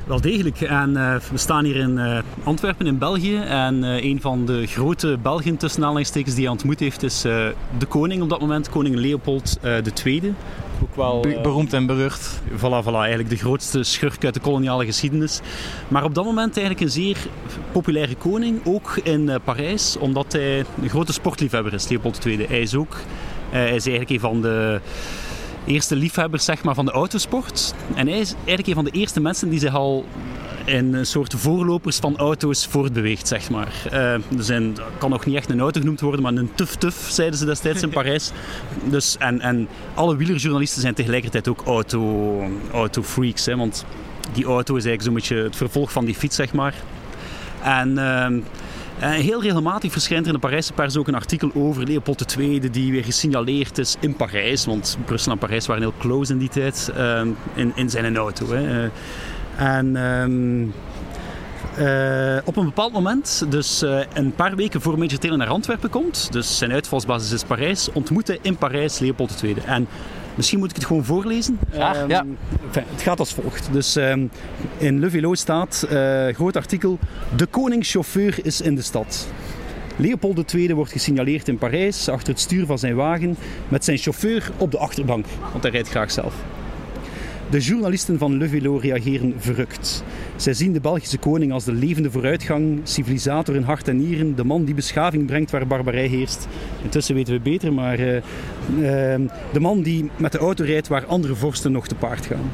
[0.10, 0.62] Wel degelijk.
[0.62, 3.36] En eh, we staan hier in eh, Antwerpen in België.
[3.38, 8.22] En eh, een van de grote Belgen tussen die hij ontmoet heeft is de koning
[8.22, 9.60] op dat moment, koning Leopold
[10.04, 10.34] II.
[10.84, 12.42] Ook wel Be- beroemd en berucht.
[12.58, 15.40] Voilà, voilà, eigenlijk de grootste schurk uit de koloniale geschiedenis.
[15.88, 17.18] Maar op dat moment eigenlijk een zeer
[17.72, 22.46] populaire koning, ook in Parijs, omdat hij een grote sportliefhebber is, Leopold II.
[22.48, 22.96] Hij is ook,
[23.50, 24.80] hij is eigenlijk een van de
[25.66, 27.74] eerste liefhebbers zeg maar, van de autosport.
[27.96, 30.06] En hij is eigenlijk een van de eerste mensen die zich al
[30.66, 33.74] in een soort voorlopers van auto's voortbeweegt, zeg maar.
[33.92, 37.46] Eh, er kan nog niet echt een auto genoemd worden, maar een tuf-tuf, zeiden ze
[37.46, 38.32] destijds in Parijs.
[38.84, 42.44] Dus, en, en alle wielerjournalisten zijn tegelijkertijd ook auto,
[42.74, 43.86] autofreaks, hè, want
[44.34, 46.74] die auto is eigenlijk zo'n beetje het vervolg van die fiets, zeg maar.
[47.64, 47.98] En...
[47.98, 48.40] ehm,
[49.00, 52.92] heel regelmatig verschijnt er in de Parijse pers ook een artikel over Leopold II, die
[52.92, 54.66] weer gesignaleerd is in Parijs.
[54.66, 58.48] Want Brussel en Parijs waren heel close in die tijd, ehm, in, in zijn auto.
[58.48, 58.84] Hè.
[58.84, 58.90] Eh,
[59.58, 60.68] En ehm,
[61.76, 65.90] eh, op een bepaald moment, dus eh, een paar weken voor Major Taylor naar Antwerpen
[65.90, 69.56] komt, dus zijn uitvalsbasis is Parijs, ontmoet hij in Parijs Leopold II.
[69.66, 69.88] En
[70.40, 71.60] misschien moet ik het gewoon voorlezen.
[71.72, 72.26] Graag, Ehm, ja.
[72.68, 73.70] enfin, het gaat als volgt.
[73.72, 74.26] Dus ehm,
[74.78, 77.00] in Le Vélo staat, eh, groot artikel,
[77.36, 79.28] de koningschauffeur is in de stad.
[79.96, 83.38] Leopold II wordt gesignaleerd in Parijs achter het stuur van zijn wagen
[83.68, 86.34] met zijn chauffeur op de achterbank, want hij rijdt graag zelf.
[87.50, 90.04] De journalisten van Le Vélo reageren verrukt.
[90.40, 94.44] Zij zien de Belgische koning als de levende vooruitgang, civilisator in hart en nieren, de
[94.44, 96.48] man die beschaving brengt waar barbarij heerst.
[96.84, 98.22] Intussen weten we beter, maar uh, uh,
[99.54, 102.52] de man die met de auto rijdt waar andere vorsten nog te paard gaan.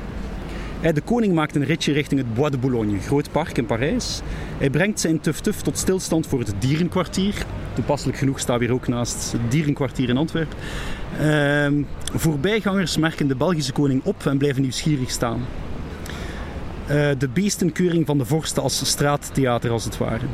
[0.93, 4.21] De koning maakt een ritje richting het Bois de Boulogne, groot park in Parijs.
[4.57, 7.45] Hij brengt zijn tuf-tuf tot stilstand voor het dierenkwartier.
[7.73, 10.57] Toepasselijk genoeg staat weer ook naast het dierenkwartier in Antwerpen.
[11.21, 11.83] Uh,
[12.13, 15.41] voorbijgangers merken de Belgische koning op en blijven nieuwsgierig staan.
[16.89, 20.25] Uh, de beestenkeuring van de vorsten als straattheater als het ware.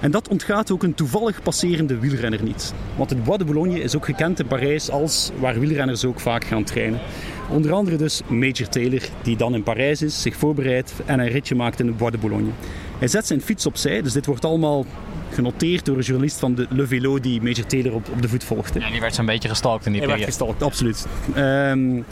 [0.00, 2.74] En dat ontgaat ook een toevallig passerende wielrenner niet.
[2.96, 6.44] Want het Bois de Boulogne is ook gekend in Parijs als waar wielrenners ook vaak
[6.44, 7.00] gaan trainen.
[7.48, 11.54] Onder andere dus Major Taylor, die dan in Parijs is, zich voorbereidt en een ritje
[11.54, 12.50] maakt in het Bois de Boulogne.
[12.98, 14.86] Hij zet zijn fiets opzij, dus dit wordt allemaal
[15.30, 18.44] genoteerd door een journalist van de Le Vélo die Major Taylor op, op de voet
[18.44, 18.80] volgde.
[18.80, 20.32] Ja, die werd zo'n beetje gestalkt in die Hij periode.
[20.32, 21.06] werd gestalkt, absoluut.
[21.36, 22.04] Um,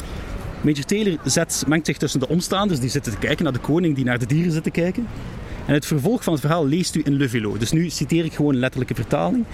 [0.63, 3.95] Major Taylor zet, mengt zich tussen de omstaanders die zitten te kijken naar de koning
[3.95, 5.07] die naar de dieren zit te kijken.
[5.67, 7.59] En het vervolg van het verhaal leest u in Le Vélo.
[7.59, 9.45] Dus nu citeer ik gewoon letterlijke vertaling.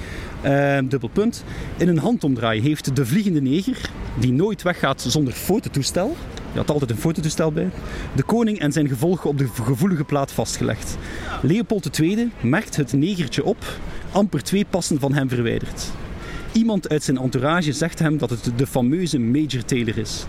[0.44, 1.44] Uh, dubbel punt.
[1.76, 6.16] In een handomdraai heeft de vliegende neger, die nooit weggaat zonder fototoestel,
[6.52, 7.70] je had altijd een fototoestel bij,
[8.14, 10.96] de koning en zijn gevolgen op de gevoelige plaat vastgelegd.
[11.42, 13.64] Leopold II merkt het negertje op,
[14.12, 15.90] amper twee passen van hem verwijderd.
[16.52, 20.26] Iemand uit zijn entourage zegt hem dat het de fameuze Major Taylor is.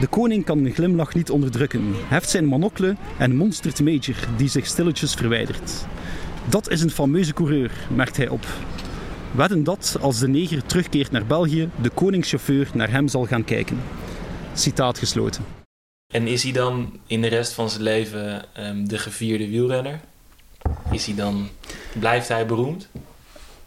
[0.00, 4.66] De koning kan een glimlach niet onderdrukken, heft zijn monocle en monstert Major, die zich
[4.66, 5.86] stilletjes verwijdert.
[6.48, 8.46] Dat is een fameuze coureur, merkt hij op.
[9.30, 13.80] Wedden dat, als de neger terugkeert naar België, de koningschauffeur naar hem zal gaan kijken.
[14.54, 15.44] Citaat gesloten.
[16.12, 20.00] En is hij dan in de rest van zijn leven um, de gevierde wielrenner?
[20.90, 21.48] Is hij dan,
[21.98, 22.88] blijft hij beroemd?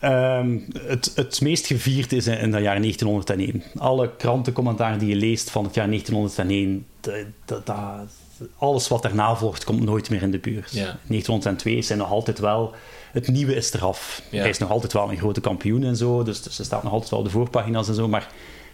[0.03, 3.63] Um, het, het meest gevierd is in, in het jaar 1901.
[3.77, 7.73] Alle krantencommentaar die je leest van het jaar 1901, de, de, de,
[8.57, 10.71] alles wat daarna volgt, komt nooit meer in de buurt.
[10.71, 10.97] Ja.
[11.07, 12.73] 1902 zijn nog altijd wel.
[13.11, 14.21] Het nieuwe is eraf.
[14.31, 14.39] Ja.
[14.39, 16.91] Hij is nog altijd wel een grote kampioen en zo, dus, dus er staat nog
[16.91, 18.07] altijd wel op de voorpagina's en zo.
[18.07, 18.29] Maar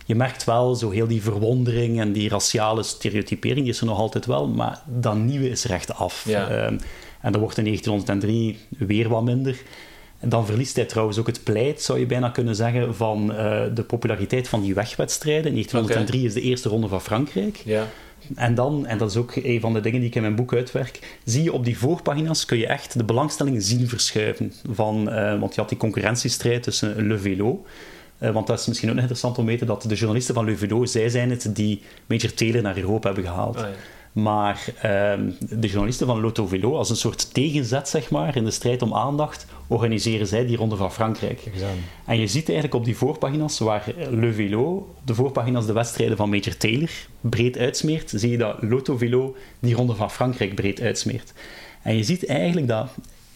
[0.05, 3.97] je merkt wel zo heel die verwondering en die raciale stereotypering die is er nog
[3.97, 6.25] altijd wel, maar dat nieuwe is recht af.
[6.27, 6.65] Ja.
[6.65, 6.79] Um,
[7.21, 8.57] en dat wordt in 1903
[8.87, 9.61] weer wat minder.
[10.19, 13.61] En dan verliest hij trouwens ook het pleit, zou je bijna kunnen zeggen, van uh,
[13.73, 15.51] de populariteit van die wegwedstrijden.
[15.51, 16.29] 1903 okay.
[16.29, 17.61] is de eerste ronde van Frankrijk.
[17.65, 17.87] Ja.
[18.35, 20.53] En dan, en dat is ook een van de dingen die ik in mijn boek
[20.53, 24.53] uitwerk, zie je op die voorpagina's kun je echt de belangstelling zien verschuiven.
[24.71, 27.65] Van, uh, want je had die concurrentiestrijd tussen Le Vélo.
[28.19, 30.57] Uh, want dat is misschien ook interessant om te weten dat de journalisten van Le
[30.57, 33.55] Vélo, zij zijn het die Major Taylor naar Europa hebben gehaald.
[33.55, 33.69] Oh, ja.
[34.11, 38.51] Maar um, de journalisten van Lotto Velo, als een soort tegenzet zeg maar, in de
[38.51, 41.43] strijd om aandacht, organiseren zij die Ronde van Frankrijk.
[42.05, 46.17] En je ziet eigenlijk op die voorpagina's, waar Le Velo op de voorpagina's de wedstrijden
[46.17, 46.89] van Major Taylor
[47.21, 51.33] breed uitsmeert, zie je dat Lotto Velo die Ronde van Frankrijk breed uitsmeert.
[51.81, 52.89] En je ziet eigenlijk dat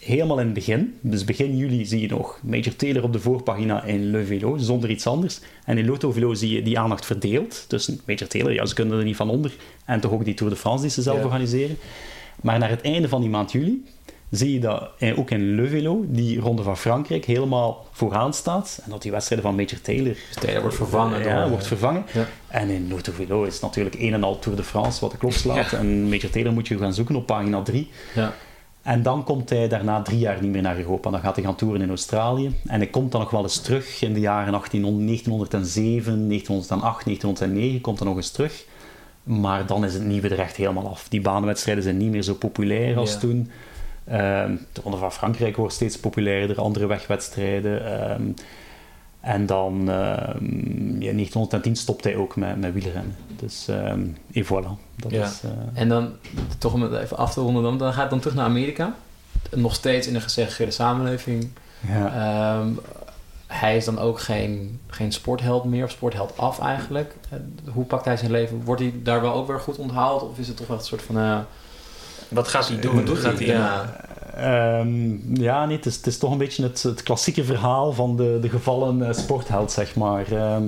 [0.04, 3.84] helemaal in het begin, dus begin juli zie je nog Major Taylor op de voorpagina
[3.84, 5.40] in Le Velo, zonder iets anders.
[5.66, 8.98] En in Lotto Velo zie je die aandacht verdeeld tussen Major Taylor, ja, ze kunnen
[8.98, 9.54] er niet van onder,
[9.86, 11.24] en toch ook die Tour de France die ze zelf Ja.
[11.24, 11.78] organiseren.
[12.42, 13.84] Maar naar het einde van die maand juli
[14.30, 18.80] zie je dat eh, ook in Le Velo die Ronde van Frankrijk helemaal vooraan staat.
[18.84, 22.04] En dat die wedstrijden van Major Taylor Taylor wordt vervangen ja, door- wordt vervangen.
[22.14, 22.28] Ja.
[22.48, 25.32] En in Lotto Velo is natuurlijk een en al Tour de France wat de klok
[25.34, 25.74] slaat.
[25.74, 27.90] En Major Taylor moet je gaan zoeken op pagina 3.
[28.16, 28.34] Ja.
[28.84, 31.10] En dan komt hij daarna drie jaar niet meer naar Europa.
[31.10, 32.52] Dan gaat hij gaan toeren in Australië.
[32.66, 37.82] En hij komt dan nog wel eens terug in de jaren 1800, 1907, 1908, 1909.
[37.82, 38.66] Komt er nog eens terug.
[39.24, 41.08] Maar dan is het nieuwe er echt helemaal af.
[41.10, 43.20] Die banenwedstrijden zijn niet meer zo populair als Ja.
[43.20, 43.50] toen.
[44.06, 48.00] Ehm, de Ronde van Frankrijk wordt steeds populairder, andere wegwedstrijden.
[48.00, 48.22] Ehm,
[49.24, 50.44] en dan ehm,
[51.00, 53.16] ja, in 1910 stopt hij ook met, met wielrennen.
[53.36, 54.02] Dus ehm
[54.34, 54.96] et voilà.
[54.96, 55.26] Dat Ja.
[55.26, 56.12] is, eh, En dan,
[56.58, 58.96] toch om het even af te ronden, dan, dan gaat dan terug naar Amerika.
[59.56, 61.50] Nog steeds in een gesegregeerde samenleving.
[61.88, 62.06] ja.
[62.60, 62.68] Ehm,
[63.48, 67.16] hij is dan ook geen, geen sportheld meer, of sportheld af eigenlijk.
[67.30, 67.40] Eh,
[67.74, 68.62] hoe pakt hij zijn leven?
[68.64, 70.22] Wordt hij daar wel ook weer goed onthaald?
[70.22, 71.18] Of is het toch wel een soort van...
[71.18, 71.40] eh,
[72.30, 72.96] Wat gaat hij doen?
[72.96, 73.96] Wat doet hij, Ja.
[74.36, 78.16] Ehm, ja, nee, het is, het is toch een beetje het, het klassieke verhaal van
[78.18, 80.32] de, de gevallen eh, sportheld, zeg maar.
[80.32, 80.64] Ehm,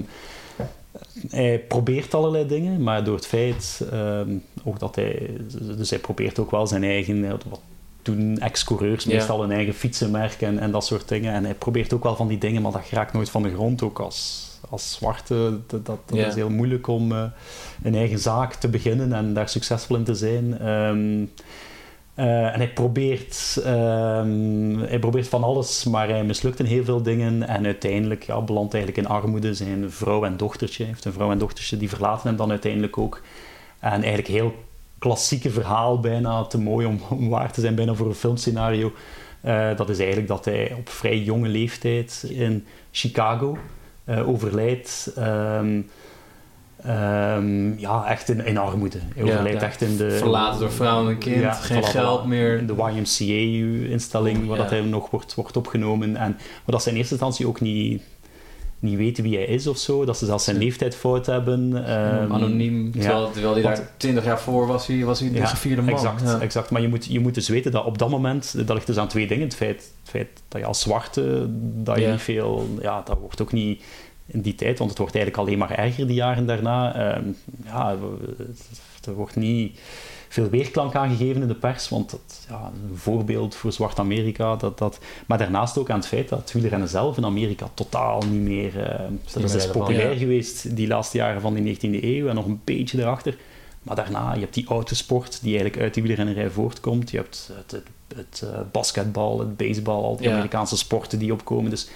[1.29, 4.29] hij probeert allerlei dingen, maar door het feit ehm,
[4.63, 5.29] ook dat hij...
[5.77, 7.25] Dus hij probeert ook wel zijn eigen...
[7.25, 7.59] eh, Wat
[8.01, 9.13] toen ex-coureurs Ja.
[9.13, 11.33] meestal een eigen fietsenmerk en, en dat soort dingen.
[11.33, 13.81] En hij probeert ook wel van die dingen, maar dat raakt nooit van de grond.
[13.81, 16.27] Ook als, als zwarte, dat, dat, Ja.
[16.27, 17.23] is heel moeilijk om eh,
[17.83, 20.57] een eigen zaak te beginnen en daar succesvol in te zijn.
[22.15, 27.01] Eh, en hij probeert, ehm, hij probeert van alles, maar hij mislukt in heel veel
[27.01, 27.47] dingen.
[27.47, 29.53] En uiteindelijk ja, belandt eigenlijk in armoede.
[29.53, 32.97] Zijn vrouw en dochtertje hij heeft een vrouw en dochtertje, die verlaten hem dan uiteindelijk
[32.97, 33.21] ook.
[33.79, 34.55] En eigenlijk heel
[34.99, 38.93] klassieke verhaal bijna te mooi om, om waar te zijn, bijna voor een filmscenario.
[39.41, 43.57] Eh, dat is eigenlijk dat hij op vrij jonge leeftijd in Chicago
[44.03, 45.11] eh, overlijdt.
[45.15, 45.81] Ehm,
[46.85, 48.99] ehm, ja, echt in, in armoede.
[49.15, 50.11] Hij Ja, echt in de...
[50.11, 52.57] Verlaten door vrouw en kind, Ja, geen geld meer.
[52.57, 56.15] In de YMCA-instelling, waar dat hij nog wordt, wordt opgenomen.
[56.15, 58.01] En, maar dat ze in eerste instantie ook niet,
[58.79, 60.05] niet weten wie hij is of zo.
[60.05, 61.85] Dat ze zelfs zijn leeftijd fout hebben.
[61.87, 65.81] ehm, Anoniem, terwijl, terwijl hij daar twintig jaar voor was, hij, was hij de gevierde
[65.81, 65.93] man.
[65.93, 66.69] Exact, exact.
[66.69, 69.07] Maar je moet, je moet dus weten dat op dat moment, dat ligt dus aan
[69.07, 69.43] twee dingen.
[69.43, 71.45] Het feit, het feit dat je als zwarte,
[71.83, 73.83] dat je niet veel, ja, dat wordt ook niet
[74.25, 76.95] in die tijd, want het wordt eigenlijk alleen maar erger die jaren daarna.
[76.95, 77.27] Ehm,
[77.65, 77.95] ja,
[79.05, 79.79] er wordt niet
[80.29, 84.55] veel weerklank aangegeven in de pers, want dat, ja, een voorbeeld voor zwart Amerika.
[84.55, 88.21] Dat, dat, maar daarnaast ook aan het feit dat het wielrennen zelf in Amerika totaal
[88.29, 88.81] niet meer...
[88.83, 88.99] eh,
[89.33, 90.17] dat is populair Ja.
[90.17, 93.37] geweest die laatste jaren van de 19e eeuw en nog een beetje erachter.
[93.83, 97.11] Maar daarna, je hebt die autosport die eigenlijk uit die wielrennerij voortkomt.
[97.11, 97.83] Je hebt het, het,
[98.15, 100.33] het eh, basketbal, het baseball, al die Ja.
[100.33, 101.69] Amerikaanse sporten die opkomen.
[101.69, 101.87] Dus,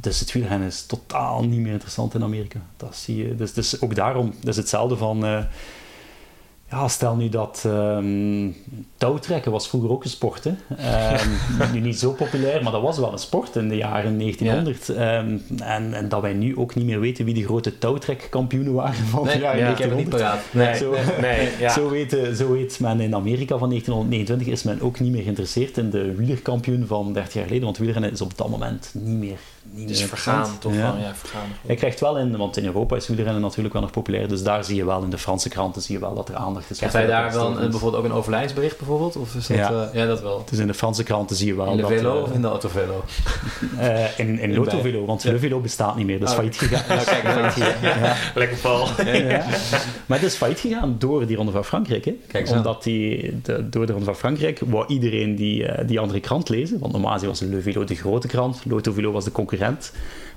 [0.00, 2.58] dus het wielrennen is totaal niet meer interessant in Amerika.
[2.76, 3.34] Dat zie je.
[3.34, 5.24] Dus, dus ook daarom, dat is hetzelfde van...
[5.24, 5.38] eh,
[6.70, 8.48] ja, stel nu dat ehm
[8.96, 10.44] touwtrekken was vroeger ook een sport.
[10.44, 10.52] Hè?
[10.76, 11.28] Ehm,
[11.72, 14.88] nu niet zo populair, maar dat was wel een sport in de jaren 1900.
[14.88, 18.94] Ehm, en, en dat wij nu ook niet meer weten wie de grote touwtrekkampioenen waren
[19.06, 20.52] van de Nee, jaren ja, ik heb het niet 1900.
[20.52, 20.70] paraat.
[20.70, 21.68] Nee, Zo- nee, ja.
[21.72, 25.22] Zo, weet, eh, zo weet men in Amerika van 1929 is men ook niet meer
[25.22, 29.18] geïnteresseerd in de wielerkampioen van 30 jaar geleden, want wielrennen is op dat moment niet
[29.18, 29.38] meer
[29.76, 30.94] niet meer vergaan, toch Ja.
[31.14, 31.46] vergaan.
[31.66, 34.64] Hij krijgt wel in, want in Europa is wielrennen natuurlijk wel nog populair, dus daar
[34.64, 36.76] zie je wel in de Franse kranten zie je wel dat er aandacht is.
[36.76, 39.16] Krijgt hij daar wel een, Dus- bijvoorbeeld ook een overlijdsbericht bijvoorbeeld?
[39.16, 39.70] Of is dat, Ja.
[39.70, 39.90] ja.
[39.92, 40.44] ja, dat wel.
[40.50, 41.90] Dus in de Franse kranten zie je wel In de dat...
[41.90, 43.04] velo eh, of in de autovelo?
[43.78, 44.54] eh, in, in
[45.06, 45.24] want.
[45.24, 46.40] Le Velo bestaat niet meer, dat is Oh.
[46.40, 46.84] failliet gegaan.
[46.96, 48.16] Nou, kijk, Failliet gegaan, ja.
[48.34, 48.86] Lekker val.
[50.06, 52.04] Maar het is failliet gegaan door die Ronde van Frankrijk.
[52.04, 52.14] Hè?
[52.28, 52.50] Kijk.
[52.50, 56.48] Omdat die, de, door de Ronde van Frankrijk wou iedereen die, eh, die andere krant
[56.48, 56.78] lezen.
[56.78, 59.65] Want normaal was Le Velo de grote krant, Lotto Velo was de concurrent.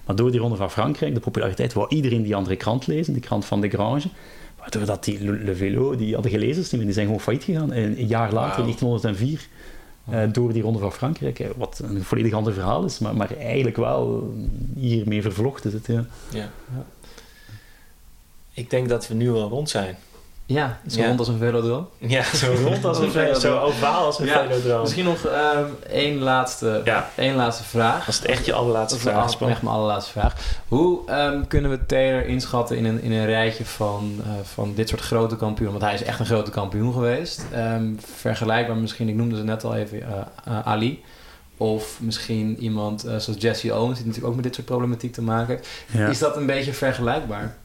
[0.06, 3.22] Maar door die Ronde van Frankrijk, de populariteit, wou iedereen die andere krant lezen, die
[3.22, 4.08] krant van de Grange.
[4.58, 6.32] Waardoor dat die Le, Le Velo, die hadden
[6.78, 7.72] meer, die zijn gewoon failliet gegaan.
[7.74, 9.00] En een jaar later, in Wauw.
[9.02, 9.48] 1904,
[10.10, 11.40] eh, door die Ronde van Frankrijk.
[11.40, 14.34] eh, Wat een volledig ander verhaal is, maar, maar eigenlijk wel
[14.76, 15.88] hiermee vervlochten zit.
[15.88, 16.06] Ja.
[16.30, 16.50] Ja.
[18.54, 19.98] Ik denk dat we nu wel rond zijn.
[20.50, 21.08] Ja, zo Ja.
[21.08, 21.88] rond als een velodroom.
[21.98, 23.42] Ja, zo rond als een velodroom.
[23.42, 24.82] Zo ovaal als een Ja, velodroom.
[24.82, 28.06] Misschien nog ehm, één, laatste, Ja, één laatste vraag.
[28.08, 29.50] als het echt je allerlaatste Dat is vraag is, Paul.
[29.50, 30.36] echt mijn allerlaatste vraag.
[30.68, 34.90] Hoe ehm, kunnen we Taylor inschatten in een, in een rijtje van, eh, van dit
[34.90, 35.80] soort grote kampioenen?
[35.80, 37.46] Want hij is echt een grote kampioen geweest.
[37.52, 37.86] Ehm,
[38.16, 40.08] vergelijkbaar misschien, ik noemde ze net al even, eh,
[40.46, 41.04] eh, Ali.
[41.58, 45.22] Of misschien iemand eh, zoals Jesse Owens, die natuurlijk ook met dit soort problematiek te
[45.22, 45.68] maken heeft.
[45.92, 46.08] Ja.
[46.08, 47.56] Is dat een beetje vergelijkbaar?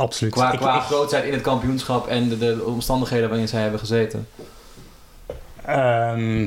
[0.00, 0.32] Absoluut.
[0.32, 3.80] Qua, Ik- qua ik- grootheid in het kampioenschap en de, de omstandigheden waarin zij hebben
[3.80, 4.26] gezeten.
[5.66, 6.46] Ehm,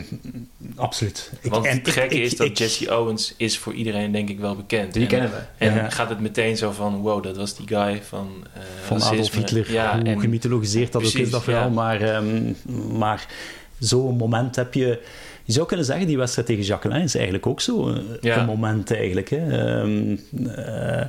[0.76, 1.32] absoluut.
[1.42, 4.30] Ik- Want en het gekke ik- is dat ik- Jesse Owens is voor iedereen denk
[4.30, 4.94] ik wel bekend.
[4.94, 5.38] Die En- kennen we.
[5.66, 5.90] En Ja.
[5.90, 9.18] gaat het meteen zo van, wow, dat was die guy van eh van racisme.
[9.18, 11.64] Adolf Hitler, Ja, hoe en gemythologiseerd dat ook is, dat verhaal.
[11.68, 11.74] ja.
[11.74, 12.54] Maar, ehm,
[12.98, 13.26] maar
[13.80, 15.02] zo'n moment heb je...
[15.44, 18.38] Je zou kunnen zeggen, die wedstrijd tegen Jacqueline is eigenlijk ook zo eh, Ja.
[18.40, 19.30] een moment eigenlijk.
[19.30, 19.38] Hè.
[19.82, 20.16] Ehm,
[20.56, 21.06] eh,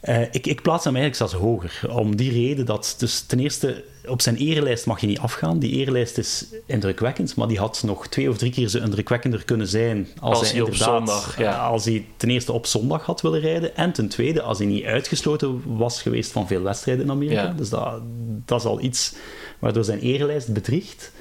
[0.00, 1.96] eh, ik, ik plaats hem eigenlijk zelfs hoger.
[1.96, 2.94] Om die reden dat...
[2.98, 5.58] Dus ten eerste, op zijn erelijst mag je niet afgaan.
[5.58, 9.68] Die erelijst is indrukwekkend, maar die had nog twee of drie keer zo indrukwekkender kunnen
[9.68, 11.66] zijn als, Als hij op zondag, ja.
[11.66, 14.84] Als hij ten eerste op zondag had willen rijden en ten tweede als hij niet
[14.84, 17.42] uitgesloten was geweest van veel wedstrijden in Amerika.
[17.42, 17.52] Ja.
[17.52, 18.00] Dus dat,
[18.44, 19.14] dat is al iets
[19.58, 21.12] waardoor zijn erelijst bedriegt.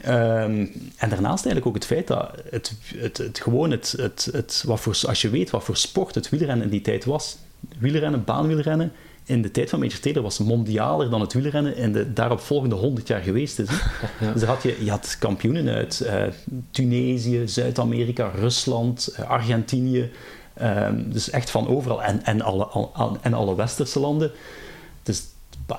[0.00, 0.66] Ehm,
[0.96, 4.80] en daarnaast eigenlijk ook het feit dat het, het, het gewoon het, het, het, wat
[4.80, 7.36] voor, als je weet wat voor sport het wielrennen in die tijd was,
[7.78, 8.92] wielrennen, baanwielrennen,
[9.24, 13.08] in de tijd van Major Taylor was mondialer dan het wielrennen in de daaropvolgende 100
[13.08, 13.68] jaar geweest is.
[13.70, 14.32] hè.
[14.32, 16.22] Dus had je, je had kampioenen uit eh,
[16.70, 20.10] Tunesië, Zuid-Amerika, Rusland, eh, Argentinië,
[20.54, 24.30] ehm, dus echt van overal en, en, alle, al- en alle westerse landen.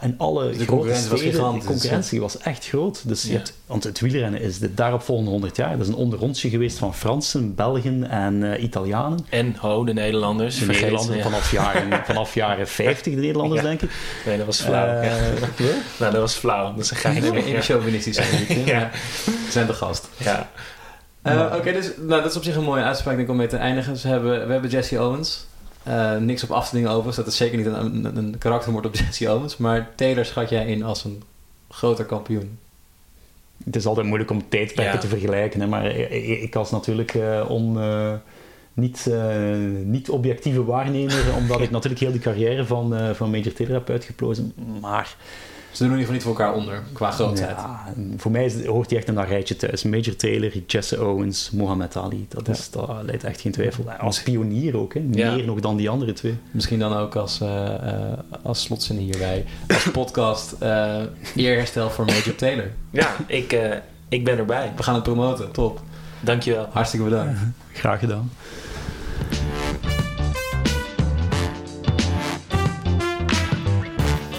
[0.01, 3.07] In alle grote concurrentie was steden, de concurrentie was echt groot.
[3.07, 3.37] Dus je Ja.
[3.37, 5.71] hebt, want het wielrennen is de daaropvolgende 100 jaar.
[5.71, 9.25] Dat is een onderrondje geweest van Fransen, Belgen en eh, Italianen.
[9.29, 10.59] En ho, de Nederlanders.
[10.59, 11.23] De Nederlanders ja.
[11.23, 13.67] vanaf jaren, vanaf jaren 50, de Nederlanders, Ja.
[13.67, 13.89] denk ik.
[14.25, 14.85] Nee, dat was flauw.
[14.85, 15.01] Ja.
[15.03, 15.19] ja.
[15.99, 16.73] Nou, dat was flauw.
[16.75, 17.15] Dat is een.
[17.23, 17.61] Even Ja.
[17.61, 18.27] chauvinistisch zijn.
[18.39, 18.71] niet, hè?
[18.71, 18.89] Ja.
[19.49, 20.07] Zijn de gast.
[20.17, 20.49] Ja.
[21.21, 23.47] Eh, Oké, dus nou, dat is op zich een mooie uitspraak denk ik, om mee
[23.47, 23.93] te eindigen.
[23.93, 25.45] Dus we hebben, we hebben Jesse Owens.
[25.83, 28.37] Eh, niks op af te dingen over, dus dat is zeker niet een, een, een
[28.37, 29.57] karaktermoord op Jesse Owens.
[29.57, 31.23] Maar Taylor schat jij in als een
[31.69, 32.57] groter kampioen.
[33.63, 34.99] Het is altijd moeilijk om tijdperken Ja.
[34.99, 38.13] te vergelijken, hè, maar ik, als natuurlijk eh, on, eh,
[38.73, 39.09] niet,
[39.83, 44.53] niet objectieve waarnemer, omdat ik natuurlijk heel die carrière van, van Major Taylor heb uitgeplozen.
[44.81, 45.15] Maar
[45.73, 47.55] Ze doen in ieder geval niet voor elkaar onder, qua grootheid.
[47.57, 49.83] Ja, voor mij is, hoort hij echt in dat rijtje thuis.
[49.83, 52.25] Major Taylor, Jesse Owens, Muhammad Ali.
[52.29, 53.91] Dat, is, dat leidt echt geen twijfel.
[53.91, 55.01] Als pionier ook, hè.
[55.11, 55.35] Ja.
[55.35, 56.37] meer nog dan die andere twee.
[56.51, 61.01] Misschien dan ook als, eh, eh, als slotzin hierbij, als podcast, eh
[61.35, 62.71] eerherstel voor Major Taylor.
[62.89, 63.77] Ja, ik, eh,
[64.09, 64.71] ik ben erbij.
[64.75, 65.81] We gaan het promoten, top.
[66.19, 66.67] Dankjewel.
[66.71, 67.39] Hartstikke bedankt.
[67.73, 68.31] Graag gedaan.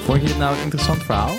[0.05, 1.35] Vond je dit nou een interessant verhaal?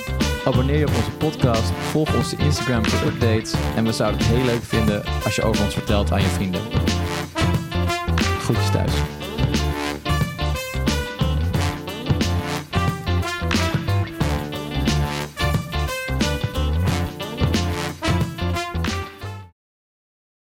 [0.46, 4.46] Abonneer je op onze podcast, volg onze Instagram voor updates en we zouden het heel
[4.46, 6.62] leuk vinden als je over ons vertelt aan je vrienden.
[8.40, 8.94] Groetjes thuis.